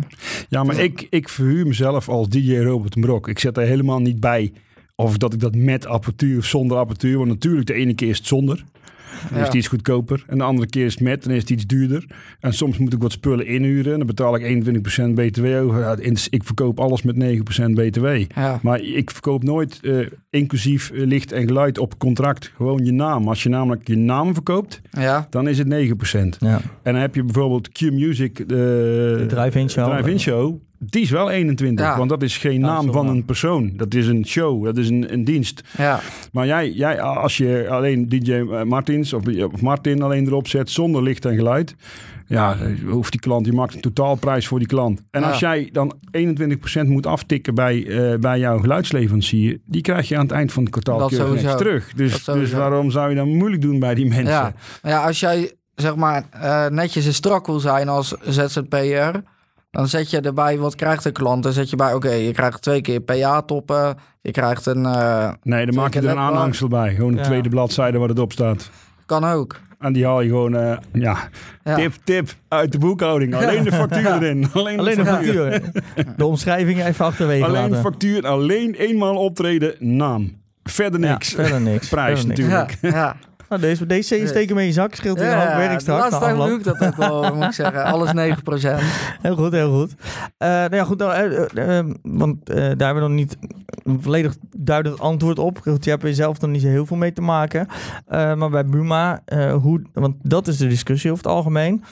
[0.49, 3.29] Ja, maar ik, ik verhuur mezelf als DJ Robert Brok.
[3.29, 4.53] Ik zet er helemaal niet bij
[4.95, 7.17] of dat ik dat met apparatuur of zonder apparatuur.
[7.17, 8.65] Want natuurlijk, de ene keer is het zonder.
[9.31, 10.25] Dan is het iets goedkoper.
[10.27, 12.05] En de andere keer is het met, dan is het iets duurder.
[12.41, 13.93] En soms moet ik wat spullen inhuren.
[13.93, 15.81] En dan betaal ik 21% BTW over.
[15.81, 15.97] Ja,
[16.31, 18.07] ik verkoop alles met 9% BTW.
[18.35, 19.99] Ja, Maar ik verkoop nooit eh,
[20.31, 22.53] inclusief eh, licht en geluid op contract.
[22.57, 23.29] Gewoon je naam.
[23.29, 25.27] Als je namelijk je naam verkoopt, ja.
[25.31, 25.71] dan is het 9%.
[26.39, 26.61] Ja.
[26.83, 28.45] En dan heb je bijvoorbeeld Q-Music, de,
[29.19, 29.91] De drive-in show.
[29.93, 30.61] drive-in show.
[30.87, 31.97] Die is wel 21, Ja.
[31.99, 33.73] want dat is geen naam van een persoon.
[33.77, 35.61] Dat is een show, dat is een, een dienst.
[35.79, 36.01] ja.
[36.33, 41.03] Maar jij, jij, als je alleen DJ Martins of, of Martin alleen erop zet zonder
[41.03, 41.75] licht en geluid...
[42.27, 42.57] Ja,
[42.89, 45.03] hoeft die klant, je maakt een totaalprijs voor die klant.
[45.11, 45.29] En Ja.
[45.29, 49.59] als jij dan 21% moet aftikken bij, eh, bij jouw geluidsleverancier...
[49.67, 51.87] die krijg je aan het eind van het kwartaal terug.
[51.87, 54.25] Dat Dus, dus waarom zou je dan moeilijk doen bij die mensen?
[54.27, 54.55] Ja.
[54.83, 59.23] Ja, als jij zeg maar eh, netjes en strak wil zijn als ZZP'er,
[59.75, 61.43] dan zet je erbij wat krijgt de klant.
[61.43, 65.67] Dan zet je bij, oké, je krijgt twee keer PA-toppen, je krijgt een, eh, Nee,
[65.67, 66.95] dan maak je er een aanhangsel bij.
[66.95, 67.23] Gewoon een Ja.
[67.25, 68.71] tweede bladzijde waar het op staat.
[69.07, 69.57] kan ook.
[69.79, 71.17] En die haal je gewoon, eh, ja,
[71.65, 71.75] Ja.
[71.75, 73.35] tip, tip, uit de boekhouding.
[73.35, 74.47] Alleen de factuur erin.
[74.53, 75.53] Alleen, Alleen de de factuur.
[75.53, 76.05] factuur.
[76.17, 77.81] De omschrijving even achterwege Alleen laten.
[77.81, 80.33] factuur, alleen eenmaal optreden, naam.
[80.63, 81.29] Verder Ja, niks.
[81.35, 81.89] verder niks.
[81.95, 82.51] Prijs Verder niks.
[82.53, 82.79] natuurlijk.
[82.81, 83.17] Ja, ja.
[83.55, 86.11] Nou, deze, deze steken mee in je zak, scheelt in hoop werk de straks.
[86.11, 87.85] laatste doe ik dat ook wel, moet ik zeggen.
[87.85, 88.13] Alles 9%.
[89.23, 89.95] Heel goed, heel goed.
[90.39, 93.37] Eh nou ja, goed, nou, eh, eh, eh, want daar hebben we nog niet
[93.83, 95.59] een volledig duidelijk antwoord op.
[95.59, 97.67] Goed, je hebt er zelf nog niet zo heel veel mee te maken.
[98.09, 99.23] Maar bij Buma,
[99.61, 101.85] hoe, want dat is de discussie over het algemeen.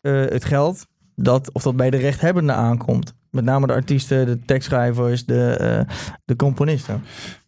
[0.00, 3.14] Het geld, dat, of dat bij de rechthebbenden aankomt.
[3.30, 5.86] Met name de artiesten, de tekstschrijvers, de,
[6.24, 7.02] de componisten.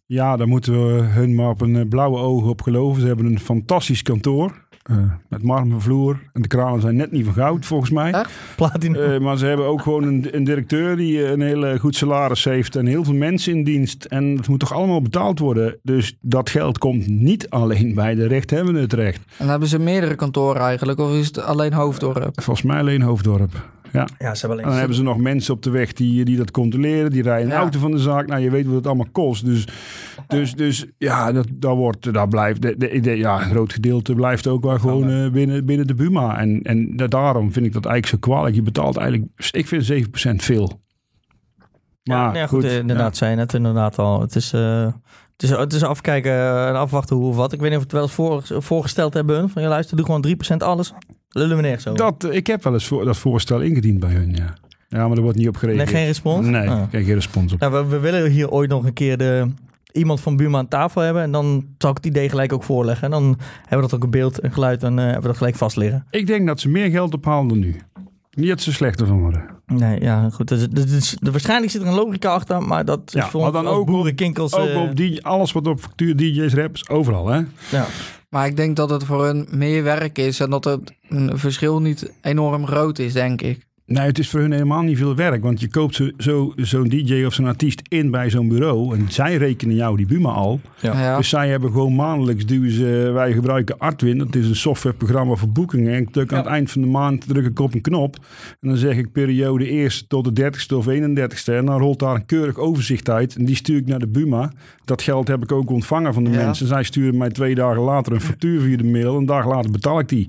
[0.09, 3.01] Ja, daar moeten we hun maar op een eh, blauwe ogen op geloven.
[3.01, 4.65] Ze hebben een fantastisch kantoor.
[4.83, 4.97] eh,
[5.29, 6.19] met marmervloer.
[6.33, 8.11] En de kranen zijn net niet van goud, volgens mij.
[8.11, 8.31] Echt?
[8.55, 9.01] Platinum.
[9.01, 12.75] Eh, maar ze hebben ook gewoon een, een directeur die een heel goed salaris heeft
[12.75, 14.05] en heel veel mensen in dienst.
[14.05, 15.79] En het moet toch allemaal betaald worden.
[15.83, 19.21] Dus dat geld komt niet alleen bij de rechthebbenden terecht.
[19.37, 22.41] En hebben ze meerdere kantoren eigenlijk, of is het alleen Hoofddorp?
[22.41, 23.69] Volgens mij alleen Hoofddorp.
[23.97, 24.07] Ja.
[24.27, 26.51] Ja, ze hebben En dan hebben ze nog mensen op de weg die, die dat
[26.51, 27.11] controleren.
[27.11, 27.59] Die rijden een Ja.
[27.61, 28.27] auto van de zaak.
[28.27, 29.45] Nou, je weet wat het allemaal kost.
[29.45, 29.67] Dus,
[30.27, 34.13] dus, dus ja, dat, dat wordt, daar blijft, de, de, de- ja, een groot gedeelte
[34.13, 36.39] blijft ook wel gewoon eh, binnen, binnen de Buma.
[36.39, 38.55] En, en da- daarom vind ik dat eigenlijk zo kwalijk.
[38.55, 40.81] Je betaalt eigenlijk, ik vind 7% veel.
[42.03, 43.17] Maar ja, nee, goed, goed, eh, inderdaad, ja.
[43.17, 44.21] zei je net inderdaad al.
[44.21, 44.85] Het is, eh,
[45.33, 46.31] het is, het is afkijken
[46.67, 47.53] en afwachten hoe of wat.
[47.53, 49.49] Ik weet niet of we het wel eens voor, voorgesteld hebben.
[49.49, 50.93] Van, je luister, doe gewoon 3% alles.
[51.29, 51.97] Lullen we nergens over.
[52.05, 54.53] Dat, eh, ik heb wel eens voor, dat voorstel ingediend bij hun, ja.
[54.89, 55.89] Ja, maar er wordt niet op nee, gereageerd.
[55.97, 56.47] geen respons?
[56.47, 56.81] Nee, Ah.
[56.91, 57.59] geen respons op.
[57.59, 59.47] Nou, we, we willen hier ooit nog een keer de,
[59.91, 61.21] iemand van Buma aan tafel hebben.
[61.23, 63.03] En dan zal ik het idee gelijk ook voorleggen.
[63.05, 65.37] En dan hebben we dat ook een beeld en geluid en eh, hebben we dat
[65.37, 66.05] gelijk vast liggen.
[66.09, 67.75] Ik denk dat ze meer geld ophalen dan nu.
[68.37, 69.45] Niet dat ze slechter van worden.
[69.65, 70.47] Nee, ja, goed.
[70.47, 73.51] Dus, dus, dus- waarschijnlijk zit er een logica achter, maar dat is Ja, voor maar
[73.51, 74.53] dan ook op- boerenkinkels...
[74.53, 77.41] Ook eh, op die, alles wat op factuur, DJ's, raps, overal hè.
[77.69, 77.85] ja.
[78.29, 81.81] Maar ik denk dat het voor hun meer werk is en dat het een verschil
[81.81, 83.66] niet enorm groot is, denk ik.
[83.87, 85.43] Nee, het is voor hun helemaal niet veel werk.
[85.43, 88.95] Want je koopt zo- zo- zo'n DJ of zo'n artiest in bij zo'n bureau.
[88.97, 90.59] En zij rekenen jou die Buma al.
[90.81, 90.99] Ja.
[91.01, 91.17] Ja.
[91.17, 94.17] Dus zij hebben gewoon maandelijks duwen ze, wij gebruiken Artwin.
[94.17, 95.93] Dat is een softwareprogramma voor boekingen.
[95.93, 96.43] En ik druk aan Ja.
[96.43, 98.15] het eind van de maand druk ik op een knop.
[98.61, 101.53] En dan zeg ik periode eerste tot de 30ste of 31ste.
[101.55, 103.35] En dan rolt daar een keurig overzicht uit.
[103.35, 104.51] En die stuur ik naar de Buma.
[104.85, 106.35] Dat geld heb ik ook ontvangen van de Ja.
[106.45, 106.67] mensen.
[106.67, 109.17] Zij sturen mij twee dagen later een factuur via de mail.
[109.17, 110.27] Een dag later betaal ik die.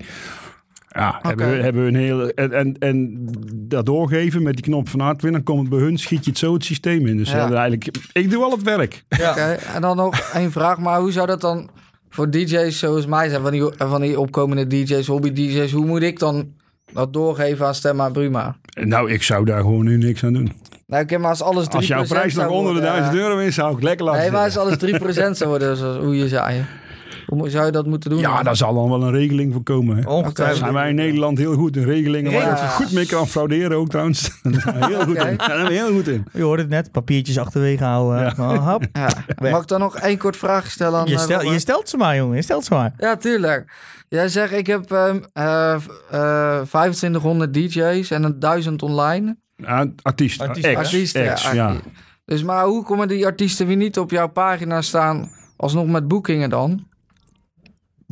[0.95, 2.33] Ja, hebben, we, hebben we een hele.
[2.33, 5.97] En, en, en dat doorgeven met die knop van Artwin, dan komt het bij hun,
[5.97, 7.17] schiet je het zo het systeem in.
[7.17, 7.37] Dus Ja.
[7.37, 7.53] ja.
[7.53, 9.03] eigenlijk, ik doe al het werk.
[9.09, 11.69] Oké, en dan nog één vraag, maar hoe zou dat dan
[12.09, 16.19] voor DJ's zoals mij zijn, van die, van die opkomende DJ's, hobby-DJ's, hoe moet ik
[16.19, 16.53] dan
[16.93, 18.55] dat doorgeven aan Stemma Bruma?
[18.81, 20.51] Nou, ik zou daar gewoon nu niks aan doen.
[20.87, 23.37] Nou, oké, maar als alles 3% Als jouw prijs nog onder de worden, 1000 euro
[23.37, 26.27] is, zou ik lekker laten Nee, maar als alles 3% zou worden, zoals hoe je
[26.27, 26.65] zei.
[27.29, 28.19] Hoe zou je dat moeten doen?
[28.19, 29.95] Ja, daar zal dan wel een regeling voor komen.
[29.95, 30.01] Hè.
[30.01, 30.59] Daar Ongetwijfeld.
[30.59, 32.31] zijn wij in Nederland heel goed in regelingen.
[32.31, 34.39] Waar je goed mee kan frauderen ook trouwens.
[34.43, 35.27] Daar zijn we heel goed Oké.
[35.27, 35.37] in.
[35.37, 36.25] Daar zijn we heel goed in.
[36.33, 38.19] Je hoorde het net, papiertjes achterwege houden.
[38.19, 38.33] Ja.
[38.37, 38.83] Oh, hap.
[38.93, 39.09] Ja.
[39.51, 41.97] Mag ik dan nog één kort vraag stellen aan Je, eh, stel, je stelt ze
[41.97, 42.35] maar, jongen.
[42.35, 42.93] Je stelt ze maar.
[42.97, 43.71] Ja, tuurlijk.
[44.09, 45.73] Jij zegt, ik heb ehm, eh,
[46.09, 49.37] eh, 2500 DJ's en een 1000 online.
[49.55, 50.41] Ja, artiest.
[50.41, 50.65] Artiest.
[50.67, 50.77] Ex.
[50.77, 51.75] Artiesten, Ex, ja,
[52.25, 56.49] Dus maar hoe komen die artiesten weer niet op jouw pagina staan, alsnog met boekingen
[56.49, 56.87] dan?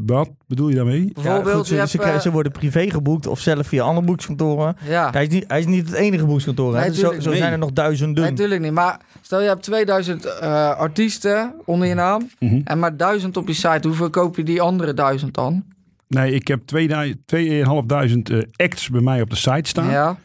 [0.05, 1.11] Wat bedoel je daarmee?
[1.13, 3.83] Bijvoorbeeld, goed, ze, je ze, hebt, krijgen- eh, ze worden privé geboekt of zelf via
[3.83, 4.75] andere boekskantoren.
[4.87, 6.75] ja, Hij is niet, hij is niet het enige boekskantoor.
[6.77, 6.81] hè.
[6.89, 8.21] Nee, zo zijn er nog duizenden.
[8.23, 8.71] nee, natuurlijk niet.
[8.71, 12.61] Maar stel je hebt 2000 eh, artiesten onder je naam Mhm.
[12.63, 13.87] en maar 1000 op je site.
[13.87, 15.63] Hoe verkoop je die andere 1000 dan?
[16.07, 19.89] Nee, ik heb 2000 2.500 eh, acts bij mij op de site staan.
[19.89, 20.17] Ja.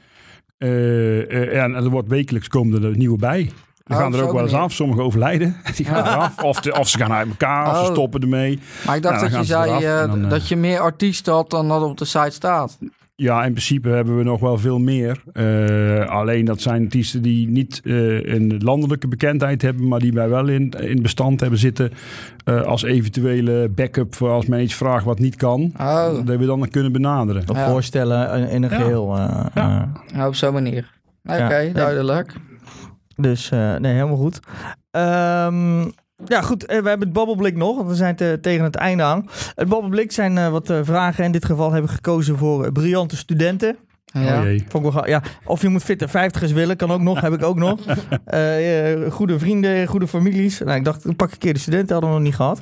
[0.58, 3.50] Eh, eh, ja, en er wordt wekelijks komen er nieuwe bij.
[3.84, 4.72] Die Oh, gaan er op ook wel eens af.
[4.72, 5.56] Sommigen overlijden.
[5.76, 6.42] Die gaan eraf.
[6.42, 7.70] Of, de- of ze gaan uit elkaar.
[7.70, 7.90] Of ze Oh.
[7.90, 8.58] stoppen ermee.
[8.86, 11.50] Maar ik dacht Nou, dat je zei eh, dan, eh, dat je meer artiesten had
[11.50, 12.78] dan dat op de site staat.
[13.14, 15.22] Ja, in principe hebben we nog wel veel meer.
[15.32, 20.28] Eh, alleen dat zijn artiesten die niet eh, een landelijke bekendheid hebben, maar die wij
[20.28, 21.90] wel in, in bestand hebben zitten
[22.44, 25.72] eh, als eventuele backup voor als men iets vraagt wat niet kan.
[25.80, 27.42] Oh, Dat we dan dan kunnen benaderen.
[27.48, 27.68] Of Ja.
[27.68, 28.76] voorstellen in, in een Ja.
[28.76, 29.16] geheel.
[29.16, 29.90] eh, Ja.
[30.10, 30.14] eh.
[30.16, 30.90] nou, op zo'n manier.
[31.24, 31.72] Oké, Ja.
[31.72, 32.32] Duidelijk.
[33.16, 34.40] Dus eh, nee, helemaal goed.
[34.90, 35.80] Ehm,
[36.24, 36.64] ja, goed.
[36.66, 37.76] eh, we hebben het babbelblik nog.
[37.76, 39.28] Want we zijn te- tegen het einde aan.
[39.54, 41.24] Het babbelblik zijn eh, wat vragen.
[41.24, 43.76] In dit geval hebben we gekozen voor briljante studenten.
[44.12, 44.38] Ja.
[44.38, 44.64] Oh jee.
[44.68, 47.32] Vond ik wel ga- ja, of je moet fitte vijftigers willen, kan ook nog, heb
[47.32, 47.80] ik ook nog.
[48.24, 50.58] Eh, eh, goede vrienden, goede families.
[50.58, 52.60] Nou, ik dacht, pak een keer de studenten, hadden we nog niet gehad.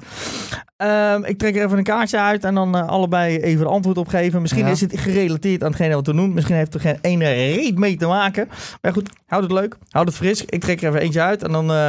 [0.77, 3.97] Ehm, ik trek er even een kaartje uit en dan eh, allebei even een antwoord
[3.99, 4.41] op geven.
[4.41, 4.71] Misschien Ja.
[4.71, 6.35] is het gerelateerd aan hetgene wat we doen.
[6.35, 8.49] Misschien heeft er geen ene reet mee te maken.
[8.83, 10.45] Maar goed, houd het leuk, houd het fris.
[10.45, 11.71] Ik trek er even eentje uit en dan...
[11.73, 11.89] eh,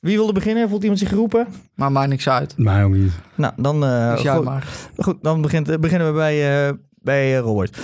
[0.00, 0.68] wie wilde beginnen?
[0.68, 1.46] Voelt iemand zich geroepen?
[1.74, 2.54] Maar maakt niks uit.
[2.56, 3.12] Mij ook niet.
[3.34, 4.66] Nou, dan, eh, Dus jij goed, maar.
[4.96, 6.72] goed, dan begint, beginnen we bij, eh,
[7.02, 7.78] bij Robert.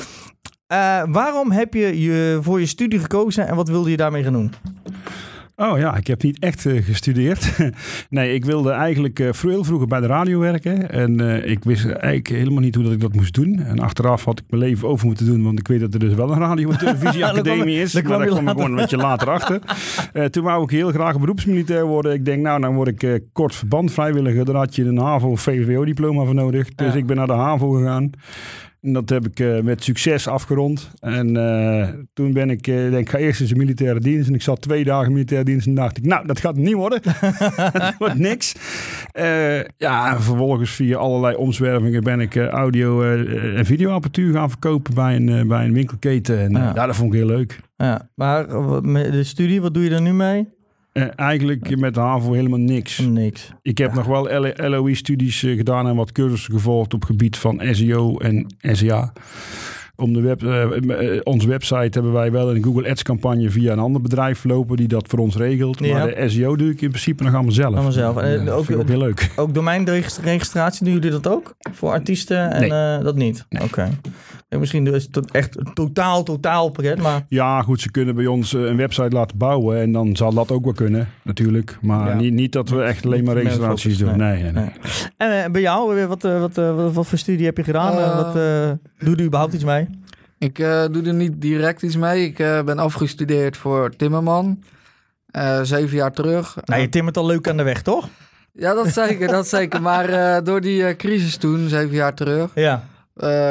[0.69, 4.32] Eh, waarom heb je, je voor je studie gekozen en wat wilde je daarmee gaan
[4.32, 4.53] doen?
[5.57, 7.57] Oh ja, ik heb niet echt eh, gestudeerd.
[8.11, 10.90] nee, ik wilde eigenlijk eh, veel vroeger bij de radio werken.
[10.90, 11.20] En
[11.51, 13.59] ik wist eigenlijk helemaal niet hoe dat ik dat moest doen.
[13.65, 15.43] En achteraf had ik mijn leven over moeten doen.
[15.43, 17.95] Want ik weet dat er dus wel een radio- en televisieacademie is.
[17.95, 19.61] maar daar kwam ik gewoon een beetje later achter.
[20.31, 22.12] Toen wou ik heel graag beroepsmilitair worden.
[22.12, 24.45] Ik denk, nou, dan word ik kort verband vrijwilliger.
[24.45, 26.74] Daar had je een HAVO- of VWO-diploma voor nodig.
[26.74, 26.99] Dus Ja.
[26.99, 28.11] ik ben naar de HAVO gegaan.
[28.89, 30.90] En dat heb ik eh, met succes afgerond.
[31.01, 34.28] En eh, toen ben ik, eh, denk ik, ga eerst eens een militaire dienst.
[34.28, 37.01] En ik zat twee dagen militaire dienst en dacht ik, nou, dat gaat niet worden.
[37.73, 38.55] dat wordt niks.
[39.77, 43.02] Ja, en vervolgens via allerlei omzwervingen ben ik audio-
[43.55, 46.39] en videoapparatuur gaan verkopen bij een, bij een winkelketen.
[46.39, 46.73] En Ja.
[46.73, 47.60] dat vond ik heel leuk.
[47.77, 48.47] Ja, maar
[49.10, 50.48] de studie, wat doe je er nu mee?
[50.98, 52.98] Eh, eigenlijk met de HAVO helemaal niks.
[52.98, 53.50] Niks.
[53.62, 58.16] Ik heb nog wel LOE-studies eh, gedaan en wat cursussen gevolgd op gebied van SEO
[58.16, 59.12] en SEA.
[60.00, 60.62] Om de web, eh,
[61.16, 64.76] eh, onze website hebben wij wel een Google Ads campagne via een ander bedrijf lopen
[64.76, 65.78] die dat voor ons regelt.
[65.78, 65.98] Ja.
[65.98, 67.72] Maar de SEO doe ik in principe nog allemaal zelf.
[67.74, 68.16] Allemaal zelf.
[68.16, 69.30] En, Ja, eh, ook- vind ik ook heel leuk.
[69.36, 71.56] Ook domeinregistratie, doen jullie dat ook?
[71.72, 72.70] Voor artiesten en Nee.
[72.98, 73.46] eh, dat niet?
[73.48, 73.62] Nee.
[73.62, 73.88] Oké.
[74.48, 77.02] En misschien is het echt een totaal, totaal pakket.
[77.02, 80.50] Maar Ja, goed, ze kunnen bij ons een website laten bouwen en dan zal dat
[80.52, 81.78] ook wel kunnen, natuurlijk.
[81.82, 82.14] Maar Ja.
[82.14, 84.16] niet, niet dat we echt alleen maar registraties doen.
[84.16, 84.32] nee.
[84.32, 84.64] Nee, nee, nee.
[84.64, 84.72] Nee.
[85.16, 88.16] En eh, bij jou, wat, wat, wat, wat voor studie heb je gedaan?
[88.16, 89.88] Wat, eh, doe je er überhaupt iets mee?
[90.38, 92.24] Ik eh, doe er niet direct iets mee.
[92.24, 94.62] Ik eh, ben afgestudeerd voor Timmerman.
[95.26, 96.56] Eh, zeven jaar terug.
[96.64, 98.08] Nou, je timmert al leuk aan de weg, toch?
[98.52, 99.82] Ja, dat zeker, dat zeker.
[99.82, 102.84] Maar door die crisis toen, zeven jaar terug, Ja.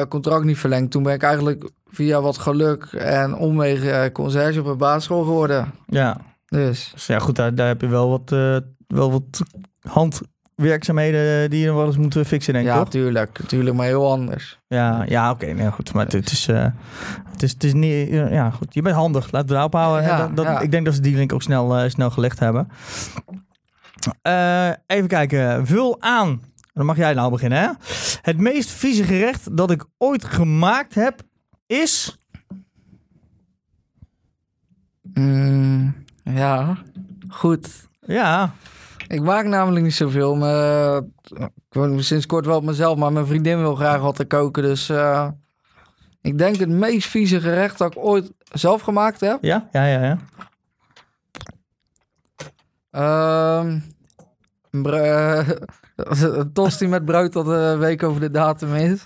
[0.10, 0.92] contract niet verlengd.
[0.92, 5.74] Toen ben ik eigenlijk via wat geluk en omwegen conciërge op een basisschool geworden.
[5.86, 6.18] Ja.
[6.48, 8.30] Dus Dus ja, goed, daar, daar heb je wel wat,
[8.88, 9.42] wel wat
[10.58, 12.90] handwerkzaamheden die je nog wel eens moet fixen, denk ik, ja, toch?
[12.90, 14.60] tuurlijk, tuurlijk, maar heel anders.
[14.68, 15.94] Ja, ja oké, nee, goed.
[15.94, 16.66] Maar het, het is, eh,
[17.32, 18.10] het, is, het is niet...
[18.10, 18.74] Ja, goed.
[18.74, 19.32] Je bent handig.
[19.32, 20.04] Laten we daarop houden.
[20.04, 20.60] Ja, dat, dat- ja.
[20.60, 22.68] Ik denk dat ze die link ook snel, eh, snel gelegd hebben.
[24.22, 25.68] Eh, even kijken.
[25.68, 26.42] Vul aan.
[26.74, 27.70] Dan mag jij nou beginnen, hè?
[28.22, 31.22] Het meest vieze gerecht dat ik ooit gemaakt heb
[31.66, 32.18] is...
[35.14, 36.78] Mm, ja,
[37.28, 37.88] goed.
[38.00, 38.54] Ja,
[39.08, 40.36] Ik maak namelijk niet zoveel.
[40.36, 41.02] Maar, eh,
[41.40, 44.64] ik woon sinds kort wel op mezelf, maar mijn vriendin wil graag wat te koken.
[44.64, 45.28] Dus eh,
[46.22, 49.38] ik denk het meest vieze gerecht dat ik ooit zelf gemaakt heb.
[49.42, 50.02] ja, ja, ja.
[50.02, 50.18] ja.
[52.92, 53.66] Eh,
[55.96, 59.04] een tosti met brood dat een week over de datum is.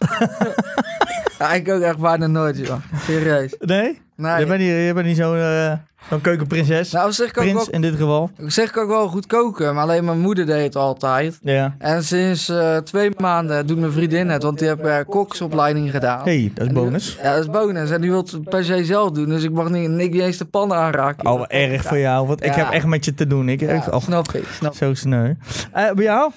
[1.39, 2.79] ja, ik ook echt bijna nooit, joh.
[2.95, 3.55] Serieus.
[3.59, 4.01] Nee?
[4.15, 4.39] Nee.
[4.39, 5.79] Je bent niet, je bent niet zo'n
[6.09, 6.91] zo'n keukenprinses.
[6.91, 8.29] Nou, zeg ik, ook Prins wel, in dit geval.
[8.47, 11.39] zeg ik ook wel goed koken, maar alleen mijn moeder deed het altijd.
[11.41, 11.75] Ja.
[11.77, 16.23] En sinds eh, twee maanden doet mijn vriendin het, want die heeft uh, koksopleiding gedaan.
[16.23, 17.17] hey, dat is die- bonus.
[17.23, 17.89] Ja, dat is bonus.
[17.89, 20.45] En die wil het per se zelf doen, dus ik mag niet, niet eens de
[20.45, 21.25] pannen aanraken.
[21.25, 22.27] Oh, wat erg voor jou.
[22.27, 23.49] Want ik heb echt met je te doen.
[23.49, 25.33] Ik, Ja, oh, snap ik, snap zo sneu.
[25.71, 26.31] Eh, bij jou?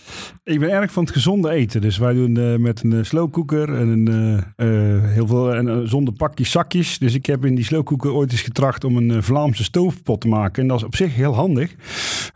[0.44, 1.80] Ik ben erg van het gezonde eten.
[1.80, 5.88] Dus wij doen eh, met een uh, slowcooker en een, eh, eh, heel veel en,
[5.88, 6.98] zonder pakjes zakjes.
[6.98, 9.22] Dus ik heb in die slowcooker ooit eens getracht om een
[9.54, 10.62] Vlaamse stoofpot te maken.
[10.62, 11.74] En dat is op zich heel handig.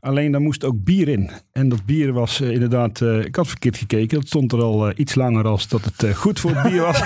[0.01, 1.31] Alleen daar moest ook bier in.
[1.53, 4.19] En dat bier was eh, inderdaad, eh, ik had verkeerd gekeken.
[4.19, 7.03] Het stond er al eh, iets langer als dat het goed voor het bier was.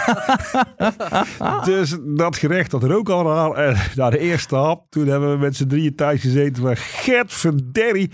[1.74, 3.52] dus dat gerecht, dat rook al raar.
[3.52, 6.62] En na de eerste hap, toen hebben we met z'n drieën thuis gezeten.
[6.62, 8.10] Maar Gert verderrie.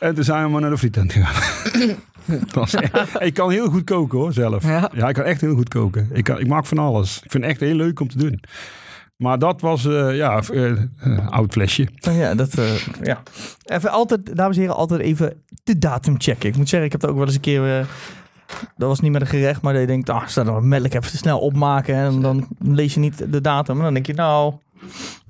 [0.00, 1.96] En toen zijn we maar naar de frietent gegaan.
[2.24, 2.74] Dat was
[3.18, 4.62] ik kan heel goed koken hoor, zelf.
[4.62, 4.90] Ja.
[4.94, 6.08] Ja, ik kan echt heel goed koken.
[6.12, 7.20] Ik, kan, ik maak van alles.
[7.24, 8.40] Ik vind het echt heel leuk om te doen.
[9.20, 10.62] Maar dat was, eh, ja, eh,
[11.00, 11.88] een oud flesje.
[12.08, 13.22] Oh Ja, dat, eh, ja.
[13.64, 16.48] Even altijd, dames en heren, altijd even de datum checken.
[16.48, 17.78] Ik moet zeggen, ik heb het ook wel eens een keer...
[17.78, 17.84] eh,
[18.76, 21.18] dat was niet met een gerecht, maar dat je denkt, ah, staat er melk even
[21.18, 21.94] snel opmaken.
[21.94, 23.76] En dan lees je niet de datum.
[23.76, 24.54] En dan denk je, nou,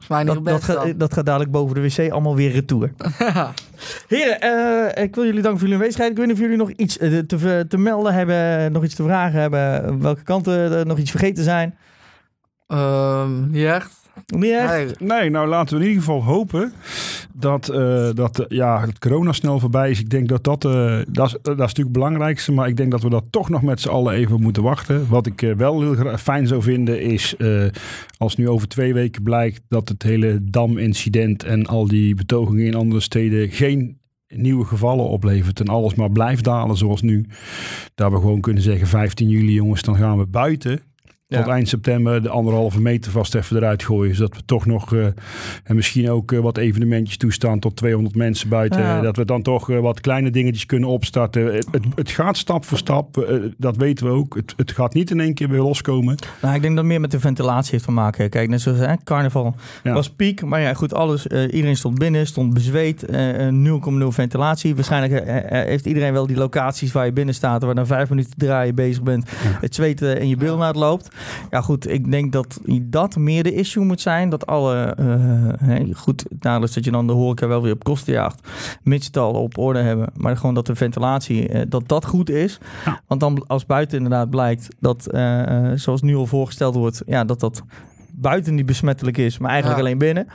[0.01, 2.93] is mij niet dat, dat, gaat, dat gaat dadelijk boven de wc allemaal weer retour.
[4.09, 6.11] Heren, eh, ik wil jullie danken voor jullie aanwezigheid.
[6.11, 6.97] Ik weet niet of jullie nog iets
[7.27, 10.01] te, te melden hebben, nog iets te vragen hebben.
[10.03, 11.75] Welke kanten er nog iets vergeten zijn.
[12.70, 13.98] Ehm, niet echt.
[14.26, 15.01] Niet echt?
[15.01, 16.72] Nee, Nee, nou laten we in ieder geval hopen
[17.32, 20.01] dat, eh, dat eh, ja, het corona snel voorbij is.
[20.01, 22.52] Ik denk dat dat, eh, dat, is, dat is natuurlijk het belangrijkste.
[22.52, 25.09] Maar ik denk dat we dat toch nog met z'n allen even moeten wachten.
[25.09, 27.64] Wat ik wel heel fijn zou vinden is eh,
[28.16, 32.74] als nu over twee weken blijkt dat het hele Dam-incident en al die betogingen in
[32.74, 33.98] andere steden geen
[34.28, 37.26] nieuwe gevallen oplevert en alles maar blijft dalen zoals nu.
[37.94, 40.82] Dat we gewoon kunnen zeggen 15 juli jongens, dan gaan we buiten
[41.31, 41.52] tot Ja.
[41.52, 44.15] eind september de anderhalve meter vast even eruit gooien.
[44.15, 45.05] Zodat we toch nog eh,
[45.65, 48.81] en misschien ook eh, wat evenementjes toestaan tot 200 mensen buiten.
[48.81, 49.01] Ja.
[49.01, 51.55] Dat we dan toch eh, wat kleine dingetjes kunnen opstarten.
[51.55, 53.28] Het, het, het gaat stap voor stap.
[53.59, 54.35] dat weten we ook.
[54.35, 56.16] Het, het gaat niet in één keer weer loskomen.
[56.43, 58.31] Nou, ik denk dat het meer met de ventilatie heeft te maken.
[58.31, 59.93] Kijk, net zoals hè, carnaval Ja.
[59.93, 60.43] was piek.
[60.44, 63.05] Maar ja, goed, alles, eh, iedereen stond binnen, stond bezweet.
[63.05, 64.74] eh, eh, 0,0 ventilatie.
[64.74, 67.62] Waarschijnlijk heeft iedereen wel die locaties waar je binnen staat...
[67.62, 69.31] waar dan vijf minuten draaien bezig bent,
[69.61, 71.09] het zweet in je bilnaad loopt.
[71.51, 74.28] Ja goed, ik denk dat dat meer de issue moet zijn.
[74.28, 75.06] Dat alle, eh,
[75.68, 76.24] hè, goed,
[76.62, 78.48] is dat je dan de horeca wel weer op kosten jaagt.
[78.82, 80.09] Mits het al op orde hebben.
[80.16, 82.59] Maar gewoon dat de ventilatie, eh, dat dat goed is.
[82.84, 83.01] Ja.
[83.06, 87.40] Want dan als buiten inderdaad blijkt dat, eh, zoals nu al voorgesteld wordt, ja, dat
[87.40, 87.62] dat
[88.12, 89.86] buiten niet besmettelijk is, maar eigenlijk Ja.
[89.86, 90.26] alleen binnen.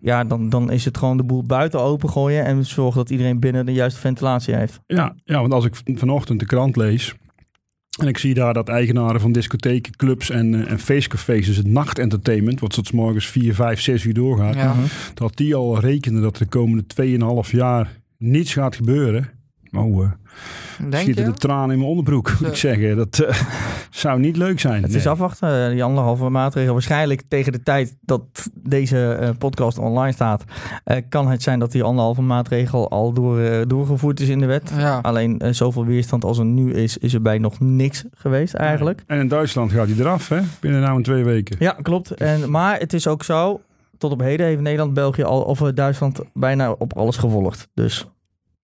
[0.00, 3.66] Ja, dan, dan is het gewoon de boel buiten opengooien en zorgen dat iedereen binnen
[3.66, 4.80] de juiste ventilatie heeft.
[4.86, 7.14] Ja, ja, want als ik vanochtend de krant lees.
[7.96, 11.66] En ik zie daar dat eigenaren van discotheken, clubs en, eh, en feestcafés, dus het
[11.66, 14.72] nachtentertainment, wat tot morgens 4, 5, 6 uur doorgaat, Ja.
[14.74, 14.82] Mhm.
[15.14, 19.28] dat die al rekenen dat de komende 2,5 jaar niets gaat gebeuren.
[19.78, 20.10] Oh,
[20.78, 21.30] Denk schieten je?
[21.30, 22.96] de tranen in mijn onderbroek, moet ik zeggen.
[22.96, 23.42] Dat eh,
[23.90, 24.82] zou niet leuk zijn.
[24.82, 26.72] Het is afwachten, eh, die anderhalve maatregel.
[26.72, 28.22] Waarschijnlijk tegen de tijd dat
[28.54, 30.44] deze eh, podcast online staat,
[30.84, 34.46] eh, kan het zijn dat die anderhalve maatregel al door, eh, doorgevoerd is in de
[34.46, 34.72] wet.
[34.76, 34.98] Ja.
[35.02, 39.02] Alleen eh, zoveel weerstand als er nu is, is er bij nog niks geweest eigenlijk.
[39.06, 40.40] En in Duitsland gaat hij eraf, hè?
[40.60, 41.56] Binnen nou een twee weken.
[41.58, 42.10] Ja, klopt.
[42.10, 43.60] En, maar het is ook zo,
[43.98, 47.68] tot op heden heeft Nederland, België al, of Duitsland bijna op alles gevolgd.
[47.74, 48.06] Dus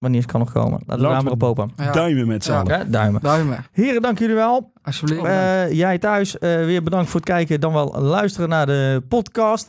[0.02, 0.80] wanneer het kan nog komen.
[0.86, 1.72] Laten we Laten maar op hopen.
[1.76, 1.92] Ja.
[1.92, 2.60] Duimen met z'n Ja.
[2.60, 2.78] allen.
[2.78, 3.22] Ja, duimen.
[3.22, 4.71] Duimen, Heren, dank jullie wel.
[4.84, 5.24] Alsjeblieft.
[5.24, 7.60] Eh, jij thuis, eh, weer bedankt voor het kijken.
[7.60, 9.68] Dan wel luisteren naar de podcast.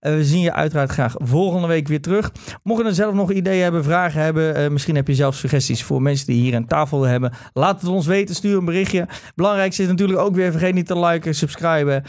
[0.00, 2.32] Eh, we zien je uiteraard graag volgende week weer terug.
[2.62, 4.72] Mocht je er zelf nog ideeën hebben, vragen hebben.
[4.72, 7.32] misschien heb je zelf suggesties voor mensen die hier aan tafel hebben.
[7.52, 8.34] Laat het ons weten.
[8.34, 9.06] Stuur een berichtje.
[9.34, 10.50] Belangrijkste is natuurlijk ook weer.
[10.50, 12.02] Vergeet niet te liken, subscriben.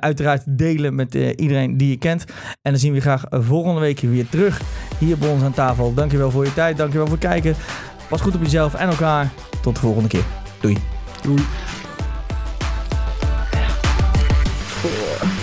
[0.00, 2.24] uiteraard delen met iedereen die je kent.
[2.62, 4.60] En dan zien we je graag volgende week weer terug.
[4.98, 5.94] Hier bij ons aan tafel.
[5.94, 6.76] Dankjewel voor je tijd.
[6.76, 7.54] Dankjewel voor het kijken.
[8.08, 9.32] Pas goed op jezelf en elkaar.
[9.62, 10.24] Tot de volgende keer.
[10.60, 10.95] Doei.
[11.26, 11.44] Doei.
[14.82, 15.35] Goh.